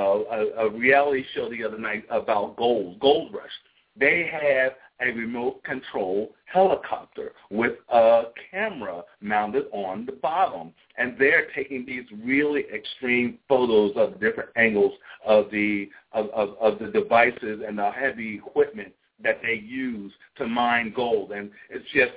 a 0.59 0.71
reality 0.71 1.25
show 1.35 1.51
the 1.51 1.65
other 1.65 1.79
night 1.79 2.05
about 2.11 2.57
gold, 2.57 3.01
Gold 3.01 3.35
Rush. 3.35 3.51
They 3.97 4.29
have 4.33 4.73
a 5.01 5.13
remote 5.13 5.63
control 5.65 6.35
helicopter 6.47 7.33
with 7.51 7.73
a 7.89 8.25
camera 8.51 9.03
mounted 9.21 9.65
on 9.73 10.07
the 10.07 10.13
bottom. 10.13 10.73
And 10.99 11.17
they're 11.19 11.49
taking 11.55 11.85
these 11.85 12.05
really 12.23 12.65
extreme 12.73 13.39
photos 13.49 13.93
of 13.97 14.21
different 14.21 14.51
angles 14.57 14.93
of 15.27 15.51
the 15.51 15.91
of, 16.13 16.29
of, 16.31 16.57
of 16.61 16.79
the 16.79 16.87
devices 16.87 17.63
and 17.67 17.79
the 17.79 17.91
heavy 17.91 18.37
equipment 18.37 18.93
that 19.23 19.41
they 19.43 19.55
use 19.65 20.13
to 20.37 20.47
mine 20.47 20.93
gold. 20.95 21.33
And 21.33 21.51
it's 21.71 21.91
just 21.93 22.13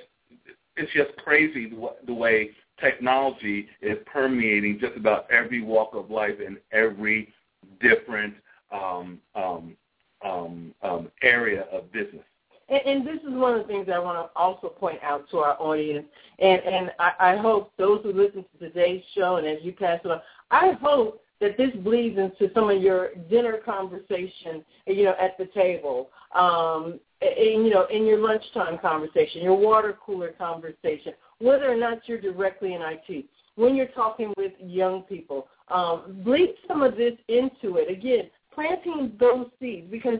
it's 0.78 0.92
just 0.92 1.16
crazy 1.18 1.72
the, 2.06 2.14
way 2.14 2.50
technology 2.80 3.68
is 3.82 3.98
permeating 4.06 4.78
just 4.80 4.96
about 4.96 5.30
every 5.30 5.60
walk 5.60 5.90
of 5.94 6.10
life 6.10 6.36
and 6.44 6.58
every 6.72 7.32
different 7.80 8.34
um, 8.72 9.18
um, 9.34 9.76
um, 10.24 10.74
um, 10.82 11.10
area 11.22 11.62
of 11.72 11.90
business. 11.92 12.24
and, 12.68 12.80
and 12.84 13.06
this 13.06 13.20
is 13.22 13.30
one 13.30 13.54
of 13.54 13.66
the 13.66 13.72
things 13.72 13.88
I 13.92 13.98
want 13.98 14.18
to 14.18 14.38
also 14.38 14.68
point 14.68 15.02
out 15.02 15.28
to 15.30 15.38
our 15.38 15.60
audience, 15.60 16.06
and 16.38 16.60
and 16.62 16.92
I, 16.98 17.12
I 17.18 17.36
hope 17.36 17.72
those 17.78 18.02
who 18.02 18.12
listen 18.12 18.44
to 18.52 18.68
today's 18.68 19.02
show 19.14 19.36
and 19.36 19.46
as 19.46 19.58
you 19.62 19.72
pass 19.72 20.00
it 20.04 20.10
on, 20.10 20.20
I 20.50 20.72
hope 20.80 21.22
that 21.40 21.56
this 21.56 21.70
bleeds 21.82 22.18
into 22.18 22.52
some 22.54 22.70
of 22.70 22.82
your 22.82 23.14
dinner 23.30 23.58
conversation, 23.64 24.64
you 24.86 25.04
know, 25.04 25.14
at 25.20 25.38
the 25.38 25.46
table, 25.46 26.10
um, 26.34 26.98
in, 27.20 27.64
you 27.64 27.70
know, 27.70 27.86
in 27.86 28.06
your 28.06 28.18
lunchtime 28.18 28.78
conversation, 28.78 29.42
your 29.42 29.56
water 29.56 29.96
cooler 30.04 30.32
conversation, 30.32 31.12
whether 31.38 31.70
or 31.70 31.76
not 31.76 31.98
you're 32.06 32.20
directly 32.20 32.74
in 32.74 32.82
IT, 32.82 33.24
when 33.54 33.74
you're 33.74 33.86
talking 33.86 34.32
with 34.36 34.52
young 34.60 35.02
people, 35.02 35.48
um, 35.68 36.20
bleed 36.24 36.54
some 36.66 36.82
of 36.82 36.96
this 36.96 37.14
into 37.28 37.76
it. 37.76 37.90
Again, 37.90 38.30
planting 38.54 39.12
those 39.18 39.46
seeds 39.60 39.88
because 39.90 40.18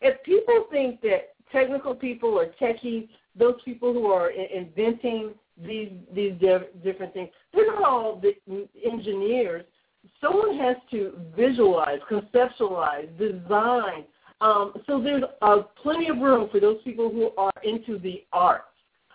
if 0.00 0.22
people 0.24 0.66
think 0.70 1.00
that 1.02 1.34
technical 1.50 1.94
people 1.94 2.30
or 2.30 2.46
techies, 2.60 3.08
those 3.36 3.54
people 3.64 3.92
who 3.92 4.06
are 4.06 4.30
inventing 4.30 5.30
these 5.64 5.92
these 6.14 6.32
different 6.82 7.12
things, 7.12 7.28
they're 7.54 7.66
not 7.66 7.84
all 7.84 8.20
the 8.20 8.34
engineers. 8.84 9.64
Someone 10.20 10.56
has 10.58 10.76
to 10.90 11.12
visualize, 11.36 11.98
conceptualize, 12.10 13.08
design. 13.18 14.04
Um, 14.40 14.74
so 14.86 15.00
there's 15.00 15.22
uh, 15.40 15.62
plenty 15.82 16.08
of 16.08 16.18
room 16.18 16.48
for 16.50 16.60
those 16.60 16.80
people 16.82 17.10
who 17.10 17.30
are 17.36 17.52
into 17.62 17.98
the 17.98 18.24
arts. 18.32 18.64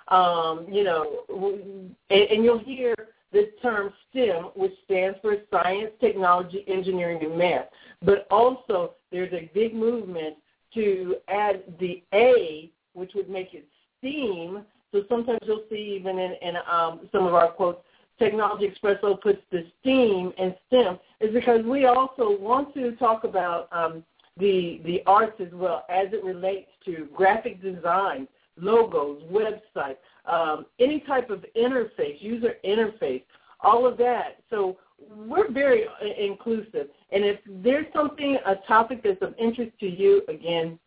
Um, 0.09 0.67
you 0.71 0.85
know, 0.85 1.23
and, 2.09 2.29
and 2.29 2.43
you'll 2.43 2.59
hear 2.59 2.95
the 3.33 3.51
term 3.61 3.91
STEM, 4.09 4.51
which 4.55 4.71
stands 4.85 5.17
for 5.21 5.35
Science, 5.51 5.91
Technology, 5.99 6.63
Engineering, 6.67 7.19
and 7.21 7.37
Math. 7.37 7.65
But 8.01 8.25
also, 8.31 8.93
there's 9.11 9.33
a 9.33 9.51
big 9.53 9.75
movement 9.75 10.37
to 10.75 11.15
add 11.27 11.63
the 11.79 12.03
A, 12.13 12.71
which 12.93 13.11
would 13.15 13.29
make 13.29 13.53
it 13.53 13.67
STEAM. 13.99 14.63
So 14.91 15.03
sometimes 15.09 15.39
you'll 15.43 15.65
see 15.69 15.97
even 15.99 16.17
in, 16.17 16.35
in 16.41 16.55
um, 16.71 17.09
some 17.11 17.25
of 17.25 17.33
our 17.33 17.51
quotes, 17.51 17.83
Technology 18.19 18.67
Expresso 18.67 19.19
puts 19.19 19.39
the 19.51 19.65
STEAM 19.79 20.33
and 20.37 20.55
STEM, 20.67 20.99
is 21.21 21.33
because 21.33 21.63
we 21.65 21.85
also 21.85 22.37
want 22.39 22.73
to 22.73 22.95
talk 22.95 23.23
about 23.23 23.67
um, 23.71 24.03
the 24.37 24.81
the 24.85 25.01
arts 25.05 25.39
as 25.39 25.51
well 25.53 25.85
as 25.89 26.07
it 26.13 26.23
relates 26.23 26.69
to 26.85 27.07
graphic 27.15 27.61
design, 27.61 28.27
logos, 28.59 29.21
websites, 29.31 29.97
um, 30.25 30.65
any 30.79 30.99
type 31.01 31.29
of 31.29 31.45
interface, 31.55 32.21
user 32.21 32.55
interface, 32.65 33.23
all 33.61 33.85
of 33.85 33.97
that. 33.97 34.37
So 34.49 34.77
we're 35.09 35.51
very 35.51 35.85
inclusive. 36.19 36.87
And 37.11 37.23
if 37.23 37.39
there's 37.47 37.85
something, 37.93 38.37
a 38.45 38.55
topic 38.67 39.03
that's 39.03 39.21
of 39.21 39.35
interest 39.37 39.71
to 39.79 39.87
you, 39.87 40.23
again, 40.27 40.79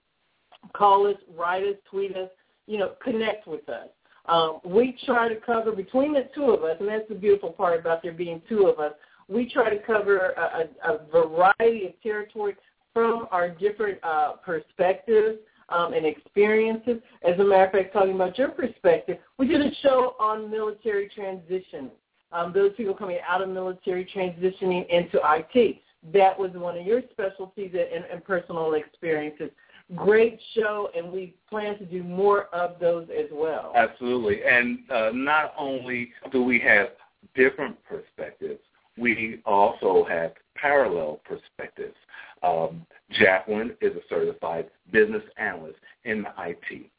call 0.75 1.07
us, 1.07 1.17
write 1.37 1.65
us, 1.65 1.77
tweet 1.89 2.17
us, 2.17 2.31
you 2.67 2.79
know, 2.79 2.93
connect 3.03 3.47
with 3.47 3.69
us. 3.69 3.89
Um, 4.31 4.61
we 4.65 4.97
try 5.05 5.29
to 5.29 5.35
cover 5.35 5.73
between 5.73 6.13
the 6.13 6.29
two 6.35 6.51
of 6.51 6.63
us, 6.63 6.77
and 6.79 6.89
that's 6.89 7.09
the 7.09 7.17
beautiful 7.17 7.51
part 7.51 7.81
about 7.81 8.01
there 8.03 8.13
being 8.13 8.41
two 8.49 8.69
of 8.69 8.79
us. 8.79 8.93
We 9.29 9.51
try 9.51 9.71
to 9.71 9.83
cover 9.83 10.19
a, 10.19 10.69
a, 10.89 10.95
a 10.95 11.07
variety 11.11 11.87
of 11.87 12.01
territory 12.01 12.55
from 12.95 13.27
our 13.33 13.49
different 13.49 13.99
uh, 14.05 14.35
perspectives 14.45 15.39
um, 15.69 15.95
and 15.95 16.07
experiences. 16.07 16.99
As 17.23 17.39
a 17.41 17.45
matter 17.45 17.67
of 17.67 17.73
fact, 17.73 17.93
talking 17.93 18.15
about 18.15 18.39
your 18.39 18.51
perspective, 18.51 19.19
we 19.37 19.49
did 19.49 19.63
a 19.63 19.75
show 19.83 20.15
on 20.21 20.49
military 20.49 21.09
transition. 21.09 21.91
Um, 22.31 22.53
those 22.53 22.73
people 22.77 22.95
coming 22.95 23.19
out 23.29 23.43
of 23.43 23.49
military 23.49 24.09
transitioning 24.15 24.89
into 24.91 25.19
IT. 25.25 25.79
That 26.13 26.39
was 26.39 26.53
one 26.53 26.79
of 26.79 26.87
your 26.87 27.03
specialties 27.11 27.73
and, 27.75 28.05
and 28.05 28.25
personal 28.25 28.75
experiences. 28.75 29.51
Great 29.97 30.39
show, 30.55 30.89
and 30.97 31.11
we 31.11 31.35
plan 31.49 31.77
to 31.79 31.85
do 31.85 32.03
more 32.05 32.45
of 32.55 32.79
those 32.79 33.09
as 33.11 33.27
well. 33.33 33.73
Absolutely. 33.75 34.45
And 34.45 34.81
uh, 34.91 35.11
not 35.13 35.53
only 35.59 36.13
do 36.31 36.45
we 36.45 36.61
have 36.61 36.91
different 37.35 37.77
perspectives, 37.85 38.61
we 38.97 39.41
also 39.45 40.05
have 40.09 40.33
parallel 40.55 41.21
perspectives. 41.25 41.97
Um, 42.43 42.87
Jacqueline 43.11 43.75
is 43.81 43.95
a 43.97 44.01
certified 44.09 44.71
business 44.93 45.23
analyst 45.37 45.79
in 46.05 46.25
IT. 46.39 46.91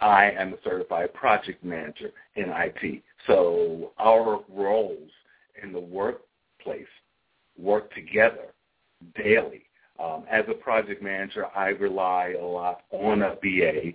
I 0.00 0.30
am 0.30 0.54
a 0.54 0.56
certified 0.62 1.12
project 1.14 1.64
manager 1.64 2.10
in 2.36 2.46
IT. 2.48 3.02
So 3.26 3.92
our 3.98 4.40
roles 4.48 5.10
in 5.60 5.72
the 5.72 5.80
workplace 5.80 6.86
work 7.58 7.92
together 7.94 8.52
daily. 9.16 9.62
Um, 10.02 10.24
as 10.30 10.44
a 10.48 10.54
project 10.54 11.02
manager, 11.02 11.46
I 11.56 11.68
rely 11.68 12.34
a 12.40 12.44
lot 12.44 12.82
on 12.92 13.22
a 13.22 13.34
BA 13.42 13.92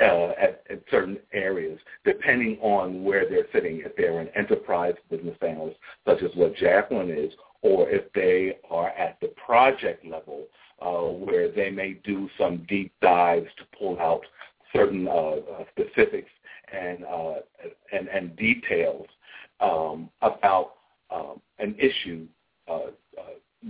uh, 0.00 0.30
at, 0.40 0.64
at 0.70 0.82
certain 0.90 1.18
areas, 1.34 1.78
depending 2.04 2.58
on 2.62 3.04
where 3.04 3.28
they're 3.28 3.46
sitting. 3.52 3.82
If 3.84 3.94
they're 3.96 4.18
an 4.20 4.28
enterprise 4.34 4.94
business 5.10 5.36
analyst, 5.42 5.76
such 6.06 6.22
as 6.22 6.30
what 6.34 6.56
Jacqueline 6.56 7.10
is, 7.10 7.32
or 7.60 7.88
if 7.90 8.10
they 8.14 8.58
are 8.70 8.88
at 8.90 9.18
the 9.20 9.28
project 9.44 10.06
level, 10.06 10.46
uh, 10.80 11.12
where 11.12 11.50
they 11.52 11.70
may 11.70 11.94
do 12.04 12.28
some 12.38 12.64
deep 12.68 12.92
dives 13.02 13.48
to 13.58 13.64
pull 13.78 13.98
out 14.00 14.22
certain 14.74 15.06
uh, 15.06 15.10
uh, 15.12 15.64
specifics 15.70 16.30
and, 16.72 17.04
uh, 17.04 17.34
and, 17.92 18.08
and 18.08 18.34
details 18.36 19.06
um, 19.60 20.08
about 20.22 20.74
um, 21.10 21.40
an 21.58 21.76
issue 21.78 22.26
uh, 22.68 22.90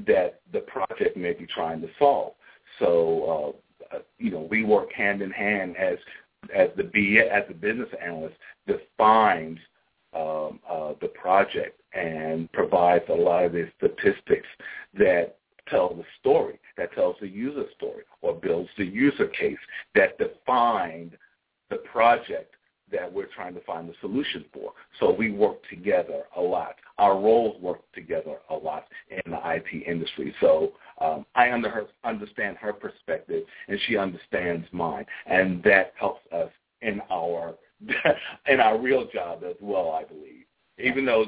that 0.06 0.40
the 0.52 0.60
project 0.60 1.16
may 1.16 1.32
be 1.32 1.46
trying 1.46 1.80
to 1.80 1.88
solve. 1.98 2.34
So, 2.78 3.56
uh, 3.92 3.98
you 4.18 4.30
know, 4.30 4.46
we 4.50 4.64
work 4.64 4.92
hand 4.92 5.22
in 5.22 5.30
hand 5.30 5.76
as 5.76 5.98
as 6.54 6.68
the 6.76 6.84
B 6.84 7.20
as 7.20 7.44
the 7.48 7.54
business 7.54 7.88
analyst 8.02 8.34
defines 8.66 9.58
um, 10.14 10.60
uh, 10.68 10.92
the 11.00 11.08
project 11.08 11.80
and 11.94 12.50
provides 12.52 13.04
a 13.08 13.14
lot 13.14 13.44
of 13.44 13.52
the 13.52 13.68
statistics 13.76 14.48
that 14.94 15.36
tell 15.68 15.94
the 15.94 16.04
story, 16.20 16.58
that 16.76 16.92
tells 16.92 17.16
the 17.20 17.28
user 17.28 17.64
story, 17.76 18.02
or 18.20 18.34
builds 18.34 18.70
the 18.76 18.84
user 18.84 19.28
case 19.28 19.58
that 19.94 20.18
defined 20.18 21.16
the 21.70 21.76
project 21.76 22.54
that 22.92 23.12
we're 23.12 23.26
trying 23.34 23.54
to 23.54 23.60
find 23.60 23.88
the 23.88 23.94
solution 24.00 24.44
for. 24.52 24.72
So 25.00 25.12
we 25.12 25.30
work 25.30 25.56
together 25.68 26.24
a 26.36 26.40
lot. 26.40 26.76
Our 26.98 27.14
roles 27.14 27.60
work 27.60 27.80
together 27.92 28.36
a 28.50 28.54
lot 28.54 28.86
in 29.10 29.32
the 29.32 29.38
IT 29.44 29.86
industry. 29.86 30.34
So 30.40 30.72
um, 31.00 31.26
I 31.34 31.50
under 31.50 31.68
her, 31.68 31.86
understand 32.04 32.56
her 32.58 32.72
perspective, 32.72 33.44
and 33.68 33.78
she 33.86 33.96
understands 33.96 34.66
mine, 34.72 35.06
and 35.26 35.62
that 35.64 35.92
helps 35.98 36.20
us 36.32 36.50
in 36.82 37.00
our 37.10 37.54
in 38.46 38.60
our 38.60 38.78
real 38.78 39.08
job 39.12 39.42
as 39.44 39.56
well. 39.60 39.90
I 39.90 40.04
believe, 40.04 40.44
even 40.78 41.04
though 41.04 41.26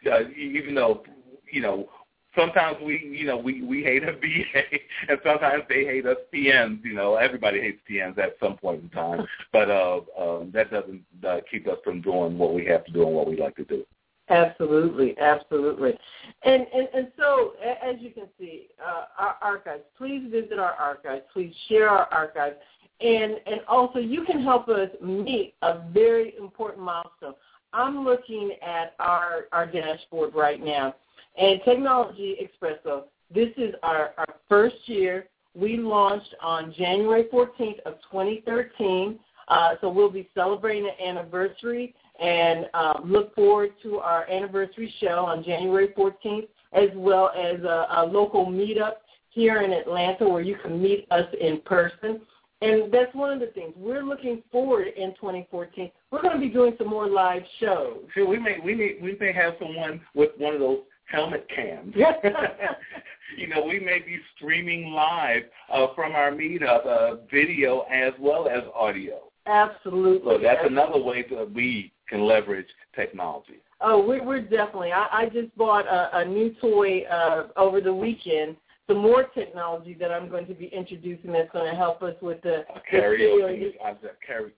even 0.36 0.74
though 0.74 1.02
you 1.50 1.60
know 1.60 1.88
sometimes 2.36 2.76
we, 2.84 2.98
you 2.98 3.26
know, 3.26 3.36
we 3.36 3.62
we 3.62 3.82
hate 3.82 4.02
a 4.02 4.12
BA, 4.22 4.78
and 5.08 5.18
sometimes 5.24 5.64
they 5.68 5.84
hate 5.84 6.06
us 6.06 6.16
PMs. 6.32 6.84
You 6.84 6.94
know, 6.94 7.16
everybody 7.16 7.60
hates 7.60 7.80
PMs 7.90 8.18
at 8.18 8.36
some 8.40 8.56
point 8.56 8.82
in 8.82 8.88
time, 8.90 9.26
but 9.52 9.70
uh, 9.70 10.00
um, 10.18 10.50
that 10.54 10.70
doesn't 10.70 11.02
uh, 11.26 11.38
keep 11.50 11.66
us 11.66 11.78
from 11.82 12.02
doing 12.02 12.38
what 12.38 12.54
we 12.54 12.64
have 12.66 12.84
to 12.84 12.92
do 12.92 13.06
and 13.06 13.14
what 13.14 13.28
we 13.28 13.36
like 13.36 13.56
to 13.56 13.64
do. 13.64 13.84
Absolutely, 14.28 15.16
absolutely, 15.18 15.96
and 16.42 16.66
and 16.74 16.88
and 16.94 17.12
so 17.16 17.54
as 17.62 17.96
you 18.00 18.10
can 18.10 18.26
see, 18.38 18.68
uh, 18.84 19.04
our 19.18 19.36
archives. 19.40 19.84
Please 19.96 20.28
visit 20.30 20.58
our 20.58 20.72
archives. 20.72 21.22
Please 21.32 21.54
share 21.68 21.88
our 21.88 22.08
archives, 22.12 22.56
and 23.00 23.36
and 23.46 23.60
also 23.68 24.00
you 24.00 24.24
can 24.24 24.42
help 24.42 24.68
us 24.68 24.90
meet 25.00 25.54
a 25.62 25.80
very 25.92 26.34
important 26.38 26.82
milestone. 26.82 27.34
I'm 27.72 28.04
looking 28.04 28.52
at 28.66 28.94
our 28.98 29.44
our 29.52 29.66
dashboard 29.66 30.34
right 30.34 30.62
now 30.62 30.94
and 31.36 31.60
Technology 31.64 32.36
Expresso, 32.40 33.04
this 33.34 33.48
is 33.56 33.74
our, 33.82 34.12
our 34.18 34.34
first 34.48 34.76
year. 34.86 35.28
We 35.54 35.76
launched 35.78 36.34
on 36.42 36.74
January 36.76 37.24
14th 37.32 37.80
of 37.86 37.94
2013. 38.10 39.18
Uh, 39.48 39.74
so 39.80 39.88
we'll 39.88 40.10
be 40.10 40.28
celebrating 40.34 40.84
the 40.84 41.06
anniversary 41.06 41.94
and 42.20 42.68
uh, 42.74 42.94
look 43.04 43.34
forward 43.34 43.70
to 43.82 43.98
our 43.98 44.28
anniversary 44.28 44.92
show 45.00 45.24
on 45.24 45.44
January 45.44 45.88
14th, 45.96 46.48
as 46.72 46.88
well 46.94 47.30
as 47.36 47.60
a, 47.62 47.86
a 47.98 48.04
local 48.04 48.46
meetup 48.46 48.94
here 49.30 49.60
in 49.60 49.72
Atlanta 49.72 50.28
where 50.28 50.42
you 50.42 50.56
can 50.56 50.82
meet 50.82 51.06
us 51.10 51.26
in 51.40 51.60
person. 51.60 52.20
And 52.62 52.90
that's 52.90 53.14
one 53.14 53.32
of 53.32 53.40
the 53.40 53.48
things 53.48 53.74
we're 53.76 54.02
looking 54.02 54.42
forward 54.50 54.88
in 54.96 55.14
2014. 55.14 55.90
We're 56.10 56.22
going 56.22 56.34
to 56.34 56.40
be 56.40 56.48
doing 56.48 56.74
some 56.78 56.88
more 56.88 57.06
live 57.06 57.42
shows. 57.60 57.98
Sure, 58.14 58.26
we 58.26 58.38
may 58.38 58.56
we 58.64 58.74
may 58.74 58.96
we 59.02 59.14
may 59.20 59.32
have 59.32 59.54
someone 59.58 60.00
with 60.14 60.30
one 60.38 60.54
of 60.54 60.60
those 60.60 60.78
helmet 61.06 61.46
cams. 61.54 61.94
you 63.36 63.48
know, 63.48 63.64
we 63.64 63.78
may 63.80 64.00
be 64.00 64.18
streaming 64.36 64.92
live 64.92 65.42
uh, 65.72 65.88
from 65.94 66.12
our 66.12 66.30
meetup, 66.30 66.86
uh, 66.86 67.16
video 67.30 67.82
as 67.90 68.12
well 68.18 68.48
as 68.48 68.62
audio. 68.74 69.20
Absolutely. 69.46 70.34
So 70.36 70.42
that's 70.42 70.66
another 70.66 71.00
way 71.00 71.24
that 71.30 71.52
we 71.52 71.92
can 72.08 72.24
leverage 72.24 72.66
technology. 72.94 73.62
Oh, 73.80 74.04
we're, 74.06 74.24
we're 74.24 74.40
definitely. 74.40 74.92
I, 74.92 75.06
I 75.12 75.28
just 75.32 75.54
bought 75.56 75.86
a, 75.86 76.18
a 76.18 76.24
new 76.24 76.54
toy 76.60 77.02
uh, 77.02 77.48
over 77.56 77.80
the 77.80 77.92
weekend. 77.92 78.56
Some 78.88 78.98
more 78.98 79.24
technology 79.24 79.94
that 79.94 80.12
I'm 80.12 80.28
going 80.28 80.46
to 80.46 80.54
be 80.54 80.66
introducing 80.66 81.32
that's 81.32 81.50
going 81.52 81.70
to 81.70 81.76
help 81.76 82.02
us 82.02 82.14
with 82.22 82.40
the, 82.42 82.60
a 82.74 82.80
karaoke. 82.90 83.72
The 84.00 84.10
carry, 84.24 84.52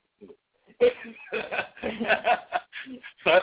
so 0.81 0.91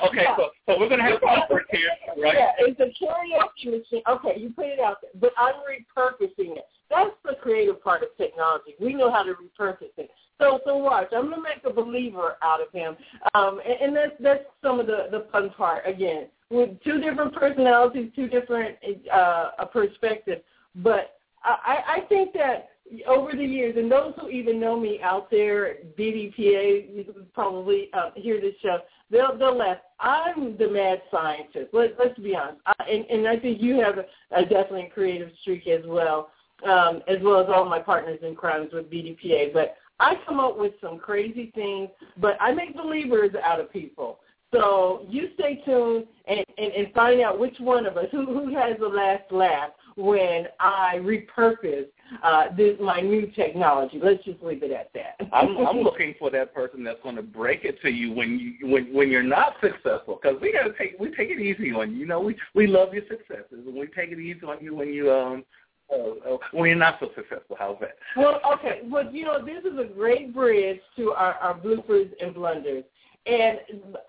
okay, 0.08 0.24
yeah. 0.24 0.36
so 0.38 0.50
so 0.66 0.80
we're 0.80 0.90
gonna 0.90 1.04
have 1.04 1.20
comfort 1.20 1.66
here, 1.72 1.90
right? 2.18 2.36
Yeah, 2.36 2.52
it's 2.60 2.80
a 2.80 2.92
karaoke 3.04 3.66
machine. 3.66 4.02
Okay, 4.10 4.40
you 4.40 4.52
put 4.52 4.68
it 4.68 4.80
out 4.80 4.98
there, 5.02 5.12
but 5.20 5.32
I'm 5.38 5.56
repurposing 5.56 6.58
it. 6.58 6.66
That's 6.90 7.12
the 7.26 7.36
creative 7.42 7.84
part 7.84 8.04
of 8.04 8.10
technology. 8.18 8.76
We 8.80 8.94
know 8.94 9.12
how 9.12 9.24
to 9.24 9.34
repurpose 9.34 9.92
it. 9.98 10.10
So 10.40 10.60
so 10.66 10.78
watch. 10.78 11.08
I'm 11.16 11.30
gonna 11.30 11.42
make 11.42 11.64
a 11.66 11.74
believer 11.74 12.38
out 12.42 12.62
of 12.62 12.72
him, 12.72 12.96
um, 13.34 13.60
and, 13.66 13.82
and 13.82 13.96
that's 13.96 14.16
that's 14.20 14.46
some 14.64 14.80
of 14.80 14.88
the 14.88 15.08
the 15.12 15.28
fun 15.32 15.50
part. 15.52 15.86
Again, 15.86 16.28
with 16.50 16.70
two 16.84 17.02
different 17.02 17.34
personalities, 17.34 18.12
two 18.16 18.28
different 18.28 18.78
uh, 19.14 19.66
perspectives, 19.74 20.42
but 20.76 21.18
I, 21.44 21.98
I 21.98 22.00
think 22.08 22.34
that 22.34 22.70
over 23.08 23.32
the 23.32 23.44
years, 23.44 23.76
and 23.78 23.92
those 23.92 24.14
who 24.20 24.30
even 24.30 24.60
know 24.60 24.80
me 24.80 25.00
out 25.02 25.32
there, 25.32 25.78
BDPA, 25.98 26.96
you 26.96 27.26
probably 27.34 27.90
uh, 27.94 28.12
hear 28.16 28.40
this 28.40 28.54
show, 28.62 28.80
they'll, 29.10 29.38
they'll 29.38 29.58
laugh. 29.58 29.78
I'm 30.00 30.58
the 30.58 30.68
mad 30.68 31.02
scientist. 31.10 31.70
Let, 31.74 31.98
let's 31.98 32.18
be 32.20 32.36
honest. 32.36 32.60
I, 32.66 32.74
and, 32.90 33.06
and 33.10 33.28
I 33.28 33.40
think 33.40 33.62
you 33.62 33.80
have 33.82 33.98
a, 33.98 34.06
a 34.36 34.44
definitely 34.44 34.92
creative 34.94 35.30
streak 35.42 35.68
as 35.68 35.82
well, 35.86 36.30
um, 36.64 37.02
as 37.08 37.18
well 37.22 37.42
as 37.42 37.48
all 37.50 37.66
my 37.66 37.80
partners 37.80 38.20
in 38.22 38.36
crimes 38.36 38.70
with 38.72 38.92
BDPA. 38.92 39.52
But 39.54 39.76
I 40.00 40.16
come 40.26 40.40
up 40.40 40.58
with 40.58 40.74
some 40.82 41.00
crazy 41.00 41.52
things, 41.56 41.90
but 42.18 42.38
I 42.40 42.54
make 42.54 42.76
believers 42.76 43.32
out 43.44 43.60
of 43.60 43.72
people. 43.72 44.20
So 44.56 45.06
you 45.10 45.30
stay 45.36 45.62
tuned 45.66 46.06
and, 46.28 46.44
and, 46.58 46.72
and 46.74 46.94
find 46.94 47.22
out 47.22 47.40
which 47.40 47.56
one 47.60 47.86
of 47.86 47.98
us, 47.98 48.06
who, 48.12 48.26
who 48.26 48.56
has 48.56 48.78
the 48.80 48.88
last 48.88 49.32
laugh 49.32 49.72
when 49.96 50.48
I 50.60 50.96
repurpose 50.98 51.86
uh, 52.24 52.56
this, 52.56 52.76
my 52.82 53.00
new 53.00 53.32
technology. 53.32 54.00
Let's 54.02 54.24
just 54.24 54.42
leave 54.44 54.62
it 54.64 54.72
at 54.72 54.92
that. 54.94 55.28
I'm, 55.34 55.58
I'm 55.58 55.78
looking 55.84 56.16
for 56.20 56.30
that 56.32 56.54
person 56.54 56.84
that's 56.84 57.02
going 57.02 57.16
to 57.16 57.24
break 57.24 57.64
it 57.64 57.82
to 57.82 57.90
you 57.90 58.14
when 58.14 58.40
you 58.40 58.68
when 58.68 58.94
when 58.94 59.10
you're 59.10 59.24
not 59.24 59.56
successful. 59.62 60.20
Because 60.22 60.40
we 60.42 60.58
take 60.78 61.00
we 61.00 61.10
take 61.16 61.30
it 61.30 61.40
easy 61.40 61.72
on 61.72 61.92
you. 61.92 61.98
You 62.00 62.06
know, 62.08 62.20
we 62.20 62.36
we 62.54 62.68
love 62.68 62.94
your 62.94 63.04
successes 63.10 63.66
and 63.66 63.74
we 63.74 63.88
take 63.88 64.12
it 64.12 64.20
easy 64.20 64.46
on 64.46 64.58
you 64.62 64.76
when 64.76 64.94
you 64.94 65.12
um 65.12 65.46
uh, 65.94 66.38
when 66.52 66.70
you're 66.70 66.78
not 66.78 66.98
so 67.00 67.10
successful. 67.16 67.56
How's 67.58 67.80
that? 67.80 67.96
Well, 68.18 68.42
okay. 68.54 68.82
Well, 68.86 69.12
you 69.12 69.26
know, 69.26 69.44
this 69.44 69.64
is 69.64 69.78
a 69.80 69.86
great 69.86 70.34
bridge 70.34 70.80
to 70.98 71.12
our, 71.12 71.36
our 71.36 71.60
bloopers 71.60 72.10
and 72.22 72.34
blunders. 72.34 72.84
And 73.26 73.60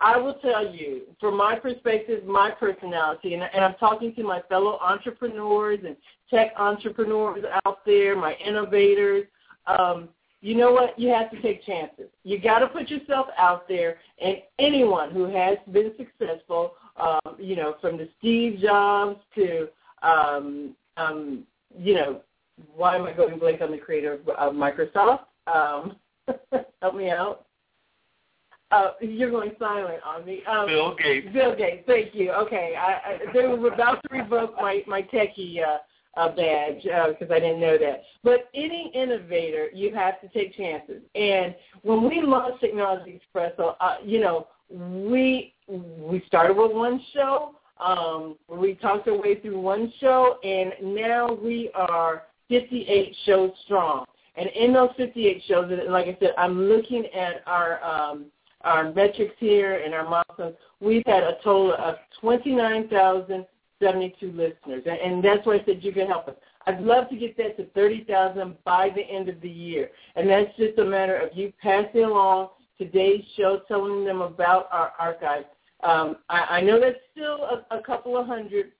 I 0.00 0.18
will 0.18 0.34
tell 0.34 0.74
you, 0.74 1.02
from 1.18 1.38
my 1.38 1.58
perspective, 1.58 2.26
my 2.26 2.50
personality, 2.50 3.32
and, 3.32 3.42
and 3.42 3.64
I'm 3.64 3.74
talking 3.76 4.14
to 4.14 4.22
my 4.22 4.42
fellow 4.48 4.78
entrepreneurs 4.82 5.80
and 5.86 5.96
tech 6.28 6.52
entrepreneurs 6.58 7.42
out 7.64 7.84
there, 7.86 8.14
my 8.14 8.34
innovators. 8.34 9.24
Um, 9.66 10.10
you 10.42 10.54
know 10.54 10.70
what? 10.70 10.98
You 10.98 11.08
have 11.08 11.30
to 11.30 11.40
take 11.40 11.64
chances. 11.64 12.06
You 12.24 12.38
got 12.38 12.58
to 12.58 12.66
put 12.66 12.90
yourself 12.90 13.28
out 13.38 13.66
there. 13.66 13.96
And 14.20 14.36
anyone 14.58 15.10
who 15.10 15.24
has 15.24 15.56
been 15.72 15.92
successful, 15.96 16.74
um, 16.96 17.36
you 17.38 17.56
know, 17.56 17.76
from 17.80 17.96
the 17.96 18.08
Steve 18.18 18.60
Jobs 18.60 19.18
to, 19.34 19.68
um, 20.02 20.76
um, 20.98 21.44
you 21.76 21.94
know, 21.94 22.20
why 22.74 22.96
am 22.96 23.06
I 23.06 23.12
going 23.12 23.38
blank 23.38 23.62
on 23.62 23.70
the 23.70 23.78
creator 23.78 24.12
of, 24.12 24.28
of 24.28 24.52
Microsoft? 24.52 25.20
Um, 25.46 25.96
help 26.82 26.94
me 26.94 27.10
out. 27.10 27.45
Uh, 28.72 28.90
you're 29.00 29.30
going 29.30 29.52
silent 29.58 30.00
on 30.04 30.24
me. 30.26 30.42
Um, 30.44 30.66
Bill 30.66 30.96
Gates. 30.96 31.28
Bill 31.32 31.54
Gates. 31.54 31.84
Thank 31.86 32.14
you. 32.14 32.32
Okay, 32.32 32.74
I, 32.76 33.10
I, 33.10 33.18
they 33.32 33.46
were 33.46 33.72
about 33.72 34.02
to 34.02 34.08
revoke 34.10 34.54
my 34.60 34.82
my 34.86 35.02
techie 35.02 35.62
uh, 35.62 35.78
uh, 36.16 36.34
badge 36.34 36.82
because 36.82 37.30
uh, 37.30 37.34
I 37.34 37.40
didn't 37.40 37.60
know 37.60 37.78
that. 37.78 38.02
But 38.24 38.48
any 38.54 38.90
innovator, 38.94 39.68
you 39.72 39.94
have 39.94 40.20
to 40.20 40.28
take 40.28 40.56
chances. 40.56 41.02
And 41.14 41.54
when 41.82 42.08
we 42.08 42.22
launched 42.22 42.60
Technology 42.60 43.20
Expresso, 43.20 43.76
uh, 43.80 43.96
you 44.04 44.20
know, 44.20 44.48
we 44.68 45.54
we 45.68 46.22
started 46.26 46.56
with 46.56 46.72
one 46.72 47.00
show. 47.14 47.54
Um, 47.78 48.36
we 48.48 48.74
talked 48.74 49.06
our 49.06 49.16
way 49.16 49.38
through 49.40 49.60
one 49.60 49.92
show, 50.00 50.38
and 50.42 50.72
now 50.82 51.34
we 51.34 51.70
are 51.74 52.24
58 52.48 53.14
shows 53.26 53.52
strong. 53.64 54.06
And 54.36 54.48
in 54.50 54.72
those 54.72 54.90
58 54.96 55.42
shows, 55.46 55.70
like 55.88 56.06
I 56.06 56.16
said, 56.20 56.32
I'm 56.36 56.68
looking 56.68 57.06
at 57.14 57.42
our 57.46 57.82
um, 57.84 58.26
our 58.66 58.92
metrics 58.92 59.34
here 59.38 59.82
and 59.84 59.94
our 59.94 60.08
milestones, 60.08 60.56
we've 60.80 61.04
had 61.06 61.22
a 61.22 61.38
total 61.42 61.74
of 61.74 61.96
29,072 62.20 64.26
listeners. 64.26 64.82
And 64.86 65.24
that's 65.24 65.46
why 65.46 65.54
I 65.54 65.64
said 65.64 65.82
you 65.82 65.92
can 65.92 66.06
help 66.06 66.28
us. 66.28 66.34
I'd 66.66 66.80
love 66.80 67.08
to 67.10 67.16
get 67.16 67.36
that 67.36 67.56
to 67.58 67.66
30,000 67.66 68.56
by 68.64 68.90
the 68.94 69.02
end 69.02 69.28
of 69.28 69.40
the 69.40 69.48
year. 69.48 69.90
And 70.16 70.28
that's 70.28 70.50
just 70.56 70.78
a 70.78 70.84
matter 70.84 71.16
of 71.16 71.36
you 71.36 71.52
passing 71.62 72.02
along 72.04 72.48
today's 72.76 73.22
show, 73.36 73.60
telling 73.68 74.04
them 74.04 74.20
about 74.20 74.68
our 74.72 74.92
archive. 74.98 75.44
Um, 75.84 76.16
I, 76.28 76.58
I 76.58 76.60
know 76.60 76.80
that's 76.80 76.98
still 77.12 77.44
a, 77.44 77.64
a 77.70 77.80
couple 77.82 78.16
of 78.16 78.26
hundred, 78.26 78.72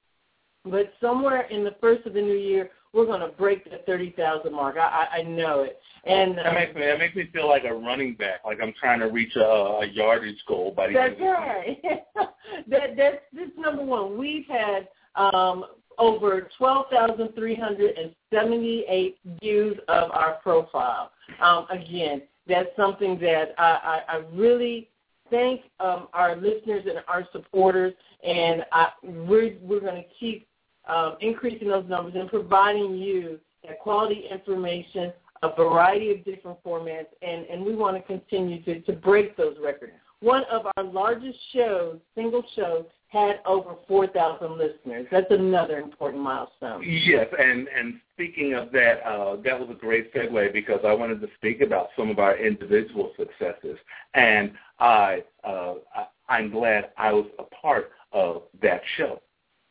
but 0.64 0.92
somewhere 1.00 1.42
in 1.42 1.62
the 1.62 1.76
first 1.80 2.04
of 2.06 2.14
the 2.14 2.20
new 2.20 2.36
year, 2.36 2.70
we're 2.96 3.06
going 3.06 3.20
to 3.20 3.28
break 3.28 3.62
the 3.64 3.78
30,000 3.86 4.52
mark. 4.52 4.76
I, 4.78 5.06
I, 5.12 5.18
I 5.18 5.22
know 5.22 5.62
it. 5.62 5.80
And 6.04 6.36
that 6.38 6.54
makes 6.54 6.74
me 6.74 6.80
that 6.82 6.98
makes 6.98 7.14
me 7.16 7.28
feel 7.32 7.48
like 7.48 7.64
a 7.64 7.74
running 7.74 8.14
back, 8.14 8.44
like 8.44 8.58
I'm 8.62 8.72
trying 8.78 9.00
to 9.00 9.06
reach 9.06 9.34
a, 9.34 9.40
a 9.40 9.86
yardage 9.86 10.38
goal 10.46 10.72
by 10.74 10.86
the 10.86 10.94
that's 10.94 11.14
end 11.14 11.20
the 11.20 11.26
right. 11.26 11.82
that 12.68 12.96
that's 12.96 13.22
this 13.32 13.50
number 13.58 13.84
one. 13.84 14.16
We've 14.16 14.46
had 14.46 14.86
um, 15.16 15.64
over 15.98 16.48
12,378 16.56 19.18
views 19.40 19.76
of 19.88 20.12
our 20.12 20.34
profile. 20.44 21.10
Um, 21.40 21.66
again, 21.70 22.22
that's 22.46 22.68
something 22.76 23.18
that 23.18 23.56
I, 23.58 24.02
I, 24.08 24.08
I 24.08 24.18
really 24.32 24.90
thank 25.28 25.62
um, 25.80 26.06
our 26.12 26.36
listeners 26.36 26.86
and 26.88 27.02
our 27.08 27.26
supporters, 27.32 27.94
and 28.24 28.64
I, 28.70 28.90
we're 29.02 29.56
we're 29.60 29.80
going 29.80 29.96
to 29.96 30.04
keep 30.20 30.46
um, 30.86 31.16
increasing 31.20 31.68
those 31.68 31.88
numbers 31.88 32.14
and 32.16 32.28
providing 32.28 32.96
you 32.96 33.38
that 33.66 33.78
quality 33.80 34.28
information 34.30 35.12
a 35.42 35.54
variety 35.54 36.10
of 36.10 36.24
different 36.24 36.62
formats, 36.64 37.06
and, 37.22 37.46
and 37.46 37.64
we 37.64 37.74
want 37.74 37.96
to 37.96 38.02
continue 38.02 38.62
to, 38.62 38.80
to 38.82 38.92
break 38.92 39.36
those 39.36 39.56
records. 39.62 39.92
One 40.20 40.44
of 40.50 40.66
our 40.76 40.84
largest 40.84 41.38
shows, 41.52 41.98
single 42.14 42.42
shows, 42.54 42.86
had 43.08 43.40
over 43.46 43.76
4,000 43.86 44.58
listeners. 44.58 45.06
That's 45.12 45.30
another 45.30 45.78
important 45.78 46.22
milestone. 46.22 46.82
Yes, 46.84 47.26
and, 47.38 47.68
and 47.68 48.00
speaking 48.14 48.54
of 48.54 48.72
that, 48.72 49.06
uh, 49.06 49.36
that 49.44 49.58
was 49.58 49.68
a 49.70 49.78
great 49.78 50.12
segue 50.12 50.52
because 50.52 50.80
I 50.84 50.92
wanted 50.92 51.20
to 51.20 51.28
speak 51.36 51.60
about 51.60 51.88
some 51.96 52.10
of 52.10 52.18
our 52.18 52.36
individual 52.36 53.12
successes. 53.16 53.78
And 54.14 54.52
I, 54.80 55.22
uh, 55.44 55.74
I, 55.94 56.06
I'm 56.28 56.50
glad 56.50 56.90
I 56.96 57.12
was 57.12 57.26
a 57.38 57.44
part 57.44 57.92
of 58.12 58.42
that 58.62 58.80
show. 58.96 59.20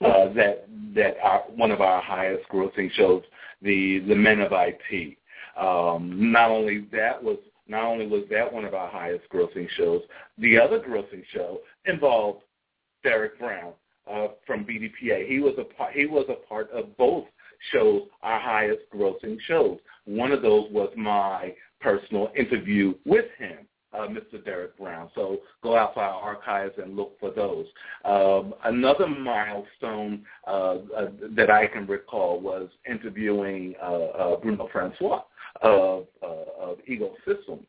Uh, 0.01 0.33
that 0.33 0.67
that 0.93 1.15
are 1.23 1.43
one 1.55 1.71
of 1.71 1.79
our 1.79 2.01
highest 2.01 2.43
grossing 2.49 2.91
shows, 2.91 3.23
the 3.61 3.99
the 4.07 4.15
Men 4.15 4.41
of 4.41 4.51
IT. 4.51 5.17
Um, 5.57 6.31
not 6.33 6.51
only 6.51 6.85
that 6.91 7.23
was 7.23 7.37
not 7.67 7.85
only 7.85 8.05
was 8.05 8.23
that 8.29 8.51
one 8.51 8.65
of 8.65 8.73
our 8.73 8.89
highest 8.89 9.23
grossing 9.33 9.69
shows, 9.77 10.01
the 10.37 10.59
other 10.59 10.79
grossing 10.79 11.23
show 11.33 11.61
involved 11.85 12.41
Derek 13.03 13.39
Brown 13.39 13.71
uh, 14.11 14.27
from 14.45 14.65
BDPA. 14.65 15.27
He 15.27 15.39
was 15.39 15.53
a 15.57 15.63
part, 15.63 15.93
he 15.93 16.05
was 16.05 16.25
a 16.27 16.45
part 16.47 16.69
of 16.71 16.95
both 16.97 17.25
shows, 17.71 18.03
our 18.21 18.39
highest 18.39 18.81
grossing 18.93 19.37
shows. 19.47 19.79
One 20.03 20.33
of 20.33 20.41
those 20.41 20.67
was 20.71 20.89
my 20.97 21.55
personal 21.79 22.31
interview 22.35 22.95
with 23.05 23.25
him 23.37 23.59
uh, 23.95 24.07
Mr. 24.07 24.43
Derek 24.43 24.77
Brown. 24.77 25.09
So 25.15 25.39
go 25.63 25.77
out 25.77 25.93
to 25.95 25.99
our 25.99 26.13
archives 26.13 26.75
and 26.81 26.95
look 26.95 27.19
for 27.19 27.31
those. 27.31 27.65
Um, 28.03 28.53
another 28.65 29.07
milestone 29.07 30.23
uh, 30.47 30.77
uh, 30.95 31.09
that 31.35 31.49
I 31.49 31.67
can 31.67 31.85
recall 31.87 32.39
was 32.39 32.69
interviewing 32.89 33.75
uh, 33.81 33.85
uh, 33.85 34.35
Bruno 34.37 34.69
Francois 34.71 35.21
of, 35.61 36.05
uh, 36.21 36.61
of 36.61 36.77
System. 37.25 37.65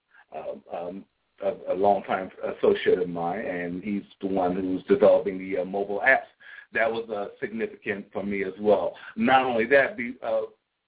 Um, 0.75 1.05
a, 1.43 1.73
a 1.73 1.75
longtime 1.75 2.31
associate 2.57 2.99
of 2.99 3.11
mine, 3.11 3.41
and 3.41 3.85
he's 3.85 4.03
the 4.23 4.27
one 4.27 4.55
who's 4.55 4.83
developing 4.85 5.39
the 5.39 5.63
mobile 5.65 6.03
apps. 6.07 6.25
That 6.73 6.91
was 6.91 7.31
significant 7.41 8.07
for 8.11 8.23
me 8.23 8.43
as 8.43 8.55
well. 8.59 8.95
Not 9.17 9.45
only 9.45 9.67
that, 9.67 9.99
be, 9.99 10.15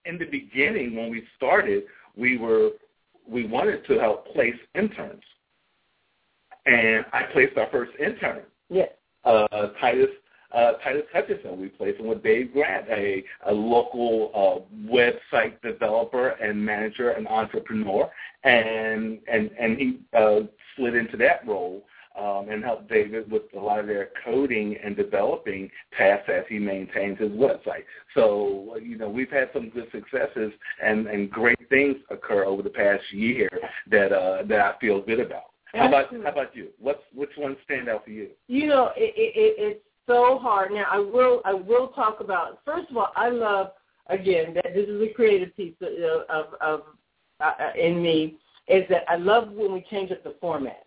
in 0.06 0.18
the 0.18 0.24
beginning 0.24 0.96
when 0.96 1.10
we 1.10 1.22
started, 1.36 1.84
we 2.16 2.38
were 2.38 2.70
we 3.28 3.46
wanted 3.46 3.86
to 3.86 3.98
help 3.98 4.32
place 4.32 4.54
interns. 4.74 5.22
And 6.66 7.04
I 7.12 7.24
placed 7.32 7.56
our 7.56 7.68
first 7.70 7.92
intern. 7.98 8.42
Yes. 8.68 8.90
Uh, 9.24 9.68
Titus 9.80 10.10
uh, 10.52 10.72
Titus 10.84 11.02
Hutchison. 11.12 11.60
We 11.60 11.68
placed 11.68 12.00
him 12.00 12.06
with 12.06 12.22
Dave 12.22 12.52
Grant, 12.52 12.88
a, 12.88 13.22
a 13.46 13.52
local 13.52 14.30
uh, 14.34 14.90
website 14.90 15.60
developer 15.62 16.28
and 16.28 16.64
manager 16.64 17.10
and 17.10 17.28
entrepreneur, 17.28 18.10
and 18.44 19.18
and 19.30 19.50
and 19.58 19.78
he 19.78 20.00
uh, 20.16 20.40
slid 20.76 20.94
into 20.94 21.16
that 21.18 21.46
role 21.46 21.84
um, 22.18 22.48
and 22.50 22.64
help 22.64 22.88
David 22.88 23.30
with 23.30 23.42
a 23.56 23.60
lot 23.60 23.78
of 23.78 23.86
their 23.86 24.10
coding 24.24 24.76
and 24.82 24.96
developing 24.96 25.70
tasks 25.96 26.28
as 26.32 26.44
he 26.48 26.58
maintains 26.58 27.18
his 27.18 27.30
website. 27.30 27.84
So, 28.14 28.76
you 28.82 28.96
know, 28.96 29.08
we've 29.08 29.30
had 29.30 29.50
some 29.52 29.70
good 29.70 29.86
successes 29.92 30.52
and, 30.82 31.06
and 31.06 31.30
great 31.30 31.68
things 31.68 31.96
occur 32.10 32.44
over 32.44 32.62
the 32.62 32.70
past 32.70 33.02
year 33.12 33.48
that 33.90 34.12
uh, 34.12 34.42
that 34.48 34.60
I 34.60 34.74
feel 34.80 35.00
good 35.00 35.20
about. 35.20 35.44
How 35.74 35.88
about 35.88 36.12
how 36.12 36.30
about 36.30 36.56
you? 36.56 36.68
What's 36.78 37.02
which 37.14 37.30
one 37.36 37.56
stand 37.64 37.88
out 37.88 38.04
for 38.04 38.10
you? 38.10 38.28
You 38.46 38.66
know, 38.66 38.90
it, 38.96 39.12
it, 39.16 39.54
it's 39.58 39.80
so 40.06 40.38
hard. 40.38 40.72
Now, 40.72 40.86
I 40.90 40.98
will 40.98 41.42
I 41.44 41.52
will 41.52 41.88
talk 41.88 42.20
about. 42.20 42.60
First 42.64 42.90
of 42.90 42.96
all, 42.96 43.12
I 43.14 43.28
love 43.28 43.72
again 44.06 44.54
that 44.54 44.74
this 44.74 44.88
is 44.88 45.02
a 45.02 45.12
creative 45.12 45.54
piece 45.56 45.74
of 45.82 46.22
of, 46.30 46.54
of 46.60 46.80
uh, 47.40 47.52
in 47.78 48.02
me 48.02 48.38
is 48.66 48.84
that 48.90 49.04
I 49.08 49.16
love 49.16 49.50
when 49.52 49.72
we 49.72 49.84
change 49.90 50.10
up 50.10 50.24
the 50.24 50.34
format. 50.40 50.84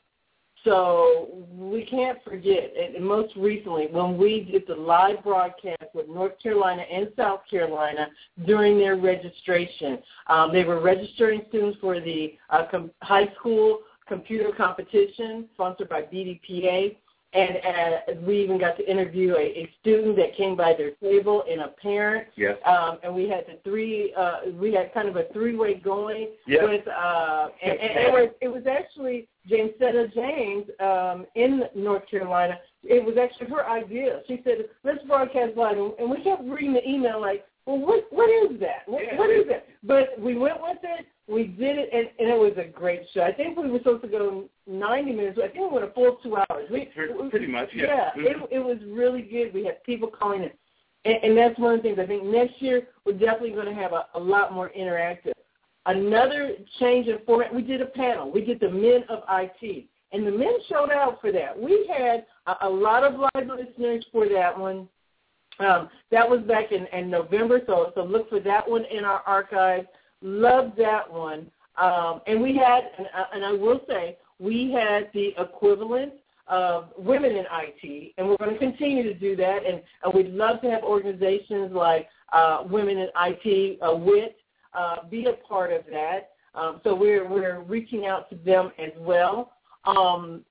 So 0.64 1.48
we 1.52 1.86
can't 1.86 2.24
forget, 2.24 2.72
and 2.78 3.04
most 3.04 3.36
recently, 3.36 3.88
when 3.88 4.18
we 4.18 4.42
did 4.52 4.64
the 4.68 4.76
live 4.76 5.24
broadcast 5.24 5.86
with 5.94 6.08
North 6.08 6.38
Carolina 6.42 6.84
and 6.84 7.10
South 7.16 7.42
Carolina 7.50 8.08
during 8.46 8.78
their 8.78 8.96
registration, 8.96 9.98
um, 10.28 10.52
they 10.54 10.64
were 10.64 10.80
registering 10.80 11.42
students 11.50 11.80
for 11.82 12.00
the 12.00 12.38
uh, 12.52 12.66
com- 12.70 12.92
high 13.02 13.32
school 13.40 13.80
computer 14.08 14.52
competition 14.56 15.48
sponsored 15.54 15.90
by 15.90 16.04
BDPA. 16.04 16.98
And 17.34 17.58
uh, 17.66 18.22
we 18.26 18.44
even 18.44 18.60
got 18.60 18.76
to 18.78 18.90
interview 18.90 19.36
a, 19.36 19.42
a 19.42 19.70
student 19.80 20.16
that 20.18 20.36
came 20.36 20.56
by 20.56 20.74
their 20.74 20.92
table 20.92 21.44
and 21.50 21.62
a 21.62 21.70
parent. 21.70 22.28
Yes. 22.36 22.58
Um, 22.66 22.98
and 23.04 23.14
we 23.16 23.30
had 23.30 23.46
the 23.48 23.58
three. 23.64 24.14
Uh, 24.18 24.52
we 24.60 24.74
had 24.74 24.94
kind 24.94 25.08
of 25.08 25.16
a 25.16 25.26
three-way 25.32 25.76
going 25.76 26.30
Yes. 26.48 26.64
with, 26.64 26.86
uh, 26.88 27.48
and, 27.64 27.80
and 27.80 28.00
it 28.08 28.12
was 28.12 28.30
it 28.42 28.48
was 28.50 28.64
actually 28.68 29.28
Jamesetta 29.50 30.14
James 30.14 30.66
um, 30.80 31.26
in 31.36 31.64
North 31.76 32.04
Carolina. 32.10 32.60
It 32.84 33.04
was 33.04 33.16
actually 33.18 33.48
her 33.48 33.68
idea. 33.70 34.22
She 34.28 34.42
said, 34.44 34.66
"Let's 34.84 35.04
broadcast 35.06 35.56
live," 35.56 35.78
and 36.00 36.10
we 36.10 36.22
kept 36.24 36.44
reading 36.44 36.74
the 36.74 36.88
email 36.88 37.22
like, 37.22 37.46
"Well, 37.66 37.78
what 37.80 38.06
what 38.12 38.30
is 38.30 38.60
that? 38.60 38.84
What, 38.88 39.04
Yeah. 39.06 39.18
what 39.18 39.30
is 39.30 39.48
that?" 39.48 39.68
But 39.84 40.20
we 40.20 40.36
went 40.38 40.62
with 40.62 40.80
it. 40.84 41.06
We 41.32 41.46
did 41.46 41.78
it, 41.78 41.90
and, 41.94 42.10
and 42.20 42.30
it 42.30 42.38
was 42.38 42.54
a 42.58 42.70
great 42.70 43.04
show. 43.14 43.22
I 43.22 43.32
think 43.32 43.58
we 43.58 43.70
were 43.70 43.78
supposed 43.78 44.02
to 44.04 44.10
go 44.10 44.50
90 44.68 45.12
minutes. 45.14 45.40
I 45.42 45.48
think 45.48 45.72
we 45.72 45.80
went 45.80 45.90
a 45.90 45.94
full 45.94 46.18
two 46.22 46.36
hours. 46.36 46.68
We, 46.70 46.90
Pretty- 47.30 47.48
much, 47.48 47.70
yeah. 47.74 48.10
Yeah, 48.18 48.32
it, 48.32 48.38
it 48.52 48.60
was 48.60 48.78
really 48.88 49.22
good. 49.22 49.54
We 49.54 49.64
had 49.64 49.82
people 49.84 50.10
calling 50.10 50.44
in. 50.44 50.52
And, 51.06 51.24
and 51.24 51.38
that's 51.38 51.58
one 51.58 51.76
of 51.76 51.80
the 51.80 51.84
things 51.84 52.00
I 52.00 52.06
think 52.06 52.26
next 52.26 52.62
year 52.62 52.88
we're 53.06 53.14
definitely 53.14 53.52
going 53.52 53.68
to 53.68 53.74
have 53.74 53.94
a, 53.94 54.08
a 54.14 54.20
lot 54.20 54.54
more 54.54 54.72
interactive. 54.78 55.32
Another 55.86 56.52
change 56.80 57.08
in 57.08 57.18
format, 57.26 57.54
we 57.54 57.62
did 57.64 57.82
a 57.82 57.88
panel. 57.88 58.30
We 58.32 58.44
did 58.44 58.60
the 58.60 58.70
men 58.70 59.04
of 59.10 59.24
IT. 59.30 59.86
And 60.12 60.28
the 60.28 60.32
men 60.32 60.54
showed 60.68 60.92
out 60.92 61.20
for 61.22 61.32
that. 61.32 61.58
We 61.58 61.90
had 61.98 62.26
a, 62.46 62.68
a 62.68 62.70
lot 62.70 63.04
of 63.04 63.14
live 63.14 63.48
listeners 63.48 64.06
for 64.12 64.28
that 64.28 64.58
one. 64.58 64.88
Um, 65.60 65.90
that 66.12 66.30
was 66.30 66.42
back 66.42 66.72
in, 66.72 66.88
in 66.88 67.10
November, 67.10 67.62
so 67.68 67.92
so 67.94 68.04
look 68.04 68.30
for 68.30 68.40
that 68.40 68.70
one 68.70 68.84
in 68.86 69.06
our 69.06 69.22
archives. 69.28 69.88
Loved 70.22 70.78
that 70.78 71.12
one. 71.12 71.50
Um, 71.78 72.22
and 72.28 72.42
we 72.42 72.56
had, 72.56 72.84
and, 72.98 73.08
I- 73.14 73.26
and 73.34 73.46
I 73.46 73.52
will 73.54 73.82
say, 73.88 74.18
we 74.40 74.72
had 74.72 75.10
the 75.14 75.34
equivalent 75.38 76.14
of 76.48 76.90
women 76.98 77.32
in 77.32 77.46
IT, 77.52 78.14
and 78.18 78.28
we're 78.28 78.38
going 78.38 78.52
to 78.52 78.58
continue 78.60 79.04
to 79.04 79.14
do 79.14 79.36
that. 79.38 79.66
And 79.66 79.82
uh, 80.06 80.12
we'd 80.14 80.30
love 80.30 80.62
to 80.62 80.70
have 80.70 80.84
organizations 80.84 81.72
like 81.72 82.08
uh, 82.34 82.64
Women 82.70 82.98
in 82.98 83.08
IT, 83.16 83.80
uh, 83.82 83.96
WIT, 83.96 84.38
uh, 84.74 85.08
be 85.10 85.26
a 85.28 85.34
part 85.48 85.72
of 85.72 85.84
that. 85.92 86.32
Um, 86.54 86.82
so 86.84 86.94
we're 86.94 87.28
we're 87.28 87.62
reaching 87.62 88.08
out 88.08 88.30
to 88.30 88.36
them 88.36 88.72
as 88.78 88.92
well. 88.98 89.54
Um, 89.86 90.44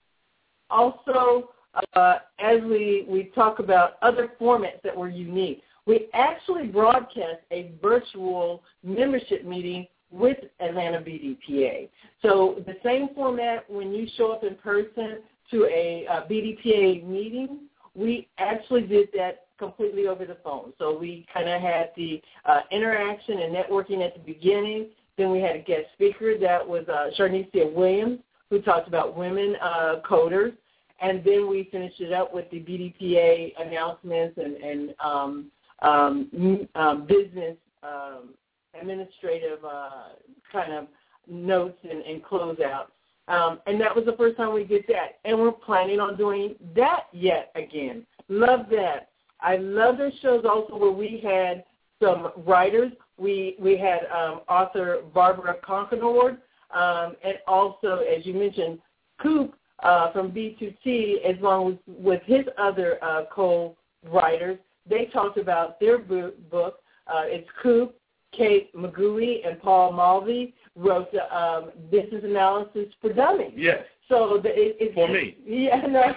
also, 0.70 1.50
uh, 1.94 2.18
as 2.38 2.60
we, 2.62 3.04
we 3.08 3.30
talk 3.34 3.58
about 3.58 3.94
other 4.02 4.32
formats 4.40 4.80
that 4.82 4.96
were 4.96 5.08
unique, 5.08 5.62
we 5.90 6.06
actually 6.14 6.68
broadcast 6.68 7.40
a 7.50 7.72
virtual 7.82 8.62
membership 8.84 9.44
meeting 9.44 9.88
with 10.12 10.36
Atlanta 10.60 10.98
BDPA. 10.98 11.88
So 12.22 12.62
the 12.64 12.76
same 12.84 13.08
format 13.12 13.68
when 13.68 13.92
you 13.92 14.06
show 14.16 14.30
up 14.30 14.44
in 14.44 14.54
person 14.54 15.18
to 15.50 15.64
a 15.64 16.06
uh, 16.08 16.28
BDPA 16.28 17.04
meeting, 17.04 17.62
we 17.96 18.28
actually 18.38 18.82
did 18.82 19.08
that 19.16 19.46
completely 19.58 20.06
over 20.06 20.24
the 20.24 20.36
phone. 20.44 20.72
So 20.78 20.96
we 20.96 21.26
kind 21.34 21.48
of 21.48 21.60
had 21.60 21.90
the 21.96 22.22
uh, 22.44 22.60
interaction 22.70 23.40
and 23.40 23.52
networking 23.52 24.06
at 24.06 24.14
the 24.14 24.20
beginning. 24.20 24.90
Then 25.18 25.32
we 25.32 25.40
had 25.40 25.56
a 25.56 25.60
guest 25.60 25.86
speaker 25.94 26.38
that 26.38 26.66
was 26.66 26.84
uh, 26.88 27.10
Sharnicia 27.18 27.72
Williams, 27.74 28.20
who 28.48 28.62
talked 28.62 28.86
about 28.86 29.16
women 29.16 29.56
uh, 29.60 29.96
coders. 30.08 30.52
And 31.00 31.24
then 31.24 31.48
we 31.48 31.68
finished 31.72 32.00
it 32.00 32.12
up 32.12 32.32
with 32.32 32.48
the 32.52 32.58
BDPA 32.58 33.54
announcements 33.58 34.38
and, 34.38 34.54
and 34.56 34.94
um, 35.02 35.50
um, 35.82 36.68
um, 36.74 37.06
business 37.06 37.56
um, 37.82 38.34
administrative 38.80 39.64
uh, 39.64 40.10
kind 40.52 40.72
of 40.72 40.86
notes 41.28 41.78
and, 41.88 42.02
and 42.02 42.22
closeout. 42.24 42.86
Um, 43.28 43.60
and 43.66 43.80
that 43.80 43.94
was 43.94 44.04
the 44.04 44.16
first 44.16 44.36
time 44.36 44.52
we 44.52 44.64
did 44.64 44.84
that. 44.88 45.18
And 45.24 45.38
we're 45.38 45.52
planning 45.52 46.00
on 46.00 46.16
doing 46.16 46.56
that 46.74 47.04
yet 47.12 47.52
again. 47.54 48.06
Love 48.28 48.66
that. 48.70 49.10
I 49.40 49.56
love 49.56 49.98
those 49.98 50.12
shows 50.20 50.44
also 50.44 50.76
where 50.76 50.90
we 50.90 51.20
had 51.22 51.64
some 52.02 52.32
writers. 52.44 52.92
We 53.16 53.56
we 53.58 53.76
had 53.76 54.00
um, 54.06 54.40
author 54.48 55.02
Barbara 55.14 55.56
Carkenord, 55.66 56.38
um, 56.74 57.16
and 57.22 57.38
also, 57.46 57.98
as 57.98 58.24
you 58.26 58.34
mentioned, 58.34 58.78
Kupe 59.22 59.52
uh, 59.82 60.12
from 60.12 60.30
B2T, 60.30 61.22
as 61.24 61.40
long 61.40 61.72
as 61.72 61.78
with 61.86 62.22
his 62.24 62.44
other 62.58 63.02
uh, 63.02 63.24
co-writers. 63.32 64.58
They 64.88 65.06
talked 65.06 65.38
about 65.38 65.78
their 65.80 65.98
bo- 65.98 66.32
book. 66.50 66.80
Uh, 67.06 67.22
it's 67.24 67.48
Kupe, 67.62 67.92
Kate 68.32 68.74
McGoey, 68.74 69.46
and 69.46 69.60
Paul 69.60 69.92
Mulvey 69.92 70.54
wrote 70.76 71.10
the 71.12 71.36
um, 71.36 71.70
business 71.90 72.22
analysis 72.24 72.86
for 73.00 73.12
dummies. 73.12 73.52
Yes. 73.56 73.84
So 74.08 74.40
the, 74.42 74.48
it, 74.50 74.76
it's 74.80 74.94
For 74.94 75.08
me. 75.08 75.36
Yeah, 75.46 75.86
no. 75.86 76.14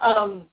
um, 0.00 0.44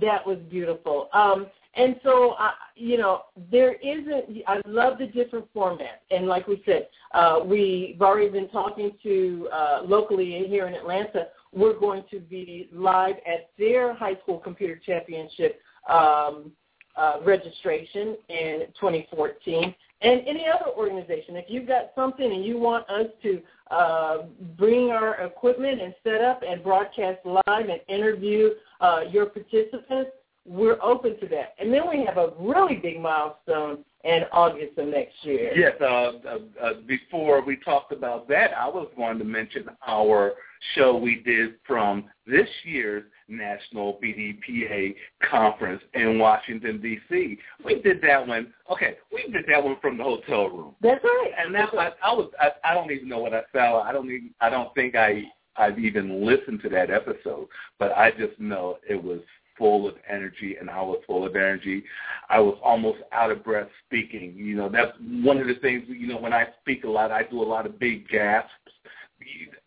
that 0.00 0.26
was 0.26 0.38
beautiful. 0.50 1.08
Um, 1.12 1.46
and 1.74 1.96
so, 2.02 2.32
uh, 2.32 2.50
you 2.76 2.98
know, 2.98 3.22
there 3.50 3.74
isn't. 3.74 4.42
I 4.46 4.60
love 4.66 4.98
the 4.98 5.06
different 5.06 5.52
formats, 5.54 6.02
and 6.10 6.26
like 6.26 6.46
we 6.46 6.62
said, 6.66 6.88
uh, 7.14 7.40
we've 7.44 8.00
already 8.02 8.28
been 8.28 8.50
talking 8.50 8.92
to 9.02 9.48
uh, 9.50 9.80
locally 9.82 10.44
here 10.48 10.66
in 10.66 10.74
Atlanta. 10.74 11.28
We're 11.54 11.78
going 11.78 12.04
to 12.10 12.20
be 12.20 12.68
live 12.72 13.16
at 13.26 13.50
their 13.58 13.94
high 13.94 14.16
school 14.22 14.38
computer 14.38 14.80
championship 14.84 15.60
um, 15.88 16.52
uh, 16.96 17.16
registration 17.24 18.16
in 18.28 18.66
2014. 18.80 19.74
And 20.02 20.20
any 20.26 20.46
other 20.48 20.70
organization, 20.76 21.36
if 21.36 21.44
you've 21.48 21.68
got 21.68 21.92
something 21.94 22.24
and 22.24 22.44
you 22.44 22.58
want 22.58 22.88
us 22.90 23.06
to 23.22 23.40
uh, 23.70 24.18
bring 24.58 24.90
our 24.90 25.14
equipment 25.20 25.80
and 25.80 25.94
set 26.02 26.20
up 26.22 26.42
and 26.46 26.62
broadcast 26.62 27.18
live 27.24 27.68
and 27.68 27.80
interview 27.88 28.50
uh, 28.80 29.02
your 29.10 29.26
participants, 29.26 30.10
we're 30.44 30.82
open 30.82 31.18
to 31.20 31.28
that. 31.28 31.54
And 31.58 31.72
then 31.72 31.88
we 31.88 32.04
have 32.04 32.16
a 32.16 32.32
really 32.40 32.76
big 32.76 33.00
milestone 33.00 33.84
in 34.04 34.24
August 34.32 34.76
of 34.76 34.88
next 34.88 35.14
year. 35.22 35.56
Yes, 35.56 35.74
uh, 35.80 35.84
uh, 35.84 36.38
uh, 36.60 36.72
before 36.86 37.44
we 37.44 37.56
talked 37.56 37.92
about 37.92 38.26
that, 38.28 38.50
I 38.58 38.68
was 38.68 38.88
going 38.96 39.18
to 39.18 39.24
mention 39.24 39.66
our 39.86 40.32
show 40.74 40.96
we 40.96 41.22
did 41.24 41.54
from 41.66 42.04
this 42.26 42.48
year's 42.64 43.04
National 43.28 43.98
BDPA 44.02 44.94
Conference 45.28 45.82
in 45.94 46.18
Washington, 46.18 46.80
D.C. 46.80 47.38
We 47.64 47.80
did 47.82 48.00
that 48.02 48.26
one, 48.26 48.52
okay, 48.70 48.96
we 49.12 49.30
did 49.32 49.44
that 49.48 49.62
one 49.62 49.76
from 49.80 49.98
the 49.98 50.04
hotel 50.04 50.48
room. 50.48 50.74
That's 50.80 51.02
right. 51.02 51.30
And 51.38 51.54
that 51.54 51.70
I, 51.72 51.90
I 52.04 52.12
was 52.12 52.30
I, 52.40 52.50
I 52.64 52.74
don't 52.74 52.90
even 52.90 53.08
know 53.08 53.18
what 53.18 53.34
I 53.34 53.42
felt. 53.52 53.84
I 53.84 53.92
don't 53.92 54.06
even 54.10 54.30
I 54.40 54.50
don't 54.50 54.74
think 54.74 54.94
I 54.94 55.24
I've 55.56 55.78
even 55.78 56.24
listened 56.24 56.62
to 56.62 56.68
that 56.70 56.90
episode, 56.90 57.48
but 57.78 57.92
I 57.92 58.10
just 58.10 58.38
know 58.38 58.78
it 58.88 59.02
was 59.02 59.20
full 59.58 59.86
of 59.86 59.94
energy 60.08 60.56
and 60.58 60.70
I 60.70 60.80
was 60.82 60.98
full 61.06 61.26
of 61.26 61.36
energy. 61.36 61.84
I 62.28 62.40
was 62.40 62.58
almost 62.62 62.98
out 63.12 63.30
of 63.30 63.44
breath 63.44 63.68
speaking. 63.86 64.34
You 64.34 64.56
know, 64.56 64.68
that's 64.68 64.92
one 65.00 65.38
of 65.38 65.46
the 65.46 65.54
things, 65.56 65.84
you 65.88 66.06
know, 66.06 66.18
when 66.18 66.32
I 66.32 66.46
speak 66.60 66.84
a 66.84 66.88
lot, 66.88 67.10
I 67.10 67.24
do 67.24 67.42
a 67.42 67.44
lot 67.44 67.66
of 67.66 67.78
big 67.78 68.08
gasps. 68.08 68.50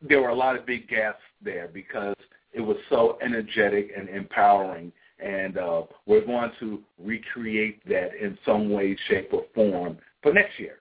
There 0.02 0.22
were 0.22 0.30
a 0.30 0.36
lot 0.36 0.56
of 0.56 0.66
big 0.66 0.88
gaps 0.88 1.22
there 1.42 1.70
because 1.74 2.16
it 2.54 2.62
was 2.62 2.78
so 2.90 3.18
energetic 3.22 3.92
and 3.98 4.10
empowering. 4.10 4.92
And 5.20 5.58
uh, 5.58 5.84
we're 6.06 6.26
going 6.26 6.52
to 6.60 6.82
recreate 7.02 7.88
that 7.88 8.10
in 8.22 8.38
some 8.46 8.70
way, 8.70 8.98
shape, 9.08 9.30
or 9.32 9.46
form 9.54 9.98
for 10.22 10.34
next 10.34 10.60
year. 10.60 10.80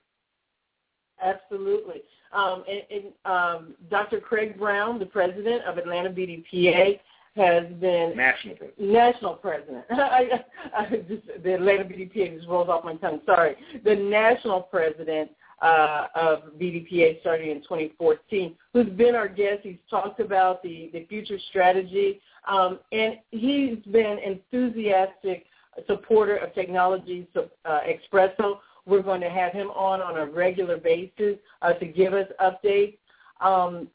Absolutely. 1.22 2.02
Um, 2.32 2.64
and, 2.68 2.82
and 2.90 3.04
um, 3.24 3.74
Dr. 3.90 4.20
Craig 4.20 4.58
Brown, 4.58 4.98
the 4.98 5.06
president 5.06 5.62
of 5.64 5.78
Atlanta 5.78 6.10
BDPA, 6.10 6.98
has 7.36 7.64
been 7.80 8.12
National 8.16 8.54
president. 8.54 8.92
national 8.92 9.34
president. 9.34 9.84
I, 9.90 10.44
I 10.76 10.84
just, 11.08 11.42
the 11.42 11.54
Atlanta 11.54 11.84
BDPA 11.84 12.36
just 12.36 12.48
rolls 12.48 12.68
off 12.68 12.84
my 12.84 12.94
tongue. 12.96 13.20
Sorry, 13.26 13.56
the 13.84 13.94
national 13.94 14.62
president 14.62 15.30
uh, 15.62 16.07
of 16.14 16.38
BDPA 16.61 17.20
starting 17.20 17.50
in 17.50 17.62
2014, 17.62 18.55
who's 18.72 18.88
been 18.90 19.14
our 19.14 19.28
guest. 19.28 19.61
He's 19.62 19.76
talked 19.88 20.20
about 20.20 20.62
the 20.62 20.90
the 20.92 21.07
future 21.07 21.38
strategy, 21.50 22.20
um, 22.48 22.78
and 22.92 23.18
he's 23.30 23.78
been 23.90 24.18
enthusiastic 24.18 25.46
supporter 25.86 26.36
of 26.36 26.55
technology 26.55 27.26
uh, 27.36 27.80
Expresso. 27.80 28.59
We're 28.86 29.02
going 29.02 29.22
to 29.22 29.30
have 29.30 29.52
him 29.52 29.68
on 29.70 30.00
on 30.00 30.18
a 30.18 30.26
regular 30.26 30.76
basis 30.76 31.36
uh, 31.62 31.72
to 31.74 31.86
give 31.86 32.12
us 32.12 32.26
updates. 32.40 32.98
Um, 33.40 33.88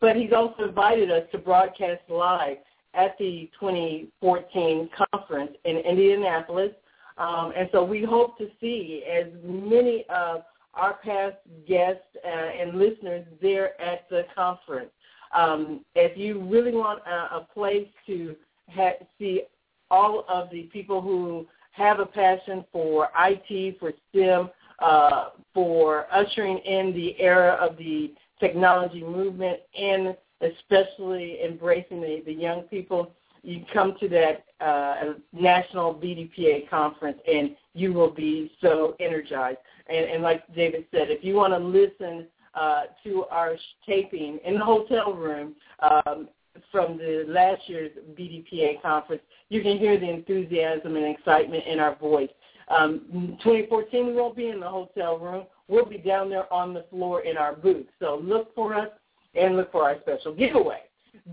but 0.00 0.16
he's 0.16 0.32
also 0.32 0.64
invited 0.64 1.10
us 1.10 1.22
to 1.32 1.38
broadcast 1.38 2.02
live 2.08 2.58
at 2.94 3.16
the 3.18 3.50
2014 3.58 4.90
conference 5.12 5.52
in 5.64 5.76
Indianapolis. 5.78 6.72
Um, 7.18 7.52
and 7.56 7.68
so 7.72 7.84
we 7.84 8.02
hope 8.02 8.38
to 8.38 8.48
see 8.60 9.04
as 9.10 9.26
many 9.44 10.04
of 10.08 10.42
our 10.74 10.94
past 10.94 11.36
guests 11.66 12.02
uh, 12.24 12.28
and 12.28 12.78
listeners 12.78 13.24
there 13.40 13.80
at 13.80 14.08
the 14.08 14.24
conference. 14.34 14.90
Um, 15.34 15.84
if 15.94 16.16
you 16.16 16.42
really 16.42 16.72
want 16.72 17.00
a, 17.06 17.36
a 17.36 17.48
place 17.52 17.88
to 18.06 18.34
ha- 18.68 19.04
see 19.18 19.42
all 19.90 20.24
of 20.28 20.50
the 20.50 20.64
people 20.64 21.00
who 21.00 21.46
have 21.72 22.00
a 22.00 22.06
passion 22.06 22.64
for 22.72 23.08
IT, 23.18 23.78
for 23.78 23.92
STEM, 24.10 24.50
uh, 24.80 25.30
for 25.54 26.06
ushering 26.10 26.58
in 26.58 26.92
the 26.94 27.20
era 27.20 27.52
of 27.60 27.76
the 27.76 28.14
technology 28.38 29.02
movement 29.02 29.60
and 29.78 30.16
especially 30.40 31.42
embracing 31.44 32.00
the, 32.00 32.22
the 32.24 32.32
young 32.32 32.62
people, 32.62 33.12
you 33.42 33.64
come 33.72 33.94
to 34.00 34.08
that 34.08 34.44
uh, 34.60 35.14
national 35.32 35.94
BDPA 35.94 36.68
conference 36.68 37.18
and 37.26 37.56
you 37.74 37.92
will 37.92 38.10
be 38.10 38.50
so 38.60 38.96
energized. 39.00 39.58
And, 39.88 40.06
and 40.06 40.22
like 40.22 40.42
David 40.54 40.86
said, 40.90 41.10
if 41.10 41.24
you 41.24 41.34
want 41.34 41.52
to 41.52 41.58
listen 41.58 42.26
uh, 42.54 42.82
to 43.04 43.24
our 43.30 43.56
taping 43.86 44.38
in 44.44 44.54
the 44.54 44.64
hotel 44.64 45.12
room 45.14 45.54
um, 45.80 46.28
from 46.72 46.98
the 46.98 47.24
last 47.28 47.62
year's 47.68 47.92
BDPA 48.18 48.82
conference, 48.82 49.22
you 49.48 49.62
can 49.62 49.78
hear 49.78 49.98
the 49.98 50.08
enthusiasm 50.08 50.96
and 50.96 51.06
excitement 51.06 51.64
in 51.66 51.78
our 51.78 51.96
voice. 51.96 52.30
Um, 52.68 53.36
2014, 53.42 54.06
we 54.06 54.12
won't 54.12 54.36
be 54.36 54.48
in 54.48 54.60
the 54.60 54.68
hotel 54.68 55.18
room. 55.18 55.44
We'll 55.68 55.86
be 55.86 55.98
down 55.98 56.30
there 56.30 56.52
on 56.52 56.72
the 56.72 56.84
floor 56.90 57.22
in 57.22 57.36
our 57.36 57.54
booth. 57.54 57.86
So 57.98 58.20
look 58.22 58.54
for 58.54 58.74
us 58.74 58.88
and 59.34 59.56
look 59.56 59.72
for 59.72 59.84
our 59.84 59.96
special 60.00 60.34
giveaway. 60.34 60.80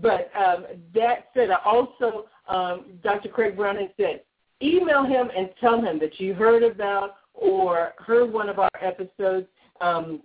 But 0.02 0.30
um, 0.36 0.66
that 0.94 1.28
said, 1.34 1.50
I 1.50 1.58
also, 1.64 2.26
um, 2.48 2.86
Dr. 3.02 3.28
Craig 3.28 3.56
Brown 3.56 3.76
has 3.76 3.90
said, 3.96 4.22
email 4.62 5.04
him 5.04 5.30
and 5.36 5.50
tell 5.60 5.80
him 5.80 5.98
that 6.00 6.18
you 6.18 6.34
heard 6.34 6.62
about 6.62 7.16
or 7.34 7.92
heard 7.98 8.32
one 8.32 8.48
of 8.48 8.58
our 8.58 8.70
episodes. 8.80 9.46
Um, 9.80 10.22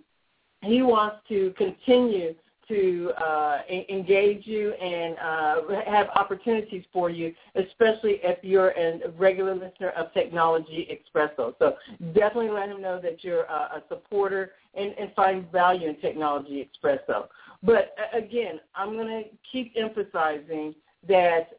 he 0.62 0.82
wants 0.82 1.16
to 1.28 1.52
continue 1.56 2.34
to 2.68 3.12
uh, 3.22 3.58
engage 3.68 4.46
you 4.46 4.72
and 4.72 5.16
uh, 5.18 5.82
have 5.86 6.08
opportunities 6.14 6.84
for 6.92 7.10
you, 7.10 7.34
especially 7.54 8.20
if 8.22 8.38
you're 8.42 8.70
a 8.70 9.10
regular 9.18 9.54
listener 9.54 9.90
of 9.90 10.12
Technology 10.14 10.88
Expresso. 10.90 11.54
So 11.58 11.76
definitely 12.14 12.50
let 12.50 12.68
him 12.68 12.80
know 12.80 13.00
that 13.02 13.22
you're 13.22 13.42
a, 13.42 13.82
supporter 13.88 14.52
and, 14.74 14.94
and 14.98 15.12
find 15.14 15.50
value 15.52 15.88
in 15.88 15.96
Technology 15.96 16.66
Expresso. 16.66 17.26
But 17.62 17.94
again, 18.12 18.60
I'm 18.74 18.94
going 18.94 19.08
to 19.08 19.24
keep 19.50 19.74
emphasizing 19.76 20.74
that 21.06 21.58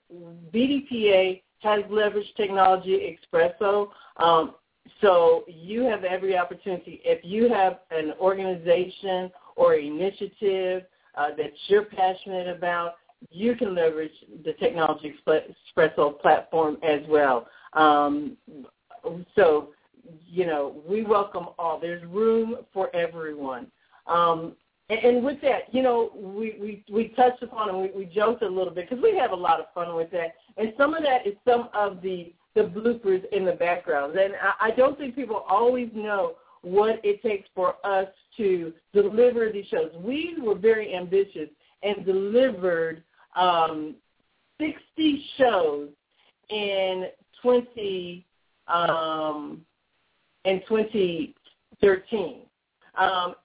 BDPA 0.54 1.42
has 1.66 1.84
leveraged 1.86 2.36
Technology 2.38 3.18
Expresso. 3.34 3.90
Um, 4.18 4.56
so 5.02 5.44
you 5.48 5.84
have 5.84 6.04
every 6.04 6.38
opportunity. 6.38 7.02
If 7.04 7.26
you 7.26 7.50
have 7.50 7.80
an 7.92 8.14
organization 8.20 9.32
or 9.56 9.74
initiative 9.74 10.84
uh, 11.18 11.30
that 11.38 11.52
you're 11.68 11.86
passionate 11.86 12.48
about, 12.56 12.96
you 13.32 13.56
can 13.56 13.74
leverage 13.74 14.12
the 14.46 14.54
Technology 14.54 15.16
Expresso 15.28 16.20
platform 16.22 16.78
as 16.84 17.02
well. 17.10 17.48
Um, 17.74 18.38
so, 19.36 19.70
you 20.28 20.46
know, 20.46 20.82
we 20.88 21.04
welcome 21.04 21.48
all. 21.58 21.80
There's 21.80 22.06
room 22.06 22.58
for 22.74 22.96
everyone. 22.96 23.68
Um, 24.08 24.56
and, 24.90 25.00
and 25.00 25.26
with 25.26 25.42
that, 25.42 25.74
you 25.74 25.82
know, 25.82 26.12
we, 26.16 26.58
we, 26.60 26.84
we 26.92 27.08
touched 27.10 27.42
upon 27.42 27.70
and 27.70 27.82
we, 27.82 27.92
we 27.96 28.06
joked 28.06 28.44
a 28.44 28.48
little 28.48 28.74
bit 28.74 28.90
because 28.90 29.04
we 29.04 29.18
have 29.18 29.32
a 29.32 29.36
lot 29.36 29.60
of 29.60 29.66
fun 29.74 29.96
with 29.96 30.12
that. 30.12 30.36
And 30.58 30.74
some 30.78 30.94
of 30.94 31.04
that 31.04 31.26
is 31.26 31.34
some 31.48 31.70
of 31.74 32.02
the, 32.02 32.34
the 32.54 32.62
bloopers 32.62 33.24
in 33.32 33.46
the 33.46 33.54
background. 33.54 34.16
And 34.16 34.34
I, 34.36 34.68
I 34.68 34.72
don't 34.72 34.98
think 34.98 35.16
people 35.16 35.44
always 35.50 35.90
know 35.94 36.36
what 36.62 37.00
it 37.04 37.22
takes 37.22 37.48
for 37.56 37.76
us 37.84 38.08
to 38.38 38.74
deliver 38.94 39.52
these 39.52 39.68
shows. 39.68 39.92
We 40.00 40.36
were 40.42 40.56
very 40.56 40.96
ambitious 40.96 41.50
and 41.84 42.06
delivered 42.06 43.04
um, 43.36 43.96
60 44.60 45.26
shows 45.38 45.90
in 46.50 47.08
20 47.42 48.26
um, 48.68 49.62
in 50.46 50.62
2013. 50.68 52.42
Um, 52.98 53.36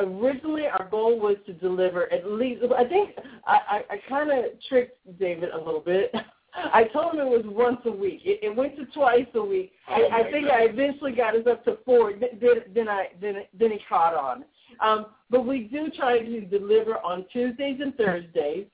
originally, 0.00 0.66
our 0.66 0.88
goal 0.90 1.18
was 1.18 1.36
to 1.46 1.52
deliver 1.52 2.12
at 2.12 2.30
least. 2.30 2.62
I 2.76 2.84
think 2.84 3.10
I, 3.46 3.58
I, 3.68 3.94
I 3.94 3.96
kind 4.08 4.30
of 4.30 4.44
tricked 4.68 4.98
David 5.18 5.50
a 5.50 5.58
little 5.58 5.80
bit. 5.80 6.12
I 6.54 6.84
told 6.92 7.14
him 7.14 7.20
it 7.20 7.28
was 7.28 7.44
once 7.44 7.80
a 7.84 7.92
week. 7.92 8.22
It, 8.24 8.40
it 8.42 8.54
went 8.54 8.76
to 8.76 8.84
twice 8.86 9.26
a 9.34 9.42
week. 9.42 9.72
I, 9.88 10.08
I 10.12 10.30
think. 10.30 10.48
I 10.48 10.64
eventually 10.64 11.12
got 11.12 11.36
us 11.36 11.46
up 11.48 11.64
to 11.64 11.78
four. 11.84 12.12
Then, 12.12 12.62
then 12.74 12.88
I 12.88 13.08
then 13.20 13.36
then 13.58 13.70
he 13.70 13.78
caught 13.88 14.14
on. 14.14 14.44
Um, 14.80 15.06
but 15.30 15.46
we 15.46 15.64
do 15.64 15.90
try 15.96 16.18
to 16.18 16.40
deliver 16.42 16.98
on 16.98 17.24
Tuesdays 17.32 17.80
and 17.80 17.94
Thursdays 17.96 18.66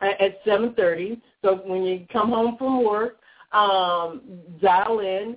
at 0.00 0.44
7:30. 0.44 1.20
So 1.42 1.56
when 1.66 1.84
you 1.84 2.06
come 2.12 2.30
home 2.30 2.56
from 2.56 2.84
work, 2.84 3.18
um, 3.52 4.22
dial 4.60 5.00
in. 5.00 5.36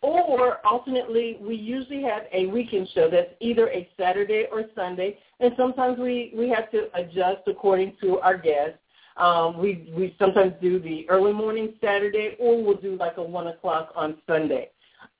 Or 0.00 0.64
alternately, 0.64 1.38
we 1.40 1.56
usually 1.56 2.02
have 2.02 2.22
a 2.32 2.46
weekend 2.46 2.88
show 2.94 3.10
that's 3.10 3.32
either 3.40 3.68
a 3.70 3.88
Saturday 3.98 4.46
or 4.52 4.62
Sunday, 4.76 5.18
and 5.40 5.52
sometimes 5.56 5.98
we 5.98 6.32
we 6.36 6.48
have 6.50 6.70
to 6.70 6.88
adjust 6.94 7.42
according 7.48 7.96
to 8.02 8.20
our 8.20 8.38
guests. 8.38 8.78
Um, 9.16 9.58
we 9.58 9.92
we 9.96 10.14
sometimes 10.16 10.52
do 10.62 10.78
the 10.78 11.04
early 11.10 11.32
morning 11.32 11.74
Saturday, 11.80 12.36
or 12.38 12.62
we'll 12.62 12.76
do 12.76 12.96
like 12.96 13.16
a 13.16 13.22
one 13.22 13.48
o'clock 13.48 13.90
on 13.96 14.18
Sunday. 14.26 14.70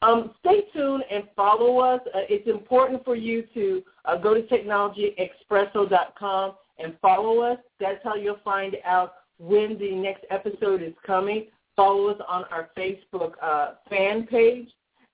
Um, 0.00 0.30
stay 0.40 0.62
tuned 0.72 1.02
and 1.10 1.24
follow 1.34 1.80
us. 1.80 2.00
Uh, 2.14 2.20
it's 2.28 2.48
important 2.48 3.04
for 3.04 3.16
you 3.16 3.42
to 3.54 3.82
uh, 4.04 4.16
go 4.16 4.32
to 4.32 4.42
technologyexpresso.com 4.42 6.52
and 6.78 6.96
follow 7.02 7.40
us. 7.40 7.58
That's 7.80 7.98
how 8.04 8.14
you'll 8.14 8.38
find 8.44 8.76
out 8.84 9.14
when 9.38 9.76
the 9.78 9.96
next 9.96 10.24
episode 10.30 10.82
is 10.82 10.94
coming. 11.04 11.46
Follow 11.78 12.08
us 12.08 12.20
on 12.26 12.42
our 12.50 12.70
Facebook 12.76 13.34
uh, 13.40 13.74
fan 13.88 14.26
page. 14.26 14.68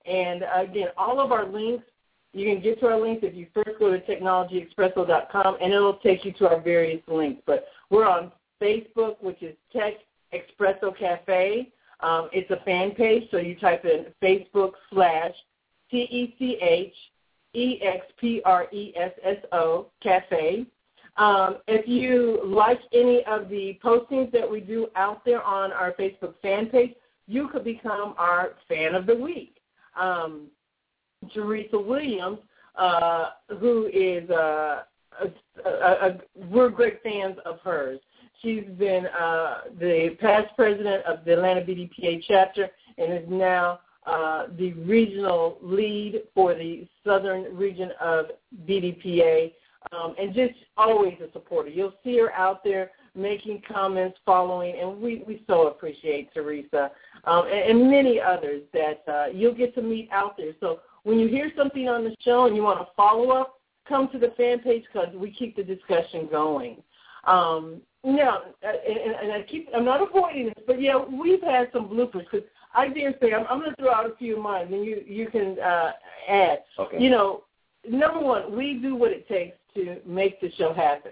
And 0.07 0.43
again, 0.51 0.87
all 0.97 1.19
of 1.19 1.31
our 1.31 1.45
links, 1.45 1.83
you 2.33 2.51
can 2.51 2.59
get 2.59 2.79
to 2.79 2.87
our 2.87 2.99
links 2.99 3.23
if 3.23 3.35
you 3.35 3.45
first 3.53 3.77
go 3.77 3.91
to 3.91 3.99
technologyexpresso.com, 3.99 5.57
and 5.61 5.71
it'll 5.71 5.97
take 5.97 6.25
you 6.25 6.33
to 6.33 6.49
our 6.49 6.59
various 6.59 7.03
links. 7.07 7.43
But 7.45 7.67
we're 7.91 8.07
on 8.07 8.31
Facebook, 8.59 9.21
which 9.21 9.43
is 9.43 9.55
Tech 9.71 9.93
Expresso 10.33 10.97
Cafe. 10.97 11.71
Um, 11.99 12.29
it's 12.33 12.49
a 12.49 12.57
fan 12.65 12.91
page, 12.91 13.29
so 13.29 13.37
you 13.37 13.55
type 13.57 13.85
in 13.85 14.07
Facebook 14.19 14.71
slash 14.91 15.35
T-E-C-H-E-X-P-R-E-S-S-O 15.91 16.95
Cafe. 20.01 20.65
Um, 21.17 21.57
if 21.67 21.87
you 21.87 22.41
like 22.43 22.79
any 22.93 23.23
of 23.25 23.49
the 23.49 23.79
postings 23.83 24.31
that 24.33 24.49
we 24.49 24.59
do 24.59 24.87
out 24.95 25.23
there 25.23 25.41
on 25.41 25.71
our 25.71 25.93
Facebook 25.93 26.33
fan 26.41 26.67
page, 26.67 26.93
you 27.27 27.47
could 27.47 27.63
become 27.63 28.13
our 28.17 28.51
fan 28.67 28.95
of 28.95 29.05
the 29.05 29.15
week. 29.15 29.57
Um, 29.99 30.47
Teresa 31.33 31.79
Williams, 31.79 32.39
uh, 32.75 33.29
who 33.59 33.89
is 33.93 34.29
uh, 34.29 34.83
a, 35.21 35.29
a, 35.65 35.69
a, 35.69 36.17
we're 36.49 36.69
great 36.69 37.01
fans 37.01 37.37
of 37.45 37.59
hers. 37.61 37.99
She's 38.41 38.65
been 38.77 39.07
uh, 39.07 39.61
the 39.79 40.17
past 40.19 40.55
president 40.55 41.03
of 41.05 41.23
the 41.25 41.33
Atlanta 41.33 41.61
BDPA 41.61 42.23
chapter 42.27 42.69
and 42.97 43.13
is 43.13 43.29
now 43.29 43.79
uh, 44.05 44.47
the 44.57 44.73
regional 44.73 45.57
lead 45.61 46.21
for 46.33 46.53
the 46.53 46.87
southern 47.03 47.55
region 47.55 47.91
of 47.99 48.27
BDPA, 48.67 49.53
um, 49.91 50.15
and 50.19 50.33
just 50.33 50.53
always 50.77 51.15
a 51.21 51.31
supporter. 51.31 51.69
You'll 51.69 51.93
see 52.03 52.17
her 52.19 52.31
out 52.33 52.63
there 52.63 52.91
making 53.15 53.61
comments, 53.67 54.17
following, 54.25 54.75
and 54.79 54.99
we, 54.99 55.23
we 55.27 55.43
so 55.47 55.67
appreciate 55.67 56.33
Teresa 56.33 56.91
um, 57.23 57.45
and, 57.45 57.79
and 57.79 57.89
many 57.89 58.19
others 58.19 58.63
that 58.73 59.03
uh, 59.07 59.27
you'll 59.33 59.53
get 59.53 59.73
to 59.75 59.81
meet 59.81 60.09
out 60.11 60.37
there. 60.37 60.51
So 60.59 60.79
when 61.03 61.19
you 61.19 61.27
hear 61.27 61.51
something 61.55 61.87
on 61.87 62.03
the 62.03 62.15
show 62.21 62.45
and 62.45 62.55
you 62.55 62.63
want 62.63 62.79
to 62.79 62.87
follow 62.95 63.29
up, 63.29 63.59
come 63.87 64.09
to 64.11 64.19
the 64.19 64.33
fan 64.35 64.59
page 64.59 64.83
because 64.91 65.13
we 65.15 65.31
keep 65.31 65.55
the 65.55 65.63
discussion 65.63 66.27
going. 66.29 66.81
Um, 67.25 67.81
no, 68.03 68.41
uh, 68.63 68.67
and, 68.67 69.15
and 69.15 69.31
I 69.31 69.43
keep 69.49 69.67
I'm 69.75 69.85
not 69.85 70.01
avoiding 70.01 70.47
this, 70.47 70.63
but 70.67 70.79
yeah, 70.79 70.97
we've 70.97 71.41
had 71.41 71.69
some 71.73 71.89
bloopers 71.89 72.25
because 72.29 72.47
I 72.73 72.89
dare 72.89 73.15
say 73.21 73.33
I'm, 73.33 73.45
I'm 73.49 73.59
going 73.59 73.71
to 73.71 73.75
throw 73.77 73.91
out 73.91 74.09
a 74.09 74.15
few 74.15 74.37
of 74.37 74.43
mine, 74.43 74.71
and 74.71 74.85
you 74.85 75.03
you 75.07 75.27
can 75.27 75.57
uh, 75.59 75.93
add. 76.27 76.59
Okay. 76.77 77.01
You 77.01 77.09
know, 77.09 77.43
number 77.89 78.19
one, 78.19 78.55
we 78.55 78.75
do 78.75 78.95
what 78.95 79.11
it 79.11 79.27
takes 79.27 79.57
to 79.75 79.97
make 80.05 80.41
the 80.41 80.51
show 80.57 80.73
happen. 80.73 81.11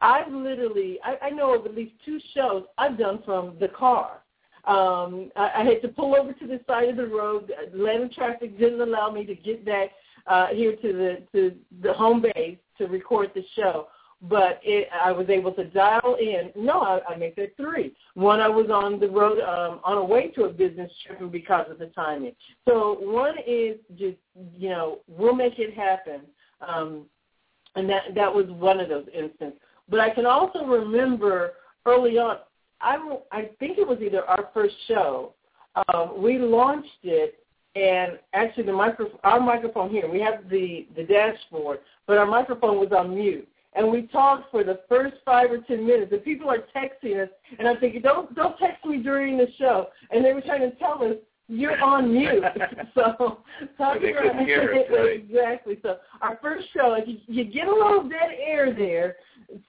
I've 0.00 0.32
literally 0.32 0.98
I, 1.04 1.26
I 1.26 1.30
know 1.30 1.54
of 1.54 1.66
at 1.66 1.74
least 1.74 1.94
two 2.04 2.18
shows 2.34 2.64
I've 2.78 2.98
done 2.98 3.22
from 3.24 3.56
the 3.60 3.68
car. 3.68 4.22
Um, 4.64 5.30
I, 5.36 5.50
I 5.56 5.64
had 5.64 5.82
to 5.82 5.88
pull 5.88 6.16
over 6.16 6.32
to 6.32 6.46
the 6.46 6.60
side 6.66 6.88
of 6.88 6.96
the 6.96 7.06
road. 7.06 7.52
Atlanta 7.66 8.08
traffic 8.08 8.58
didn't 8.58 8.80
allow 8.80 9.10
me 9.10 9.26
to 9.26 9.34
get 9.34 9.64
back 9.64 9.90
uh, 10.26 10.48
here 10.48 10.74
to 10.76 10.92
the 10.92 11.22
to 11.32 11.54
the 11.82 11.92
home 11.92 12.22
base 12.22 12.58
to 12.78 12.86
record 12.86 13.30
the 13.34 13.44
show 13.54 13.88
but 14.28 14.60
it, 14.62 14.88
I 14.92 15.12
was 15.12 15.28
able 15.28 15.52
to 15.52 15.64
dial 15.64 16.16
in. 16.20 16.50
No, 16.56 16.80
I, 16.80 17.00
I 17.10 17.16
make 17.16 17.36
that 17.36 17.56
three. 17.56 17.94
One, 18.14 18.40
I 18.40 18.48
was 18.48 18.70
on 18.70 18.98
the 18.98 19.08
road 19.08 19.40
um, 19.40 19.80
on 19.84 19.98
a 19.98 20.04
way 20.04 20.28
to 20.28 20.44
a 20.44 20.48
business 20.48 20.90
trip 21.04 21.20
and 21.20 21.30
because 21.30 21.66
of 21.70 21.78
the 21.78 21.86
timing. 21.86 22.32
So 22.66 22.98
one 23.00 23.34
is 23.46 23.76
just, 23.96 24.16
you 24.56 24.70
know, 24.70 25.00
we'll 25.08 25.34
make 25.34 25.58
it 25.58 25.74
happen. 25.74 26.22
Um, 26.66 27.06
and 27.76 27.88
that 27.88 28.14
that 28.14 28.32
was 28.32 28.46
one 28.48 28.80
of 28.80 28.88
those 28.88 29.06
instances. 29.14 29.58
But 29.88 30.00
I 30.00 30.10
can 30.10 30.26
also 30.26 30.64
remember 30.64 31.52
early 31.86 32.18
on, 32.18 32.38
I, 32.80 32.96
I 33.30 33.50
think 33.58 33.78
it 33.78 33.86
was 33.86 33.98
either 34.00 34.24
our 34.24 34.48
first 34.54 34.74
show, 34.88 35.34
um, 35.92 36.22
we 36.22 36.38
launched 36.38 36.88
it 37.02 37.38
and 37.76 38.18
actually 38.32 38.64
the 38.64 38.72
micro, 38.72 39.08
our 39.24 39.40
microphone 39.40 39.90
here, 39.90 40.08
we 40.08 40.20
have 40.20 40.48
the, 40.48 40.86
the 40.96 41.02
dashboard, 41.02 41.80
but 42.06 42.16
our 42.16 42.26
microphone 42.26 42.78
was 42.78 42.92
on 42.92 43.14
mute 43.14 43.48
and 43.74 43.90
we 43.90 44.02
talked 44.02 44.50
for 44.50 44.64
the 44.64 44.80
first 44.88 45.16
five 45.24 45.50
or 45.50 45.58
ten 45.58 45.86
minutes. 45.86 46.12
And 46.12 46.22
people 46.22 46.48
are 46.48 46.64
texting 46.74 47.22
us, 47.22 47.28
and 47.58 47.66
I'm 47.66 47.78
thinking, 47.78 48.02
don't 48.02 48.34
don't 48.34 48.56
text 48.58 48.84
me 48.84 48.98
during 48.98 49.36
the 49.36 49.48
show. 49.58 49.88
And 50.10 50.24
they 50.24 50.32
were 50.32 50.40
trying 50.40 50.60
to 50.60 50.76
tell 50.76 51.02
us 51.02 51.16
you're 51.48 51.80
on 51.82 52.12
mute. 52.12 52.42
so 52.94 53.38
they 54.00 54.12
couldn't 54.12 54.30
about 54.30 54.46
hear 54.46 54.72
us, 54.72 54.90
right? 54.90 55.20
exactly. 55.20 55.78
So 55.82 55.96
our 56.20 56.38
first 56.42 56.66
show, 56.74 56.94
if 56.94 57.06
you, 57.06 57.18
you 57.26 57.44
get 57.44 57.68
a 57.68 57.72
little 57.72 58.08
dead 58.08 58.30
air 58.44 58.74
there, 58.74 59.16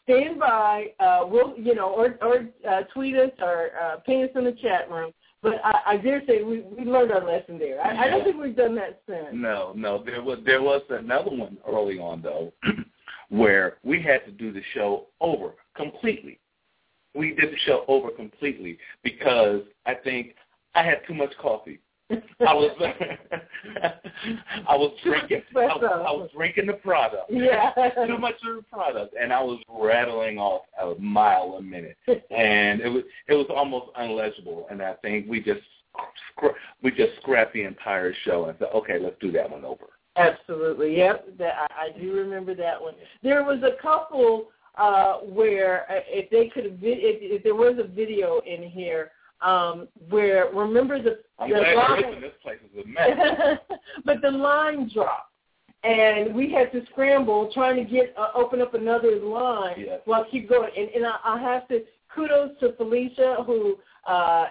stand 0.03 0.39
by. 0.39 0.93
Uh, 0.99 1.21
we'll 1.25 1.53
you 1.57 1.75
know, 1.75 1.89
or 1.89 2.17
or 2.21 2.47
uh, 2.69 2.83
tweet 2.93 3.15
us 3.15 3.31
or 3.41 3.71
uh, 3.81 3.97
ping 3.97 4.23
us 4.23 4.29
in 4.35 4.45
the 4.45 4.53
chat 4.53 4.89
room. 4.89 5.11
But 5.41 5.55
I, 5.63 5.79
I 5.85 5.97
dare 5.97 6.23
say 6.25 6.43
we 6.43 6.61
we 6.61 6.85
learned 6.85 7.11
our 7.11 7.23
lesson 7.23 7.59
there. 7.59 7.81
I, 7.81 8.05
I 8.05 8.09
don't 8.09 8.23
think 8.23 8.37
we've 8.41 8.55
done 8.55 8.75
that 8.75 9.01
since. 9.07 9.27
No, 9.33 9.73
no. 9.75 10.03
There 10.03 10.23
was 10.23 10.39
there 10.45 10.61
was 10.61 10.81
another 10.89 11.31
one 11.31 11.57
early 11.67 11.99
on 11.99 12.21
though, 12.21 12.53
where 13.29 13.77
we 13.83 14.01
had 14.01 14.25
to 14.25 14.31
do 14.31 14.51
the 14.51 14.61
show 14.73 15.07
over 15.21 15.51
completely. 15.75 16.39
We 17.13 17.33
did 17.33 17.51
the 17.51 17.57
show 17.65 17.85
over 17.87 18.09
completely 18.09 18.77
because 19.03 19.61
I 19.85 19.93
think 19.93 20.35
I 20.75 20.83
had 20.83 21.01
too 21.07 21.13
much 21.13 21.33
coffee. 21.41 21.79
I 22.11 22.53
was 22.53 22.71
I 24.67 24.75
was 24.75 24.93
drinking 25.03 25.41
I 25.55 25.59
was, 25.59 25.83
I 25.83 26.11
was 26.11 26.29
drinking 26.35 26.67
the 26.67 26.73
product. 26.73 27.31
Yeah. 27.31 27.71
too 28.05 28.19
much 28.19 28.35
of 28.47 28.57
the 28.57 28.63
product, 28.71 29.15
and 29.19 29.33
I 29.33 29.41
was 29.41 29.59
rattling 29.67 30.37
off 30.37 30.63
a 30.79 30.93
mile 31.01 31.55
a 31.57 31.61
minute, 31.63 31.97
and 32.07 32.81
it 32.81 32.89
was 32.89 33.03
it 33.27 33.33
was 33.33 33.47
almost 33.49 33.87
unlegible. 33.99 34.65
And 34.69 34.83
I 34.83 34.93
think 35.01 35.27
we 35.27 35.39
just 35.39 35.61
we 36.83 36.91
just 36.91 37.15
scrapped 37.21 37.53
the 37.53 37.63
entire 37.63 38.13
show 38.23 38.45
and 38.45 38.57
said, 38.59 38.69
okay, 38.75 38.99
let's 38.99 39.15
do 39.19 39.31
that 39.31 39.49
one 39.49 39.65
over. 39.65 39.85
Absolutely. 40.17 40.97
Yep. 40.97 41.37
That 41.39 41.53
I, 41.71 41.87
I 41.87 41.99
do 41.99 42.13
remember 42.13 42.53
that 42.55 42.79
one. 42.79 42.93
There 43.23 43.43
was 43.43 43.63
a 43.63 43.81
couple 43.81 44.49
uh, 44.77 45.15
where 45.19 45.89
uh, 45.89 46.01
if 46.07 46.29
they 46.29 46.49
could 46.49 46.65
have, 46.65 46.73
if, 46.81 47.17
if 47.21 47.43
there 47.43 47.55
was 47.55 47.77
a 47.79 47.87
video 47.87 48.41
in 48.45 48.69
here 48.69 49.11
um, 49.41 49.87
where 50.09 50.49
remember 50.53 51.01
the 51.01 51.19
I'm 51.39 51.49
the 51.49 51.57
line, 51.59 52.01
listening. 52.01 52.21
This 52.21 52.31
place 52.41 52.57
is 52.73 52.83
a 52.83 52.87
mess. 52.87 53.59
but 54.05 54.21
the 54.21 54.31
line 54.31 54.89
dropped. 54.93 55.31
And 55.83 56.33
we 56.33 56.51
had 56.51 56.71
to 56.71 56.83
scramble 56.91 57.51
trying 57.53 57.75
to 57.75 57.91
get 57.91 58.15
uh, 58.17 58.29
open 58.33 58.59
up 58.61 58.73
another 58.73 59.17
line 59.17 59.75
Yes. 59.77 59.99
while 60.05 60.25
keep 60.31 60.49
going. 60.49 60.71
And, 60.75 60.89
and 60.89 61.05
I, 61.05 61.17
I 61.23 61.39
have 61.39 61.67
to 61.67 61.83
kudos 62.13 62.51
to 62.61 62.73
Felicia, 62.73 63.43
who 63.45 63.75
uh, 64.07 64.45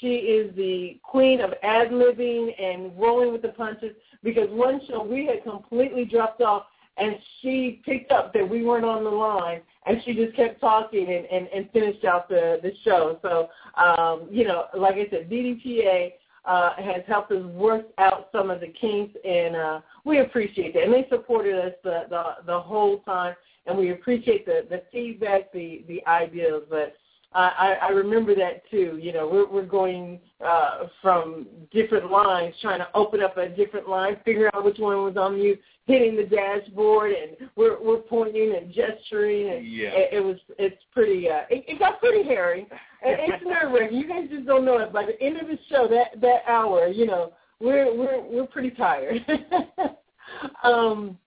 she 0.00 0.14
is 0.14 0.54
the 0.54 1.00
queen 1.02 1.40
of 1.40 1.52
ad 1.62 1.88
libbing 1.90 2.50
and 2.62 2.96
rolling 2.96 3.32
with 3.32 3.42
the 3.42 3.48
punches. 3.48 3.96
Because 4.22 4.48
one 4.50 4.80
show 4.86 5.02
we 5.02 5.26
had 5.26 5.42
completely 5.42 6.04
dropped 6.04 6.42
off, 6.42 6.66
and 6.96 7.16
she 7.40 7.80
picked 7.84 8.12
up 8.12 8.32
that 8.34 8.48
we 8.48 8.64
weren't 8.64 8.84
on 8.84 9.04
the 9.04 9.10
line, 9.10 9.60
and 9.86 9.98
she 10.04 10.14
just 10.14 10.36
kept 10.36 10.60
talking 10.60 11.12
and, 11.12 11.26
and, 11.26 11.48
and 11.48 11.70
finished 11.70 12.04
out 12.04 12.28
the 12.28 12.60
the 12.62 12.72
show. 12.84 13.18
So 13.22 13.48
um, 13.82 14.28
you 14.30 14.44
know, 14.44 14.66
like 14.76 14.94
I 14.94 15.08
said, 15.10 15.30
BDPA 15.30 16.12
uh, 16.44 16.74
has 16.76 17.02
helped 17.06 17.32
us 17.32 17.44
work 17.46 17.86
out 17.98 18.28
some 18.32 18.50
of 18.50 18.60
the 18.60 18.68
kinks, 18.68 19.16
and 19.24 19.56
uh, 19.56 19.80
we 20.04 20.20
appreciate 20.20 20.74
that. 20.74 20.84
And 20.84 20.92
they 20.92 21.06
supported 21.08 21.54
us 21.54 21.72
the, 21.82 22.04
the 22.10 22.22
the 22.46 22.60
whole 22.60 22.98
time, 23.00 23.34
and 23.66 23.76
we 23.78 23.90
appreciate 23.90 24.44
the 24.44 24.66
the 24.68 24.82
feedback, 24.92 25.52
the 25.52 25.84
the 25.88 26.04
ideas. 26.06 26.62
But 26.68 26.96
I 27.34 27.76
I 27.80 27.88
remember 27.88 28.34
that 28.34 28.68
too. 28.70 28.98
You 29.00 29.12
know, 29.12 29.28
we're 29.28 29.48
we're 29.48 29.66
going 29.66 30.20
uh, 30.44 30.86
from 31.00 31.46
different 31.70 32.10
lines, 32.10 32.54
trying 32.60 32.80
to 32.80 32.88
open 32.94 33.22
up 33.22 33.36
a 33.36 33.48
different 33.48 33.88
line, 33.88 34.16
figure 34.24 34.50
out 34.54 34.64
which 34.64 34.78
one 34.78 35.02
was 35.02 35.16
on 35.16 35.36
mute, 35.36 35.60
hitting 35.86 36.16
the 36.16 36.24
dashboard, 36.24 37.12
and 37.12 37.50
we're 37.56 37.82
we're 37.82 37.98
pointing 37.98 38.54
and 38.56 38.72
gesturing, 38.72 39.50
and 39.50 39.66
Yeah. 39.66 39.88
it, 39.90 40.14
it 40.14 40.20
was 40.20 40.36
it's 40.58 40.82
pretty. 40.92 41.28
Uh, 41.28 41.42
it, 41.50 41.64
it 41.66 41.78
got 41.78 42.00
pretty 42.00 42.24
hairy. 42.24 42.66
And 43.04 43.16
it's 43.18 43.44
nerve 43.44 43.72
wracking. 43.72 43.98
You 43.98 44.06
guys 44.06 44.28
just 44.30 44.46
don't 44.46 44.64
know 44.64 44.78
it. 44.78 44.92
By 44.92 45.04
the 45.04 45.20
end 45.20 45.36
of 45.36 45.48
the 45.48 45.58
show, 45.68 45.88
that 45.88 46.20
that 46.20 46.42
hour, 46.46 46.86
you 46.86 47.04
know, 47.04 47.32
we're 47.58 47.92
we're 47.92 48.22
we're 48.22 48.46
pretty 48.46 48.70
tired. 48.70 49.16
um, 50.62 51.18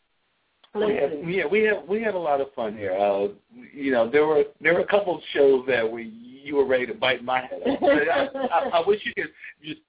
We 0.73 0.95
had, 0.95 1.11
yeah, 1.27 1.45
we 1.45 1.63
had 1.63 1.85
we 1.85 2.01
had 2.01 2.13
a 2.15 2.17
lot 2.17 2.39
of 2.39 2.53
fun 2.53 2.77
here. 2.77 2.93
Uh, 2.93 3.27
you 3.73 3.91
know, 3.91 4.09
there 4.09 4.25
were 4.25 4.43
there 4.61 4.73
were 4.73 4.79
a 4.79 4.87
couple 4.87 5.15
of 5.15 5.21
shows 5.33 5.65
that 5.67 5.89
we 5.91 6.03
you 6.05 6.55
were 6.55 6.65
ready 6.65 6.85
to 6.85 6.93
bite 6.93 7.25
my 7.25 7.41
head 7.41 7.61
off. 7.65 7.79
I, 7.83 8.37
I, 8.37 8.79
I 8.81 8.87
wish 8.87 9.01
you 9.03 9.13
could 9.13 9.31
just 9.61 9.81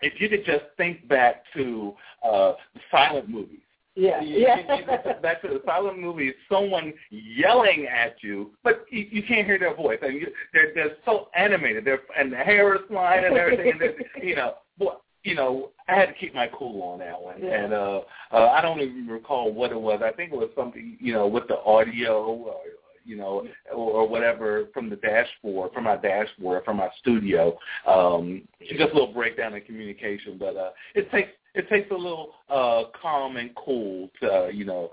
if 0.00 0.20
you 0.20 0.28
could 0.28 0.44
just 0.44 0.64
think 0.76 1.08
back 1.08 1.42
to 1.56 1.92
uh, 2.24 2.52
silent 2.92 3.28
movies. 3.28 3.58
Yeah, 3.94 4.20
yeah. 4.22 5.12
back 5.20 5.42
to 5.42 5.48
the 5.48 5.60
silent 5.66 5.98
movies, 5.98 6.34
someone 6.50 6.94
yelling 7.10 7.86
at 7.86 8.16
you, 8.22 8.52
but 8.64 8.86
you, 8.90 9.06
you 9.10 9.22
can't 9.22 9.46
hear 9.46 9.58
their 9.58 9.74
voice, 9.74 9.98
and 10.02 10.14
you, 10.14 10.28
they're 10.54 10.72
they're 10.74 10.96
so 11.04 11.28
animated, 11.36 11.84
they're 11.84 12.00
and 12.18 12.32
the 12.32 12.36
hair 12.36 12.74
is 12.74 12.80
flying 12.88 13.24
and 13.26 13.36
everything, 13.36 13.72
and 13.72 13.80
they're- 13.80 13.96
you 14.22 14.34
know, 14.34 14.54
boy, 14.78 14.92
you 15.24 15.34
know, 15.34 15.70
I 15.88 15.94
had 15.94 16.06
to 16.06 16.14
keep 16.14 16.34
my 16.34 16.48
cool 16.58 16.82
on 16.82 17.00
that 17.00 17.20
one, 17.20 17.42
Yeah. 17.42 17.64
and 17.64 17.72
uh, 17.74 18.00
uh, 18.32 18.48
I 18.48 18.62
don't 18.62 18.80
even 18.80 19.06
recall 19.08 19.52
what 19.52 19.72
it 19.72 19.80
was. 19.80 20.00
I 20.02 20.10
think 20.12 20.32
it 20.32 20.36
was 20.38 20.50
something, 20.56 20.96
you 21.00 21.12
know, 21.12 21.26
with 21.26 21.46
the 21.48 21.58
audio, 21.58 22.22
or, 22.24 22.56
you 23.04 23.16
know, 23.16 23.46
or, 23.74 23.90
or 23.92 24.08
whatever 24.08 24.66
from 24.72 24.88
the 24.88 24.96
dashboard, 24.96 25.72
from 25.72 25.84
my 25.84 25.96
dashboard, 25.96 26.64
from 26.64 26.78
my 26.78 26.88
studio. 27.00 27.56
Um, 27.86 28.42
just 28.68 28.80
a 28.80 28.84
little 28.86 29.12
breakdown 29.12 29.54
in 29.54 29.60
communication, 29.62 30.36
but 30.38 30.56
uh, 30.56 30.70
it 30.94 31.10
takes 31.10 31.30
it 31.54 31.68
takes 31.68 31.90
a 31.90 31.94
little 31.94 32.32
uh, 32.48 32.84
calm 33.00 33.36
and 33.36 33.50
cool 33.54 34.10
to 34.20 34.32
uh, 34.32 34.46
you 34.48 34.64
know 34.64 34.90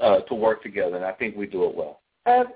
uh, 0.00 0.20
to 0.20 0.34
work 0.34 0.62
together, 0.62 0.96
and 0.96 1.04
I 1.04 1.12
think 1.12 1.36
we 1.36 1.46
do 1.46 1.64
it 1.64 1.74
well. 1.74 2.00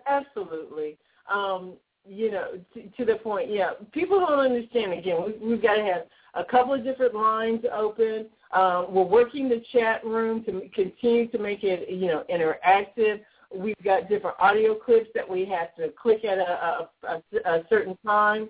Absolutely. 0.07 0.98
Um, 1.32 1.74
you 2.07 2.30
know, 2.30 2.61
to, 2.74 2.82
to 2.82 3.05
the 3.05 3.16
point, 3.16 3.50
yeah. 3.50 3.70
People 3.92 4.20
don't 4.20 4.40
understand. 4.40 4.92
Again, 4.92 5.24
we, 5.24 5.48
we've 5.48 5.62
got 5.62 5.76
to 5.76 5.84
have 5.84 6.03
a 6.34 6.44
couple 6.44 6.74
of 6.74 6.84
different 6.84 7.14
lines 7.14 7.64
open. 7.72 8.26
Um, 8.53 8.86
we're 8.90 9.05
working 9.05 9.48
the 9.48 9.62
chat 9.72 10.05
room 10.05 10.44
to 10.44 10.68
continue 10.74 11.28
to 11.28 11.38
make 11.38 11.62
it, 11.62 11.88
you 11.88 12.09
know, 12.09 12.24
interactive. 12.30 13.20
We've 13.55 13.82
got 13.84 14.09
different 14.09 14.36
audio 14.40 14.74
clips 14.74 15.11
that 15.14 15.28
we 15.28 15.44
have 15.46 15.74
to 15.76 15.92
click 16.00 16.24
at 16.24 16.38
a, 16.38 16.42
a, 16.42 16.88
a, 17.09 17.50
a 17.50 17.62
certain 17.68 17.96
time. 18.05 18.48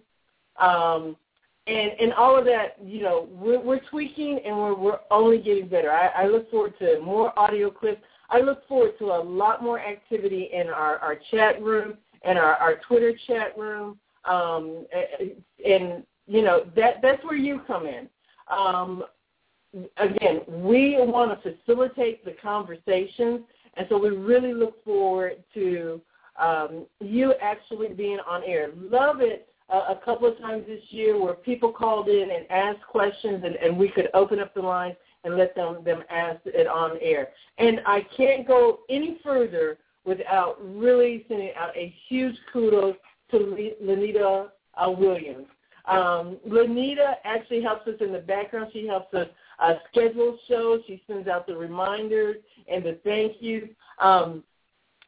Um, 0.58 1.16
and 1.66 1.92
and 2.00 2.12
all 2.14 2.36
of 2.36 2.44
that, 2.46 2.76
you 2.84 3.02
know, 3.02 3.28
we're, 3.30 3.60
we're 3.60 3.80
tweaking 3.90 4.40
and 4.44 4.56
we're 4.56 4.74
we're 4.74 4.98
only 5.10 5.38
getting 5.38 5.68
better. 5.68 5.92
I, 5.92 6.24
I 6.24 6.26
look 6.26 6.50
forward 6.50 6.74
to 6.80 7.00
more 7.00 7.36
audio 7.38 7.70
clips. 7.70 8.02
I 8.30 8.40
look 8.40 8.66
forward 8.66 8.98
to 8.98 9.12
a 9.12 9.22
lot 9.22 9.62
more 9.62 9.78
activity 9.78 10.50
in 10.52 10.68
our, 10.68 10.98
our 10.98 11.16
chat 11.30 11.62
room 11.62 11.98
and 12.22 12.38
our, 12.38 12.54
our 12.54 12.76
Twitter 12.88 13.12
chat 13.26 13.56
room. 13.56 13.98
Um, 14.24 14.86
and 15.64 16.04
you 16.26 16.42
know 16.42 16.64
that 16.74 16.96
that's 17.02 17.22
where 17.24 17.36
you 17.36 17.60
come 17.66 17.86
in. 17.86 18.08
Um, 18.50 19.04
again, 19.98 20.40
we 20.48 20.96
want 20.98 21.42
to 21.42 21.52
facilitate 21.52 22.24
the 22.24 22.32
conversations, 22.42 23.40
and 23.74 23.86
so 23.88 23.98
we 23.98 24.10
really 24.10 24.52
look 24.52 24.84
forward 24.84 25.42
to 25.54 26.00
um, 26.40 26.86
you 27.00 27.34
actually 27.40 27.88
being 27.88 28.18
on 28.28 28.42
air. 28.44 28.70
Love 28.76 29.20
it 29.20 29.51
a 29.72 30.00
couple 30.04 30.28
of 30.28 30.38
times 30.38 30.64
this 30.66 30.82
year 30.90 31.18
where 31.18 31.34
people 31.34 31.72
called 31.72 32.08
in 32.08 32.30
and 32.30 32.50
asked 32.50 32.86
questions, 32.86 33.42
and, 33.44 33.56
and 33.56 33.76
we 33.76 33.88
could 33.88 34.08
open 34.14 34.38
up 34.38 34.54
the 34.54 34.60
lines 34.60 34.96
and 35.24 35.36
let 35.36 35.54
them 35.54 35.82
them 35.84 36.02
ask 36.10 36.40
it 36.44 36.66
on 36.66 36.98
air. 37.00 37.28
And 37.58 37.80
I 37.86 38.06
can't 38.16 38.46
go 38.46 38.80
any 38.90 39.18
further 39.22 39.78
without 40.04 40.56
really 40.60 41.24
sending 41.28 41.52
out 41.56 41.76
a 41.76 41.94
huge 42.08 42.36
kudos 42.52 42.96
to 43.30 43.36
Le- 43.36 43.84
Lenita 43.84 44.48
uh, 44.74 44.90
Williams. 44.90 45.46
Um, 45.86 46.38
Lenita 46.48 47.14
actually 47.24 47.62
helps 47.62 47.86
us 47.88 47.94
in 48.00 48.12
the 48.12 48.18
background. 48.18 48.70
She 48.72 48.86
helps 48.86 49.12
us 49.14 49.28
uh, 49.58 49.74
schedule 49.90 50.38
shows. 50.48 50.80
She 50.86 51.02
sends 51.06 51.28
out 51.28 51.46
the 51.46 51.56
reminders 51.56 52.36
and 52.68 52.84
the 52.84 52.98
thank 53.04 53.36
yous. 53.40 53.68
Um, 54.00 54.44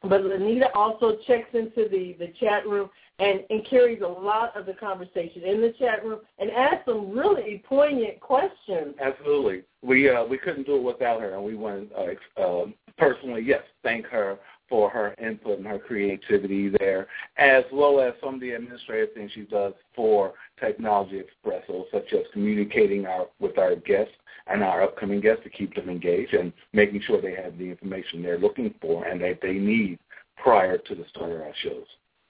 but 0.01 0.21
Lenita 0.21 0.67
also 0.75 1.17
checks 1.25 1.49
into 1.53 1.89
the, 1.89 2.15
the 2.19 2.33
chat 2.39 2.67
room 2.67 2.89
and, 3.19 3.41
and 3.49 3.65
carries 3.69 4.01
a 4.01 4.07
lot 4.07 4.55
of 4.57 4.65
the 4.65 4.73
conversation 4.73 5.43
in 5.43 5.61
the 5.61 5.73
chat 5.79 6.03
room 6.03 6.19
and 6.39 6.51
asks 6.51 6.85
some 6.85 7.11
really 7.11 7.63
poignant 7.67 8.19
questions. 8.19 8.95
Absolutely, 9.01 9.63
we 9.81 10.09
uh, 10.09 10.23
we 10.23 10.37
couldn't 10.37 10.65
do 10.65 10.75
it 10.75 10.83
without 10.83 11.21
her, 11.21 11.35
and 11.35 11.43
we 11.43 11.55
want 11.55 11.89
to 11.89 12.17
uh, 12.37 12.61
um 12.61 12.73
personally, 12.97 13.43
yes, 13.45 13.61
thank 13.83 14.05
her 14.07 14.37
for 14.67 14.89
her 14.89 15.13
input 15.19 15.59
and 15.59 15.67
her 15.67 15.79
creativity 15.79 16.69
there, 16.79 17.07
as 17.37 17.63
well 17.71 17.99
as 17.99 18.13
some 18.23 18.35
of 18.35 18.41
the 18.41 18.51
administrative 18.51 19.13
things 19.13 19.31
she 19.33 19.41
does 19.41 19.73
for 19.95 20.33
Technology 20.59 21.21
Expresso, 21.21 21.83
such 21.91 22.13
as 22.13 22.21
communicating 22.33 23.05
our, 23.05 23.27
with 23.39 23.57
our 23.57 23.75
guests 23.75 24.13
and 24.47 24.63
our 24.63 24.83
upcoming 24.83 25.21
guests 25.21 25.43
to 25.43 25.49
keep 25.49 25.75
them 25.75 25.89
engaged 25.89 26.33
and 26.33 26.51
making 26.73 27.01
sure 27.01 27.21
they 27.21 27.35
have 27.35 27.57
the 27.57 27.69
information 27.69 28.21
they're 28.21 28.39
looking 28.39 28.73
for 28.81 29.05
and 29.05 29.21
that 29.21 29.39
they 29.41 29.53
need 29.53 29.99
prior 30.37 30.77
to 30.77 30.95
the 30.95 31.05
start 31.09 31.31
of 31.31 31.41
our 31.41 31.53
shows. 31.61 31.85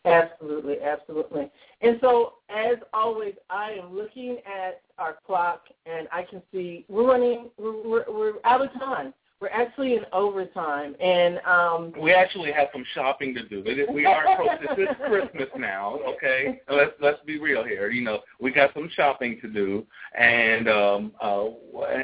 Absolutely, 0.05 0.81
absolutely. 0.81 1.49
And 1.81 1.97
so, 2.01 2.33
as 2.49 2.77
always, 2.93 3.33
I 3.49 3.71
am 3.71 3.95
looking 3.95 4.37
at 4.45 4.81
our 4.97 5.17
clock, 5.25 5.63
and 5.85 6.07
I 6.11 6.23
can 6.23 6.41
see 6.51 6.85
we're 6.87 7.07
running. 7.07 7.49
We're, 7.57 7.87
we're, 7.87 8.05
we're 8.07 8.33
out 8.43 8.61
of 8.61 8.71
time. 8.73 9.13
We're 9.41 9.49
actually 9.49 9.95
in 9.95 10.05
overtime, 10.13 10.95
and 11.01 11.39
um, 11.39 11.93
we 12.01 12.13
actually 12.13 12.53
have 12.53 12.69
some 12.71 12.85
shopping 12.93 13.33
to 13.35 13.43
do. 13.47 13.61
We 13.93 14.05
are 14.05 14.25
this 14.61 14.87
is 14.87 14.95
Christmas 15.07 15.49
now, 15.57 15.99
okay? 16.07 16.61
Let's 16.69 16.93
let's 17.01 17.19
be 17.25 17.37
real 17.37 17.63
here. 17.63 17.91
You 17.91 18.03
know, 18.03 18.19
we 18.39 18.51
got 18.51 18.73
some 18.73 18.89
shopping 18.95 19.39
to 19.41 19.49
do, 19.49 19.85
and 20.17 20.69
um, 20.69 21.11
uh, 21.21 21.47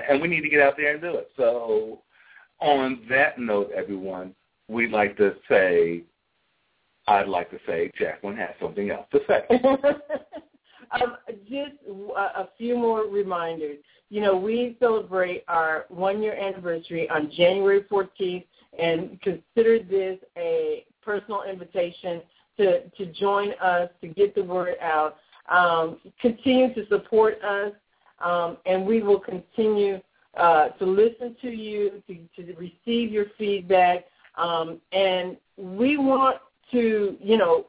and 0.10 0.22
we 0.22 0.28
need 0.28 0.41
to 0.41 0.49
get 0.49 0.60
out 0.60 0.76
there 0.76 0.91
and 0.91 1.02
do 1.02 1.16
it. 1.16 1.32
So, 1.38 2.02
on 2.60 3.02
that 3.10 3.39
note, 3.39 3.72
everyone, 3.74 4.36
we'd 4.68 4.91
like 4.91 5.16
to 5.18 5.36
say, 5.47 6.04
I'd 7.12 7.28
like 7.28 7.49
to 7.51 7.59
say, 7.68 7.91
Jacqueline 7.97 8.38
has 8.38 8.51
something 8.62 8.89
else 8.89 9.07
to 9.12 9.20
say. 9.28 9.45
um, 11.01 11.18
just 11.49 11.74
a 11.88 12.47
few 12.57 12.78
more 12.78 13.05
reminders 13.07 13.78
you 14.12 14.20
know, 14.20 14.36
we 14.36 14.76
celebrate 14.78 15.45
our 15.47 15.86
one-year 15.88 16.36
anniversary 16.36 17.09
on 17.09 17.32
January 17.32 17.86
14th 17.89 18.43
and 18.78 19.18
consider 19.22 19.80
this 19.80 20.20
a 20.38 20.86
personal 21.01 21.43
invitation 21.49 22.22
to, 22.57 22.89
to 22.89 23.05
join 23.14 23.53
us, 23.64 23.89
to 24.01 24.09
get 24.09 24.36
the 24.36 24.43
word 24.43 24.76
out. 24.82 25.16
Um, 25.49 25.97
continue 26.22 26.74
to 26.74 26.86
support 26.89 27.41
us, 27.41 27.72
um, 28.20 28.57
and 28.66 28.86
we 28.86 29.01
will 29.01 29.20
continue 29.20 30.01
uh, 30.36 30.70
to 30.72 30.86
listen 30.86 31.38
to 31.41 31.49
you, 31.49 32.03
to, 32.07 32.43
to 32.43 32.53
receive 32.55 33.14
your 33.14 33.28
feedback, 33.38 34.03
um, 34.38 34.82
and 34.91 35.38
we 35.55 35.95
want 35.95 36.36
to, 36.72 37.17
you 37.19 37.38
know, 37.38 37.67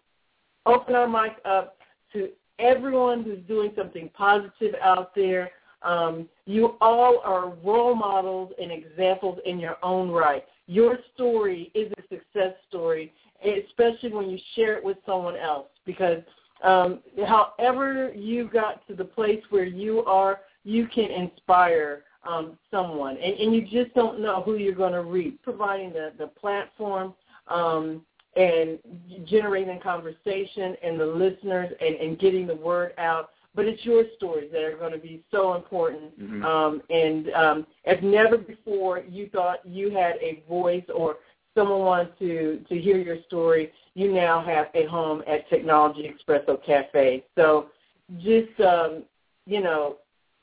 open 0.66 0.94
our 0.94 1.08
mic 1.08 1.36
up 1.44 1.76
to 2.12 2.28
everyone 2.58 3.22
who's 3.22 3.40
doing 3.48 3.72
something 3.76 4.10
positive 4.14 4.74
out 4.82 5.14
there 5.14 5.50
um, 5.84 6.28
you 6.46 6.76
all 6.80 7.20
are 7.24 7.50
role 7.64 7.94
models 7.94 8.52
and 8.60 8.70
examples 8.70 9.38
in 9.44 9.58
your 9.58 9.76
own 9.82 10.10
right. 10.10 10.44
Your 10.66 10.98
story 11.14 11.70
is 11.74 11.92
a 11.98 12.02
success 12.02 12.54
story, 12.68 13.12
especially 13.44 14.12
when 14.12 14.30
you 14.30 14.38
share 14.54 14.76
it 14.76 14.84
with 14.84 14.98
someone 15.04 15.36
else. 15.36 15.66
Because 15.84 16.22
um, 16.62 17.00
however 17.26 18.12
you 18.14 18.48
got 18.48 18.86
to 18.88 18.94
the 18.94 19.04
place 19.04 19.42
where 19.50 19.64
you 19.64 20.04
are, 20.04 20.40
you 20.64 20.86
can 20.86 21.10
inspire 21.10 22.04
um, 22.28 22.56
someone, 22.70 23.16
and, 23.16 23.34
and 23.34 23.52
you 23.52 23.62
just 23.62 23.92
don't 23.96 24.20
know 24.20 24.42
who 24.42 24.54
you're 24.54 24.76
going 24.76 24.92
to 24.92 25.02
reach. 25.02 25.34
Providing 25.42 25.92
the 25.92 26.12
the 26.18 26.28
platform 26.28 27.14
um, 27.48 28.02
and 28.36 28.78
generating 29.26 29.78
conversation 29.80 30.76
and 30.82 30.98
the 30.98 31.06
listeners 31.06 31.70
and, 31.80 31.96
and 31.96 32.18
getting 32.18 32.46
the 32.46 32.56
word 32.56 32.92
out 32.98 33.30
but 33.54 33.66
it's 33.66 33.84
your 33.84 34.04
stories 34.16 34.50
that 34.52 34.62
are 34.62 34.76
going 34.76 34.92
to 34.92 34.98
be 34.98 35.22
so 35.30 35.54
important. 35.54 36.18
Mm-hmm. 36.20 36.44
Um, 36.44 36.82
and 36.90 37.30
um, 37.32 37.66
as 37.84 37.98
never 38.02 38.38
before 38.38 39.00
you 39.00 39.28
thought 39.28 39.58
you 39.66 39.90
had 39.90 40.16
a 40.16 40.42
voice 40.48 40.84
or 40.94 41.16
someone 41.54 41.80
wanted 41.80 42.18
to, 42.18 42.64
to 42.68 42.80
hear 42.80 42.98
your 42.98 43.18
story, 43.26 43.70
you 43.94 44.10
now 44.10 44.42
have 44.42 44.68
a 44.74 44.86
home 44.86 45.22
at 45.26 45.48
Technology 45.50 46.10
Expresso 46.10 46.64
Cafe. 46.64 47.24
So 47.34 47.66
just, 48.18 48.58
um, 48.60 49.02
you 49.46 49.60
know, 49.60 49.96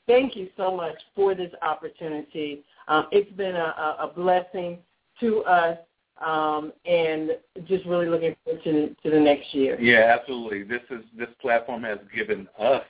thank 0.06 0.36
you 0.36 0.48
so 0.56 0.76
much 0.76 0.96
for 1.16 1.34
this 1.34 1.52
opportunity. 1.62 2.62
Um, 2.86 3.06
it's 3.10 3.32
been 3.32 3.56
a, 3.56 3.96
a 4.00 4.12
blessing 4.14 4.78
to 5.18 5.42
us 5.44 5.78
um, 6.20 6.72
and 6.84 7.30
just 7.66 7.84
really 7.86 8.06
looking 8.06 8.36
forward 8.44 8.62
to, 8.64 8.94
to 9.02 9.10
the 9.10 9.20
next 9.20 9.54
year. 9.54 9.80
Yeah, 9.80 10.16
absolutely. 10.18 10.62
This 10.62 10.82
is 10.90 11.04
this 11.16 11.28
platform 11.40 11.82
has 11.84 11.98
given 12.14 12.48
us 12.58 12.84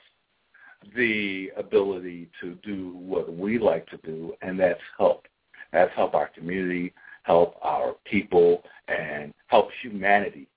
the 0.95 1.51
ability 1.57 2.29
to 2.41 2.55
do 2.63 2.93
what 2.95 3.35
we 3.35 3.59
like 3.59 3.87
to 3.87 3.97
do, 3.97 4.33
and 4.41 4.59
that's 4.59 4.79
help. 4.97 5.27
That's 5.71 5.93
help 5.95 6.15
our 6.15 6.27
community, 6.27 6.93
help 7.23 7.55
our 7.61 7.95
people, 8.05 8.63
and 8.87 9.33
help 9.47 9.69
humanity 9.81 10.47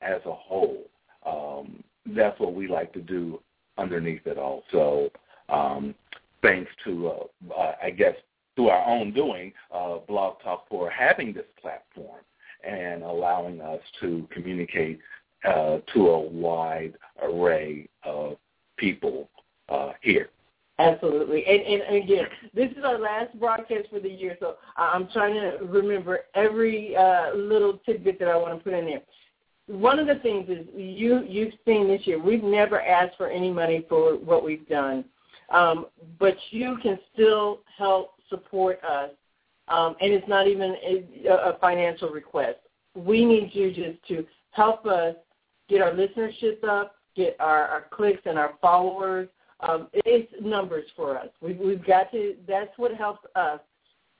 as 0.00 0.20
a 0.26 0.32
whole. 0.32 0.84
Um, 1.26 1.82
that's 2.06 2.38
what 2.38 2.54
we 2.54 2.68
like 2.68 2.92
to 2.94 3.00
do 3.00 3.40
underneath 3.78 4.26
it 4.26 4.38
all. 4.38 4.62
So 4.70 5.10
um, 5.48 5.94
thanks 6.42 6.70
to, 6.84 7.08
uh, 7.08 7.52
uh, 7.58 7.72
I 7.82 7.90
guess, 7.90 8.14
through 8.56 8.68
our 8.68 8.84
own 8.86 9.12
doing, 9.12 9.52
uh, 9.72 9.98
Blog 10.06 10.40
Talk 10.42 10.68
for 10.68 10.90
having 10.90 11.32
this 11.32 11.46
platform 11.60 12.20
and 12.66 13.02
allowing 13.02 13.60
us 13.60 13.80
to 14.00 14.26
communicate 14.30 15.00
uh, 15.44 15.78
to 15.92 16.08
a 16.08 16.20
wide 16.20 16.94
array 17.22 17.88
of 18.04 18.36
people 18.76 19.28
uh, 19.68 19.92
here. 20.00 20.30
Absolutely. 20.78 21.44
And, 21.46 21.82
and 21.82 22.02
again, 22.02 22.24
this 22.52 22.70
is 22.72 22.84
our 22.84 22.98
last 22.98 23.38
broadcast 23.38 23.88
for 23.90 24.00
the 24.00 24.08
year, 24.08 24.36
so 24.40 24.56
I'm 24.76 25.08
trying 25.12 25.34
to 25.34 25.64
remember 25.64 26.20
every 26.34 26.96
uh, 26.96 27.34
little 27.34 27.78
tidbit 27.86 28.18
that 28.18 28.28
I 28.28 28.36
want 28.36 28.58
to 28.58 28.64
put 28.64 28.72
in 28.72 28.86
there. 28.86 29.02
One 29.66 29.98
of 29.98 30.06
the 30.06 30.16
things 30.16 30.48
is 30.48 30.66
you 30.74 31.22
you've 31.26 31.54
seen 31.64 31.88
this 31.88 32.06
year. 32.06 32.20
We've 32.20 32.42
never 32.42 32.82
asked 32.82 33.16
for 33.16 33.28
any 33.28 33.50
money 33.50 33.86
for 33.88 34.16
what 34.16 34.44
we've 34.44 34.68
done, 34.68 35.04
um, 35.50 35.86
but 36.18 36.36
you 36.50 36.76
can 36.82 36.98
still 37.14 37.60
help 37.78 38.13
support 38.28 38.82
us, 38.84 39.10
um, 39.68 39.96
and 40.00 40.12
it's 40.12 40.28
not 40.28 40.46
even 40.46 40.76
a, 40.84 41.28
a 41.28 41.58
financial 41.60 42.10
request. 42.10 42.58
We 42.94 43.24
need 43.24 43.50
you 43.52 43.72
just 43.72 44.06
to 44.08 44.26
help 44.50 44.86
us 44.86 45.16
get 45.68 45.80
our 45.80 45.92
listenership 45.92 46.62
up, 46.64 46.96
get 47.16 47.36
our, 47.40 47.66
our 47.66 47.86
clicks 47.90 48.22
and 48.26 48.38
our 48.38 48.54
followers 48.60 49.28
um, 49.60 49.88
it's 49.92 50.30
numbers 50.42 50.84
for 50.96 51.18
us. 51.18 51.28
We've, 51.40 51.58
we've 51.58 51.84
got 51.84 52.10
to. 52.12 52.34
That's 52.46 52.76
what 52.76 52.94
helps 52.94 53.24
us 53.34 53.60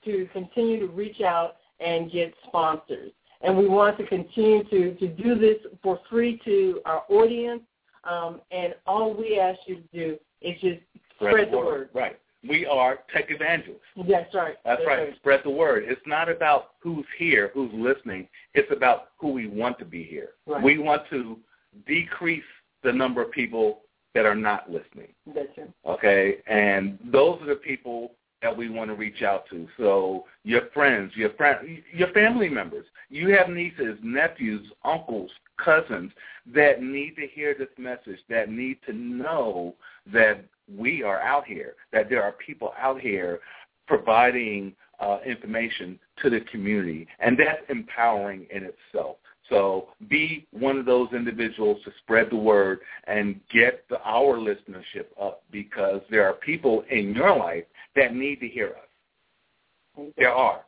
to 0.05 0.27
continue 0.33 0.79
to 0.79 0.87
reach 0.87 1.21
out 1.21 1.57
and 1.79 2.11
get 2.11 2.33
sponsors. 2.47 3.11
And 3.41 3.57
we 3.57 3.67
want 3.67 3.97
to 3.97 4.07
continue 4.07 4.63
to, 4.65 4.95
to 4.95 5.07
do 5.07 5.35
this 5.37 5.57
for 5.83 5.99
free 6.09 6.39
to 6.45 6.81
our 6.85 7.03
audience. 7.09 7.61
Um, 8.09 8.41
and 8.51 8.75
all 8.87 9.13
we 9.13 9.39
ask 9.39 9.59
you 9.67 9.75
to 9.75 9.81
do 9.93 10.17
is 10.41 10.53
just 10.61 10.81
spread, 11.15 11.31
spread 11.31 11.51
the 11.51 11.57
word. 11.57 11.65
word. 11.65 11.89
Right. 11.93 12.19
We 12.47 12.65
are 12.65 12.99
tech 13.13 13.25
evangelists. 13.29 13.81
That's 13.95 14.33
right. 14.33 14.55
That's, 14.63 14.79
That's 14.79 14.81
right. 14.87 14.99
right. 15.07 15.15
Spread 15.17 15.41
the 15.43 15.49
word. 15.49 15.83
It's 15.87 16.01
not 16.05 16.29
about 16.29 16.71
who's 16.79 17.05
here, 17.17 17.51
who's 17.53 17.71
listening. 17.73 18.27
It's 18.53 18.71
about 18.71 19.09
who 19.17 19.31
we 19.31 19.47
want 19.47 19.79
to 19.79 19.85
be 19.85 20.03
here. 20.03 20.29
Right. 20.45 20.63
We 20.63 20.77
want 20.77 21.03
to 21.09 21.37
decrease 21.87 22.43
the 22.83 22.91
number 22.91 23.21
of 23.21 23.31
people 23.31 23.81
that 24.13 24.25
are 24.25 24.35
not 24.35 24.71
listening. 24.71 25.09
That's 25.33 25.53
true. 25.53 25.73
Okay, 25.85 26.37
and 26.47 26.97
those 27.11 27.41
are 27.41 27.47
the 27.47 27.55
people 27.55 28.11
that 28.45 28.55
we 28.55 28.69
want 28.69 28.91
to 28.91 28.95
reach 28.95 29.23
out 29.23 29.45
to. 29.49 29.67
So 29.75 30.25
your 30.43 30.69
friends, 30.71 31.11
your 31.15 31.31
friend, 31.33 31.81
your 31.91 32.09
family 32.09 32.47
members. 32.47 32.85
You 33.09 33.29
have 33.29 33.49
nieces, 33.49 33.97
nephews, 34.03 34.67
uncles, 34.83 35.31
cousins 35.57 36.11
that 36.53 36.83
need 36.83 37.15
to 37.15 37.25
hear 37.25 37.55
this 37.57 37.69
message, 37.79 38.19
that 38.29 38.49
need 38.49 38.77
to 38.85 38.93
know 38.93 39.73
that 40.13 40.45
we 40.77 41.01
are 41.01 41.19
out 41.21 41.45
here, 41.45 41.73
that 41.91 42.07
there 42.07 42.21
are 42.21 42.33
people 42.33 42.73
out 42.79 43.01
here 43.01 43.39
providing 43.87 44.75
uh, 44.99 45.17
information 45.25 45.99
to 46.21 46.29
the 46.29 46.41
community, 46.51 47.07
and 47.19 47.39
that's 47.39 47.63
empowering 47.69 48.45
in 48.51 48.61
itself. 48.63 49.17
So 49.49 49.89
be 50.09 50.47
one 50.51 50.77
of 50.77 50.85
those 50.85 51.09
individuals 51.13 51.79
to 51.85 51.91
spread 52.03 52.29
the 52.31 52.35
word 52.35 52.79
and 53.05 53.39
get 53.53 53.85
the, 53.89 54.01
our 54.01 54.37
listenership 54.37 55.07
up 55.21 55.43
because 55.51 56.01
there 56.09 56.27
are 56.27 56.33
people 56.33 56.83
in 56.89 57.13
your 57.13 57.35
life 57.37 57.65
that 57.95 58.15
need 58.15 58.39
to 58.39 58.47
hear 58.47 58.69
us. 58.69 60.03
There 60.17 60.33
are, 60.33 60.61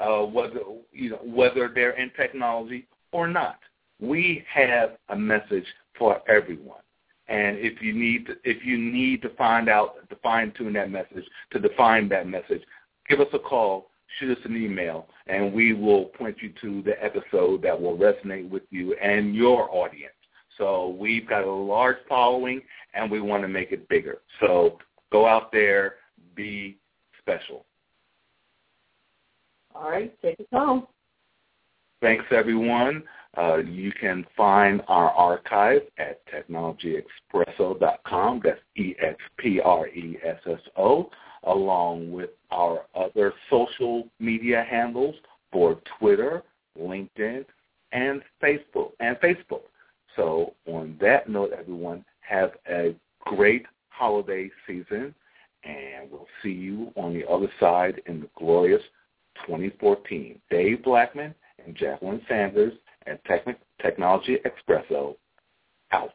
uh, 0.00 0.24
whether 0.24 0.60
you 0.92 1.10
know 1.10 1.20
whether 1.22 1.70
they're 1.72 1.96
in 1.98 2.10
technology 2.16 2.86
or 3.12 3.28
not. 3.28 3.58
We 4.00 4.44
have 4.52 4.96
a 5.08 5.16
message 5.16 5.64
for 5.98 6.20
everyone. 6.28 6.80
And 7.28 7.56
if 7.58 7.80
you 7.80 7.92
need 7.92 8.26
to, 8.26 8.36
if 8.44 8.64
you 8.64 8.78
need 8.78 9.22
to 9.22 9.30
find 9.30 9.68
out 9.68 10.08
to 10.10 10.16
fine 10.16 10.52
tune 10.56 10.72
that 10.74 10.90
message, 10.90 11.24
to 11.52 11.60
define 11.60 12.08
that 12.08 12.26
message, 12.28 12.62
give 13.08 13.20
us 13.20 13.28
a 13.32 13.38
call 13.38 13.88
shoot 14.18 14.36
us 14.36 14.44
an 14.44 14.56
email, 14.56 15.06
and 15.26 15.52
we 15.52 15.72
will 15.72 16.06
point 16.06 16.36
you 16.40 16.52
to 16.60 16.82
the 16.82 17.02
episode 17.02 17.62
that 17.62 17.80
will 17.80 17.96
resonate 17.96 18.48
with 18.48 18.62
you 18.70 18.94
and 18.94 19.34
your 19.34 19.68
audience. 19.74 20.12
So 20.58 20.96
we've 20.98 21.28
got 21.28 21.44
a 21.44 21.50
large 21.50 21.96
following, 22.08 22.62
and 22.94 23.10
we 23.10 23.20
want 23.20 23.42
to 23.42 23.48
make 23.48 23.72
it 23.72 23.88
bigger. 23.88 24.18
So 24.40 24.78
go 25.12 25.26
out 25.26 25.52
there, 25.52 25.96
be 26.34 26.78
special. 27.20 27.66
All 29.74 29.90
right, 29.90 30.16
take 30.22 30.40
us 30.40 30.46
home. 30.52 30.86
Thanks, 32.00 32.24
everyone. 32.30 33.02
Uh, 33.36 33.58
you 33.58 33.92
can 33.92 34.24
find 34.34 34.80
our 34.88 35.10
archive 35.10 35.82
at 35.98 36.22
technologyexpresso.com. 36.28 38.40
That's 38.42 38.60
E-X-P-R-E-S-S-O 38.76 39.10
along 41.46 42.12
with 42.12 42.30
our 42.50 42.82
other 42.94 43.32
social 43.50 44.08
media 44.20 44.64
handles 44.68 45.14
for 45.52 45.78
Twitter, 45.98 46.42
LinkedIn, 46.78 47.44
and 47.92 48.22
Facebook. 48.42 48.92
And 49.00 49.16
Facebook. 49.18 49.62
So 50.16 50.54
on 50.66 50.96
that 51.00 51.28
note, 51.28 51.52
everyone, 51.58 52.04
have 52.20 52.52
a 52.68 52.94
great 53.20 53.66
holiday 53.88 54.50
season, 54.66 55.14
and 55.64 56.10
we'll 56.10 56.26
see 56.42 56.50
you 56.50 56.92
on 56.96 57.14
the 57.14 57.28
other 57.28 57.50
side 57.60 58.00
in 58.06 58.20
the 58.20 58.28
glorious 58.36 58.82
2014. 59.46 60.40
Dave 60.50 60.82
Blackman 60.82 61.34
and 61.64 61.76
Jacqueline 61.76 62.22
Sanders 62.28 62.72
and 63.06 63.18
Techn- 63.28 63.56
Technology 63.80 64.38
Expresso 64.44 65.16
out. 65.92 66.14